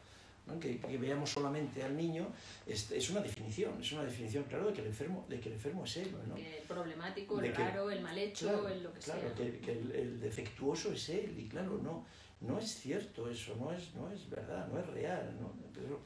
¿no? 0.47 0.59
Que, 0.59 0.79
que 0.79 0.97
veamos 0.97 1.29
solamente 1.29 1.83
al 1.83 1.95
niño 1.95 2.25
es, 2.65 2.89
es 2.91 3.09
una 3.11 3.19
definición, 3.21 3.79
es 3.79 3.91
una 3.91 4.03
definición, 4.05 4.45
claro, 4.45 4.67
de 4.67 4.73
que 4.73 4.81
el 4.81 4.87
enfermo, 4.87 5.25
de 5.29 5.39
que 5.39 5.49
el 5.49 5.55
enfermo 5.55 5.83
es 5.85 5.97
él. 5.97 6.09
¿no? 6.27 6.35
El 6.35 6.63
problemático, 6.67 7.37
De 7.37 7.47
el 7.49 7.53
que- 7.53 7.63
raro, 7.63 7.91
el 7.91 8.01
mal 8.01 8.17
hecho, 8.17 8.47
Claro, 8.47 8.67
el 8.69 8.81
lo 8.83 8.91
que 8.93 8.99
claro, 9.01 9.21
sea. 9.21 9.33
que, 9.35 9.59
que 9.59 9.71
el, 9.73 9.91
el 9.91 10.19
defectuoso 10.19 10.91
es 10.93 11.09
él, 11.09 11.37
y 11.37 11.47
claro, 11.47 11.79
no, 11.83 12.05
no 12.41 12.57
es 12.59 12.75
cierto 12.75 13.29
eso, 13.29 13.55
no 13.59 13.71
es, 13.73 13.93
no 13.93 14.09
es 14.11 14.29
verdad, 14.29 14.67
no 14.69 14.79
es 14.79 14.87
real. 14.87 15.35
¿no? 15.39 15.51
Pero 15.73 15.99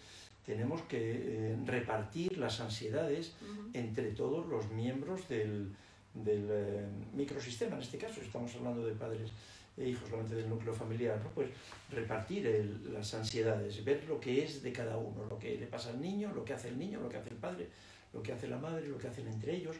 tenemos 0.46 0.82
que 0.84 0.98
eh, 1.00 1.58
repartir 1.66 2.38
las 2.38 2.60
ansiedades 2.60 3.34
entre 3.74 4.12
todos 4.12 4.48
los 4.48 4.70
miembros 4.72 5.28
del, 5.30 5.74
del 6.14 6.48
eh, 6.50 6.86
microsistema, 7.14 7.76
en 7.76 7.82
este 7.82 7.98
caso, 7.98 8.22
estamos 8.22 8.54
hablando 8.56 8.86
de 8.86 8.94
padres 8.94 9.32
e 9.78 9.89
hijos, 9.89 10.10
solamente 10.10 10.36
del 10.36 10.50
núcleo 10.50 10.74
familiar, 10.74 11.20
¿no? 11.24 11.30
pues 11.30 11.50
repartir 11.89 12.46
el, 12.46 12.94
las 12.94 13.14
ansiedades, 13.14 13.84
ver 13.86 14.04
lo 14.08 14.20
que 14.20 14.44
es 14.44 14.62
de 14.62 14.74
cada 14.74 14.98
uno, 14.98 15.26
lo 15.30 15.39
que 15.39 15.58
le 15.58 15.68
pasa 15.68 15.92
al 15.92 16.02
niño, 16.02 16.32
lo 16.34 16.44
que 16.44 16.54
hace 16.54 16.70
el 16.70 16.78
niño, 16.78 17.00
lo 17.00 17.10
que 17.10 17.18
hace 17.18 17.30
el 17.30 17.38
padre, 17.38 17.70
lo 18.14 18.22
que 18.22 18.34
hace 18.34 18.48
la 18.48 18.58
madre, 18.58 18.88
lo 18.88 18.98
que 18.98 19.08
hacen 19.08 19.28
entre 19.28 19.56
ellos. 19.56 19.78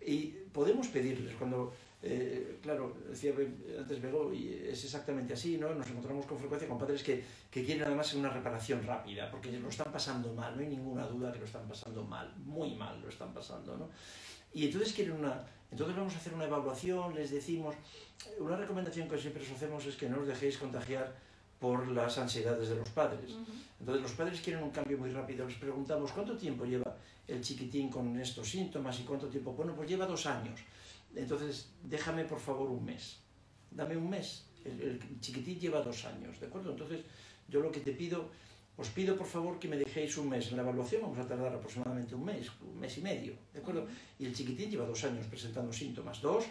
Y 0.00 0.26
podemos 0.52 0.88
pedirles, 0.88 1.34
cuando, 1.34 1.74
eh, 2.02 2.58
claro, 2.62 2.96
decía 3.08 3.32
antes 3.78 4.00
Bego, 4.00 4.32
y 4.32 4.52
es 4.68 4.84
exactamente 4.84 5.32
así, 5.32 5.56
¿no? 5.58 5.74
Nos 5.74 5.88
encontramos 5.88 6.26
con 6.26 6.38
frecuencia 6.38 6.68
con 6.68 6.78
padres 6.78 7.02
que, 7.02 7.24
que 7.50 7.64
quieren 7.64 7.84
además 7.84 8.12
una 8.14 8.30
reparación 8.30 8.84
rápida, 8.84 9.30
porque 9.30 9.50
lo 9.52 9.68
están 9.68 9.92
pasando 9.92 10.32
mal, 10.34 10.54
no 10.54 10.62
hay 10.62 10.68
ninguna 10.68 11.06
duda 11.06 11.32
que 11.32 11.38
lo 11.38 11.46
están 11.46 11.66
pasando 11.66 12.04
mal, 12.04 12.32
muy 12.44 12.74
mal 12.74 13.00
lo 13.00 13.08
están 13.08 13.32
pasando, 13.32 13.76
¿no? 13.76 13.88
Y 14.52 14.66
entonces 14.66 14.92
quieren 14.92 15.14
una... 15.14 15.44
Entonces 15.70 15.96
vamos 15.96 16.14
a 16.14 16.18
hacer 16.18 16.32
una 16.32 16.44
evaluación, 16.44 17.14
les 17.14 17.30
decimos... 17.30 17.74
Una 18.38 18.56
recomendación 18.56 19.08
que 19.08 19.18
siempre 19.18 19.42
os 19.42 19.50
hacemos 19.50 19.84
es 19.84 19.96
que 19.96 20.08
no 20.08 20.20
os 20.20 20.26
dejéis 20.26 20.56
contagiar 20.56 21.14
por 21.60 21.88
las 21.88 22.16
ansiedades 22.18 22.68
de 22.68 22.76
los 22.76 22.88
padres. 22.90 23.32
Entonces 23.78 24.02
los 24.02 24.12
padres 24.12 24.40
quieren 24.40 24.62
un 24.62 24.70
cambio 24.70 24.98
muy 24.98 25.10
rápido. 25.10 25.46
Les 25.46 25.56
preguntamos, 25.56 26.12
¿cuánto 26.12 26.36
tiempo 26.36 26.64
lleva 26.64 26.96
el 27.26 27.40
chiquitín 27.42 27.90
con 27.90 28.18
estos 28.18 28.48
síntomas 28.48 28.98
y 29.00 29.04
cuánto 29.04 29.26
tiempo? 29.28 29.52
Bueno, 29.52 29.74
pues 29.74 29.88
lleva 29.88 30.06
dos 30.06 30.26
años. 30.26 30.60
Entonces, 31.16 31.70
déjame 31.82 32.24
por 32.24 32.38
favor 32.38 32.70
un 32.70 32.84
mes. 32.84 33.18
Dame 33.70 33.96
un 33.96 34.08
mes. 34.10 34.44
El, 34.64 34.80
el 34.82 35.20
chiquitín 35.20 35.58
lleva 35.58 35.80
dos 35.80 36.04
años, 36.04 36.38
¿de 36.40 36.46
acuerdo? 36.46 36.70
Entonces, 36.72 37.00
yo 37.48 37.60
lo 37.60 37.70
que 37.72 37.80
te 37.80 37.92
pido, 37.92 38.28
os 38.76 38.88
pido 38.90 39.16
por 39.16 39.26
favor 39.26 39.58
que 39.58 39.68
me 39.68 39.76
dejéis 39.76 40.16
un 40.18 40.28
mes. 40.28 40.50
En 40.50 40.56
la 40.56 40.62
evaluación 40.62 41.02
vamos 41.02 41.18
a 41.18 41.26
tardar 41.26 41.54
aproximadamente 41.54 42.14
un 42.14 42.24
mes, 42.24 42.48
un 42.60 42.78
mes 42.78 42.98
y 42.98 43.00
medio, 43.00 43.34
¿de 43.54 43.60
acuerdo? 43.60 43.86
Y 44.18 44.26
el 44.26 44.34
chiquitín 44.34 44.70
lleva 44.70 44.84
dos 44.86 45.02
años 45.04 45.26
presentando 45.26 45.72
síntomas. 45.72 46.20
Dos, 46.20 46.44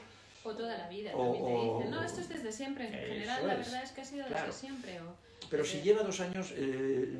O 0.43 0.53
toda 0.53 0.77
la 0.77 0.87
vida, 0.87 1.11
O- 1.15 1.23
también 1.23 1.45
te 1.45 1.51
dicen. 1.77 1.91
No, 1.91 2.03
esto 2.03 2.21
es 2.21 2.29
desde 2.29 2.51
siempre. 2.51 2.85
En 2.87 2.93
general, 3.13 3.47
la 3.47 3.55
verdad 3.55 3.83
es 3.83 3.91
que 3.91 4.01
ha 4.01 4.05
sido 4.05 4.25
Claro. 4.27 4.45
desde 4.47 4.59
siempre. 4.59 5.01
O, 5.01 5.15
Pero 5.49 5.63
si 5.63 5.81
lleva 5.81 6.01
dos 6.03 6.19
años, 6.21 6.51
eh, 6.55 7.19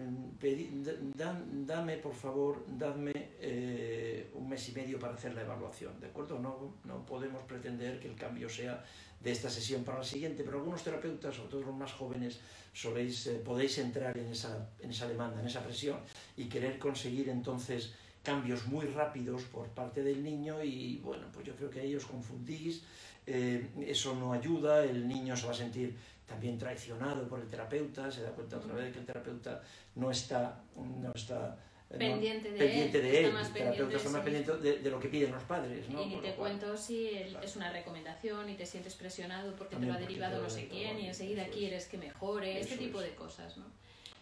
dan- 1.16 1.66
dame, 1.66 1.98
por 1.98 2.14
favor, 2.14 2.66
dadme 2.68 3.14
eh, 3.40 4.30
un 4.34 4.50
mes 4.50 4.68
y 4.70 4.72
medio 4.74 4.98
para 5.00 5.14
hacer 5.14 5.34
la 5.36 5.42
evaluación, 5.42 6.00
¿de 6.00 6.08
acuerdo? 6.08 6.40
No, 6.40 6.76
no 6.86 7.06
podemos 7.06 7.44
pretender 7.44 8.00
que 8.00 8.08
el 8.08 8.16
cambio 8.16 8.50
sea 8.50 8.84
de 9.22 9.32
esta 9.32 9.50
sesión 9.50 9.84
para 9.84 10.00
la 10.00 10.04
siguiente, 10.04 10.44
pero 10.44 10.58
algunos 10.58 10.84
terapeutas, 10.84 11.36
sobre 11.36 11.50
todo 11.50 11.62
los 11.62 11.76
más 11.76 11.92
jóvenes, 11.94 12.40
soléis, 12.74 13.28
eh, 13.28 13.42
podéis 13.44 13.78
entrar 13.78 14.18
en 14.18 14.28
esa, 14.28 14.70
en 14.80 14.90
esa 14.92 15.08
demanda, 15.08 15.40
en 15.40 15.48
esa 15.48 15.64
presión 15.64 16.00
y 16.36 16.46
querer 16.46 16.80
conseguir 16.80 17.30
entonces 17.30 17.94
cambios 18.24 18.66
muy 18.68 18.86
rápidos 18.88 19.44
por 19.44 19.68
parte 19.70 20.02
del 20.04 20.24
niño 20.24 20.64
y 20.64 20.98
bueno, 21.04 21.28
pues 21.32 21.46
yo 21.46 21.56
creo 21.56 21.70
que 21.70 21.80
ahí 21.82 21.96
os 21.96 22.06
confundís, 22.06 22.82
eso 23.28 24.16
no 24.16 24.34
ayuda, 24.34 24.84
el 24.84 25.08
niño 25.08 25.36
se 25.38 25.46
va 25.46 25.52
a 25.52 25.56
sentir 25.56 25.96
también 26.26 26.58
traicionado 26.58 27.28
por 27.28 27.40
el 27.40 27.48
terapeuta, 27.48 28.12
se 28.12 28.24
da 28.24 28.32
cuenta 28.32 28.58
otra 28.58 28.74
vez 28.74 28.92
que 28.94 29.00
el 29.00 29.06
terapeuta 29.06 29.62
no 29.96 30.10
está, 30.12 30.62
no 30.76 31.12
está 31.14 31.58
eh, 31.90 31.94
no- 31.94 31.98
pendiente 32.00 32.52
de 32.52 32.58
pendiente 32.58 32.98
él, 32.98 33.04
de 33.04 33.20
él, 33.20 33.26
el 33.26 33.54
terapeuta 33.54 33.92
de 33.92 33.96
está 33.98 34.10
más 34.10 34.22
pendiente 34.22 34.58
de, 34.58 34.80
de 34.80 34.90
lo 34.90 35.00
que 35.00 35.08
piden 35.10 35.32
los 35.32 35.44
padres. 35.44 35.88
¿no? 35.90 36.02
Y 36.02 36.06
ni 36.08 36.16
te 36.22 36.30
lo 36.30 36.36
cual- 36.36 36.58
cuento 36.60 36.76
si 36.78 37.10
el- 37.10 37.30
claro. 37.30 37.46
es 37.46 37.56
una 37.56 37.72
recomendación 37.72 38.50
y 38.50 38.56
te 38.56 38.66
sientes 38.66 38.96
presionado 38.96 39.56
porque 39.56 39.76
También 39.76 39.94
te 39.94 40.00
va 40.00 40.00
porque 40.08 40.14
derivado 40.14 40.42
no 40.44 40.50
sé 40.50 40.68
quién 40.68 41.00
y 41.00 41.08
enseguida 41.08 41.44
es. 41.44 41.50
quieres 41.52 41.88
que 41.88 41.98
mejore, 42.00 42.60
este 42.60 42.78
tipo 42.78 43.00
es. 43.02 43.10
de 43.10 43.16
cosas, 43.16 43.58
¿no? 43.58 43.66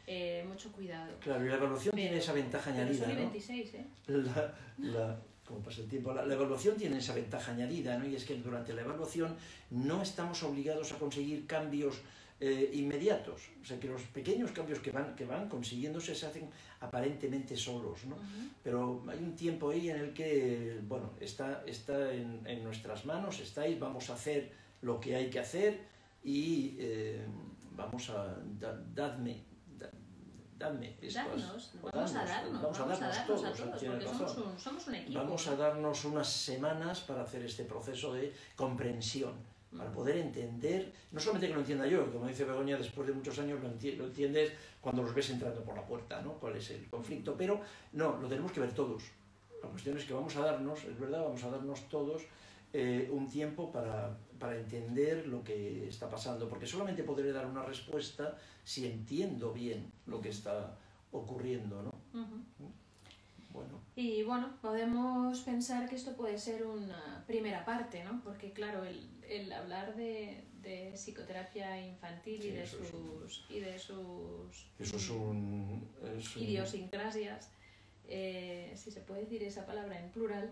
Eh, 0.06 0.44
mucho 0.46 0.70
cuidado. 0.74 1.14
Claro, 1.22 1.46
y 1.46 1.48
la 1.48 1.56
evaluación 1.56 1.96
tiene 1.96 2.18
esa 2.18 2.34
ventaja 2.34 2.70
añadida, 2.72 3.06
son 3.06 3.12
y 3.12 3.16
¿no? 3.16 3.20
26, 3.22 3.74
¿eh? 3.76 3.86
la, 4.08 4.54
la- 4.80 5.20
como 5.48 5.60
pasa 5.60 5.82
el 5.82 5.88
tiempo, 5.90 6.14
la, 6.14 6.26
la 6.26 6.34
evaluación 6.36 6.76
tiene 6.78 6.98
esa 7.00 7.14
ventaja 7.14 7.52
añadida, 7.52 7.98
¿no? 7.98 8.08
y 8.08 8.16
es 8.16 8.24
que 8.26 8.36
durante 8.36 8.74
la 8.74 8.82
evaluación 8.82 9.36
no 9.72 10.02
estamos 10.02 10.42
obligados 10.44 10.92
a 10.94 10.98
conseguir 10.98 11.46
cambios 11.48 11.96
eh, 12.40 12.70
inmediatos, 12.74 13.42
o 13.62 13.66
sea 13.66 13.80
que 13.80 13.88
los 13.88 14.02
pequeños 14.04 14.52
cambios 14.52 14.80
que 14.80 14.92
van, 14.92 15.16
que 15.16 15.24
van 15.26 15.48
consiguiéndose 15.48 16.14
se 16.16 16.26
hacen 16.26 16.50
aparentemente 16.82 17.56
solos, 17.56 18.04
¿no? 18.06 18.18
Pero 18.64 19.04
hay 19.08 19.20
un 19.20 19.36
tiempo 19.36 19.70
ahí 19.70 19.90
en 19.90 19.98
el 19.98 20.14
que, 20.14 20.80
bueno, 20.88 21.12
está, 21.22 21.64
está 21.66 22.14
en, 22.14 22.42
en 22.46 22.64
nuestras 22.64 23.06
manos, 23.06 23.40
estáis, 23.40 23.80
vamos 23.80 24.10
a 24.10 24.14
hacer 24.14 24.52
lo 24.82 25.00
que 25.00 25.16
hay 25.16 25.30
que 25.30 25.40
hacer 25.40 25.80
y 26.24 26.76
eh, 26.80 27.22
vamos 27.78 28.10
a, 28.10 28.36
da- 28.60 28.82
dadme, 28.94 29.34
da- 29.34 29.42
dadme 30.64 30.96
estas- 31.02 31.26
Darnos, 31.26 31.72
o 31.82 31.90
vamos 31.92 32.16
a 32.16 32.26
darnos, 32.26 32.62
vamos 32.62 32.80
a 32.80 32.86
darnos 32.86 33.18
a 33.18 33.26
todos, 33.26 33.62
porque 33.62 34.06
somos 34.08 34.38
un, 34.38 34.60
somos 34.60 34.88
un 34.88 34.96
equipo. 34.96 35.20
Vamos 35.20 35.48
a 35.48 35.56
darnos 35.56 36.06
unas 36.06 36.30
semanas 36.32 37.00
para 37.02 37.24
hacer 37.24 37.44
este 37.44 37.64
proceso 37.66 38.14
de 38.14 38.34
comprensión, 38.56 39.34
para 39.76 39.90
Ujú. 39.90 40.00
poder 40.00 40.18
entender, 40.18 40.92
no 41.12 41.20
solamente 41.20 41.48
que 41.48 41.54
lo 41.54 41.60
entienda 41.62 41.86
yo, 41.88 42.12
como 42.12 42.28
dice 42.28 42.46
Begoña, 42.46 42.78
después 42.78 43.08
de 43.08 43.14
muchos 43.14 43.38
años 43.40 43.62
lo, 43.62 43.70
enti- 43.70 43.96
lo 43.98 44.06
entiendes 44.06 44.54
cuando 44.82 45.04
los 45.04 45.14
ves 45.14 45.30
entrando 45.32 45.62
por 45.64 45.76
la 45.76 45.86
puerta, 45.86 46.22
¿no? 46.22 46.34
¿Cuál 46.34 46.56
es 46.58 46.70
el 46.72 46.88
conflicto? 46.90 47.36
Pero 47.38 47.60
no, 47.94 48.18
lo 48.22 48.28
tenemos 48.28 48.52
que 48.52 48.60
ver 48.60 48.74
todos. 48.74 49.04
La 49.62 49.70
cuestión 49.70 49.98
es 49.98 50.06
que 50.06 50.14
vamos 50.14 50.36
a 50.36 50.42
darnos, 50.42 50.84
es 50.84 51.00
verdad, 51.00 51.24
vamos 51.24 51.44
a 51.44 51.50
darnos 51.50 51.80
todos 51.90 52.22
eh, 52.74 53.08
un 53.12 53.30
tiempo 53.30 53.72
para, 53.72 54.16
para 54.44 54.58
entender 54.58 55.26
lo 55.28 55.42
que 55.42 55.88
está 55.88 56.10
pasando, 56.10 56.50
porque 56.50 56.68
solamente 56.68 57.02
podré 57.04 57.32
dar 57.32 57.46
una 57.46 57.64
respuesta 57.64 58.38
si 58.66 58.86
entiendo 58.86 59.54
bien 59.54 59.90
lo 60.06 60.20
que 60.20 60.28
está 60.28 60.78
ocurriendo, 61.14 61.82
¿no? 61.82 61.94
Bueno, 63.54 63.80
Y 63.96 64.24
bueno, 64.24 64.50
podemos 64.62 65.40
pensar 65.42 65.88
que 65.88 65.96
esto 65.96 66.12
puede 66.18 66.38
ser 66.38 66.66
una 66.66 67.24
primera 67.26 67.64
parte, 67.64 68.04
¿no? 68.04 68.20
Porque 68.22 68.52
claro, 68.52 68.84
el, 68.84 69.08
el 69.30 69.50
hablar 69.54 69.96
de, 69.96 70.44
de 70.62 70.92
psicoterapia 70.96 71.80
infantil 71.88 72.42
Sí, 72.42 72.48
y, 72.50 72.52
de 72.52 72.64
eso 72.64 72.84
es 72.84 72.94
un- 72.94 73.22
sus, 73.22 73.46
y 73.50 73.60
de 73.62 73.80
sus 73.80 74.68
eso 74.78 74.98
es 74.98 75.10
un... 75.10 75.88
es 76.18 76.36
un- 76.36 76.44
idiosincrasias, 76.44 77.50
eh, 78.10 78.74
si 78.76 78.92
se 78.92 79.00
puede 79.00 79.22
decir 79.22 79.42
esa 79.44 79.66
palabra 79.66 79.98
en 80.04 80.12
plural, 80.12 80.52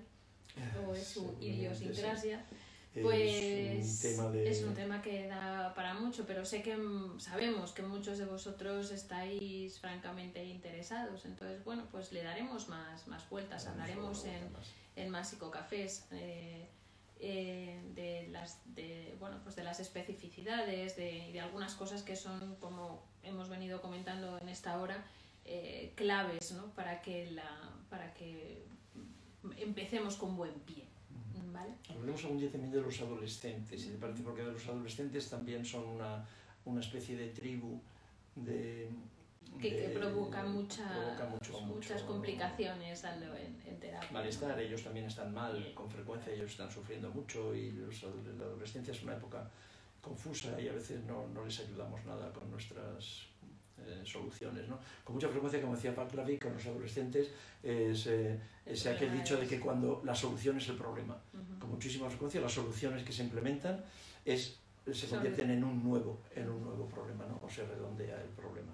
o 0.87 0.93
es 0.95 1.07
su 1.07 1.35
idiosincrasia, 1.41 2.45
sí. 2.49 2.55
Pues 2.93 3.31
es 3.41 4.03
un 4.03 4.15
tema 4.15 4.31
de... 4.31 4.49
es 4.49 4.63
un 4.63 4.73
tema 4.73 5.01
que 5.01 5.27
da 5.27 5.73
para 5.73 5.93
mucho, 5.93 6.25
pero 6.25 6.43
sé 6.43 6.61
que 6.61 6.75
mm, 6.75 7.19
sabemos 7.19 7.71
que 7.71 7.83
muchos 7.83 8.17
de 8.17 8.25
vosotros 8.25 8.91
estáis 8.91 9.79
francamente 9.79 10.43
interesados, 10.43 11.25
entonces 11.25 11.63
bueno, 11.63 11.87
pues 11.91 12.11
le 12.11 12.23
daremos 12.23 12.67
más, 12.67 13.07
más 13.07 13.29
vueltas, 13.29 13.65
hablaremos 13.67 14.25
en, 14.25 14.49
en 14.97 15.09
más 15.09 15.29
psicocafés 15.29 16.05
eh, 16.11 16.67
eh, 17.19 17.79
de 17.95 18.27
las 18.29 18.59
de 18.75 19.15
bueno 19.19 19.37
pues 19.43 19.55
de 19.55 19.63
las 19.63 19.79
especificidades 19.79 20.95
de, 20.95 21.29
y 21.29 21.31
de 21.31 21.39
algunas 21.39 21.75
cosas 21.75 22.01
que 22.03 22.15
son 22.15 22.55
como 22.55 23.03
hemos 23.23 23.47
venido 23.47 23.79
comentando 23.79 24.39
en 24.39 24.49
esta 24.49 24.81
hora 24.81 25.05
eh, 25.45 25.93
claves 25.95 26.51
¿no? 26.53 26.73
para 26.73 27.01
que 27.01 27.29
la 27.31 27.73
para 27.89 28.13
que 28.15 28.65
empecemos 29.57 30.15
con 30.15 30.35
buen 30.35 30.53
pie 30.61 30.90
¿vale? 31.51 31.73
Hablemos 31.89 32.23
algún 32.23 32.39
día 32.39 32.51
también 32.51 32.71
de 32.71 32.81
los 32.81 32.99
adolescentes, 33.01 33.81
si 33.81 33.89
te 33.89 33.97
parece, 33.97 34.23
porque 34.23 34.43
los 34.43 34.65
adolescentes 34.67 35.29
también 35.29 35.63
son 35.65 35.85
una, 35.87 36.25
una 36.65 36.79
especie 36.81 37.15
de 37.17 37.29
tribu 37.29 37.79
de... 38.35 38.89
que, 39.59 39.89
provoca, 39.93 40.43
mucha, 40.43 40.89
provoca 40.93 41.25
mucho- 41.27 41.61
muchas 41.61 42.01
mucho 42.01 42.07
complicaciones 42.13 43.03
en, 43.03 43.61
en 43.67 43.79
terapia 43.79 44.07
¿no? 44.09 44.13
Malestar, 44.13 44.59
ellos 44.59 44.83
también 44.83 45.05
están 45.05 45.33
mal, 45.33 45.73
con 45.73 45.89
frecuencia 45.89 46.31
ellos 46.33 46.51
están 46.51 46.71
sufriendo 46.71 47.09
mucho 47.11 47.53
y 47.53 47.71
los 47.71 48.01
la 48.03 48.45
adolescencia 48.45 48.93
es 48.93 49.03
una 49.03 49.13
época 49.17 49.49
confusa 50.01 50.59
y 50.59 50.67
a 50.67 50.73
veces 50.73 51.03
no, 51.03 51.27
no 51.27 51.45
les 51.45 51.59
ayudamos 51.59 52.03
nada 52.05 52.31
con 52.33 52.49
nuestras 52.49 53.27
eh, 53.87 54.01
soluciones. 54.03 54.67
¿no? 54.67 54.79
Con 55.03 55.15
mucha 55.15 55.29
frecuencia, 55.29 55.61
como 55.61 55.75
decía 55.75 55.95
Pavlovich, 55.95 56.41
con 56.41 56.53
los 56.53 56.65
adolescentes 56.65 57.29
es, 57.63 58.07
eh, 58.07 58.39
es 58.65 58.85
aquel 58.87 59.11
dicho 59.13 59.37
de 59.37 59.47
que 59.47 59.59
cuando 59.59 60.01
la 60.03 60.15
solución 60.15 60.57
es 60.57 60.67
el 60.69 60.75
problema. 60.75 61.17
Con 61.59 61.69
muchísima 61.69 62.09
frecuencia 62.09 62.41
las 62.41 62.53
soluciones 62.53 63.03
que 63.03 63.11
se 63.11 63.23
implementan 63.23 63.83
es, 64.25 64.57
se 64.91 65.07
convierten 65.07 65.51
en 65.51 65.63
un 65.63 65.83
nuevo, 65.83 66.19
en 66.35 66.49
un 66.49 66.63
nuevo 66.63 66.87
problema, 66.87 67.25
¿no? 67.25 67.39
o 67.45 67.49
se 67.49 67.65
redondea 67.65 68.21
el 68.21 68.29
problema. 68.29 68.71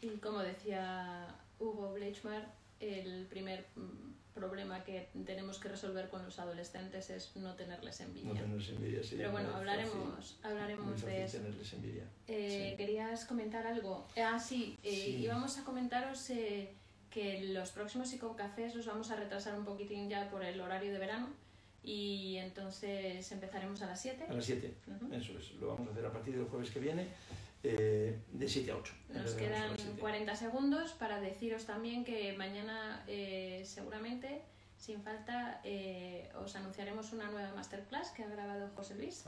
Y 0.00 0.08
como 0.18 0.40
decía 0.40 1.26
Hugo 1.58 1.94
Bleichmar, 1.94 2.46
el 2.80 3.26
primer 3.26 3.64
mm, 3.74 4.27
problema 4.38 4.82
que 4.84 5.08
tenemos 5.26 5.58
que 5.58 5.68
resolver 5.68 6.08
con 6.08 6.24
los 6.24 6.38
adolescentes 6.38 7.10
es 7.10 7.36
no 7.36 7.54
tenerles 7.54 8.00
envidia. 8.00 8.32
No 8.32 8.40
tenerles 8.40 8.68
envidia, 8.70 9.02
sí. 9.02 9.14
Pero 9.16 9.32
bueno, 9.32 9.54
hablaremos, 9.54 10.16
fácil, 10.16 10.36
hablaremos 10.44 11.02
de 11.04 11.24
eso. 11.24 11.38
tenerles 11.38 11.72
envidia. 11.72 12.04
Eh, 12.26 12.68
sí. 12.70 12.76
¿Querías 12.76 13.24
comentar 13.24 13.66
algo? 13.66 14.06
Ah, 14.16 14.38
sí, 14.38 14.78
eh, 14.82 14.90
Sí. 15.04 15.16
íbamos 15.18 15.58
a 15.58 15.64
comentaros 15.64 16.30
eh, 16.30 16.70
que 17.10 17.48
los 17.52 17.70
próximos 17.72 18.08
psicocafés 18.08 18.74
los 18.74 18.86
vamos 18.86 19.10
a 19.10 19.16
retrasar 19.16 19.58
un 19.58 19.64
poquitín 19.64 20.08
ya 20.08 20.30
por 20.30 20.44
el 20.44 20.60
horario 20.60 20.92
de 20.92 20.98
verano 20.98 21.28
y 21.82 22.36
entonces 22.36 23.30
empezaremos 23.32 23.80
a 23.82 23.86
las 23.86 24.00
7. 24.02 24.24
A 24.28 24.32
las 24.32 24.44
7, 24.44 24.74
Ujú. 24.86 25.14
eso 25.14 25.38
es. 25.38 25.52
Lo 25.54 25.68
vamos 25.68 25.88
a 25.88 25.92
hacer 25.92 26.04
a 26.06 26.12
partir 26.12 26.36
del 26.36 26.44
jueves 26.46 26.70
que 26.70 26.80
viene, 26.80 27.08
eh, 27.62 28.18
de 28.32 28.48
7 28.48 28.70
a 28.70 28.76
8. 28.76 28.94
Nos 29.14 29.34
quedan 29.34 29.70
las 29.70 29.80
7. 29.80 30.00
40 30.00 30.36
segundos 30.36 30.92
para 30.92 31.20
deciros 31.20 31.64
también 31.64 32.04
que 32.04 32.32
mañana 32.34 33.04
eh, 33.06 33.62
seguramente 33.64 34.42
sin 34.78 35.02
falta, 35.02 35.60
eh, 35.64 36.30
os 36.36 36.54
anunciaremos 36.54 37.12
una 37.12 37.28
nueva 37.30 37.52
masterclass 37.52 38.10
que 38.10 38.22
ha 38.22 38.28
grabado 38.28 38.70
José 38.76 38.94
Luis. 38.94 39.24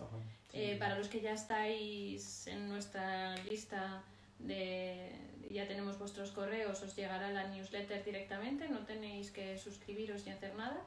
Eh, 0.52 0.76
para 0.78 0.96
los 0.96 1.08
que 1.08 1.20
ya 1.20 1.32
estáis 1.32 2.46
en 2.46 2.68
nuestra 2.68 3.34
lista 3.44 4.02
de 4.38 5.10
ya 5.50 5.66
tenemos 5.66 5.98
vuestros 5.98 6.30
correos, 6.30 6.80
os 6.82 6.94
llegará 6.94 7.32
la 7.32 7.48
newsletter 7.48 8.04
directamente, 8.04 8.68
no 8.68 8.86
tenéis 8.86 9.32
que 9.32 9.58
suscribiros 9.58 10.24
ni 10.24 10.30
hacer 10.30 10.54
nada. 10.54 10.80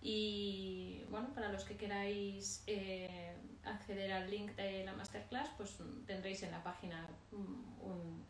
Y 0.00 1.02
bueno, 1.10 1.34
para 1.34 1.50
los 1.50 1.64
que 1.64 1.76
queráis 1.76 2.62
eh, 2.66 3.32
acceder 3.64 4.12
al 4.12 4.30
link 4.30 4.52
de 4.54 4.84
la 4.84 4.92
masterclass, 4.92 5.50
pues 5.56 5.76
tendréis 6.06 6.42
en 6.42 6.52
la 6.52 6.62
página 6.62 7.06
un, 7.32 8.24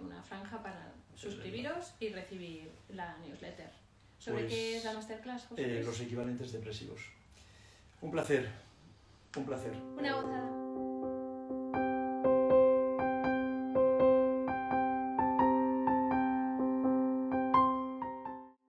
una 0.00 0.22
franja 0.22 0.62
para 0.62 0.92
suscribiros 1.14 1.94
y 2.00 2.10
recibir 2.10 2.70
la 2.88 3.16
newsletter. 3.18 3.70
¿Sobre 4.18 4.46
qué 4.46 4.70
pues, 4.72 4.76
es 4.76 4.84
la 4.84 4.92
masterclass? 4.94 5.48
Eh, 5.56 5.82
los 5.84 6.00
equivalentes 6.00 6.52
depresivos. 6.52 7.00
Un 8.00 8.10
placer, 8.10 8.48
un 9.36 9.44
placer. 9.44 9.74
Una 9.98 10.14
gozada. 10.14 10.63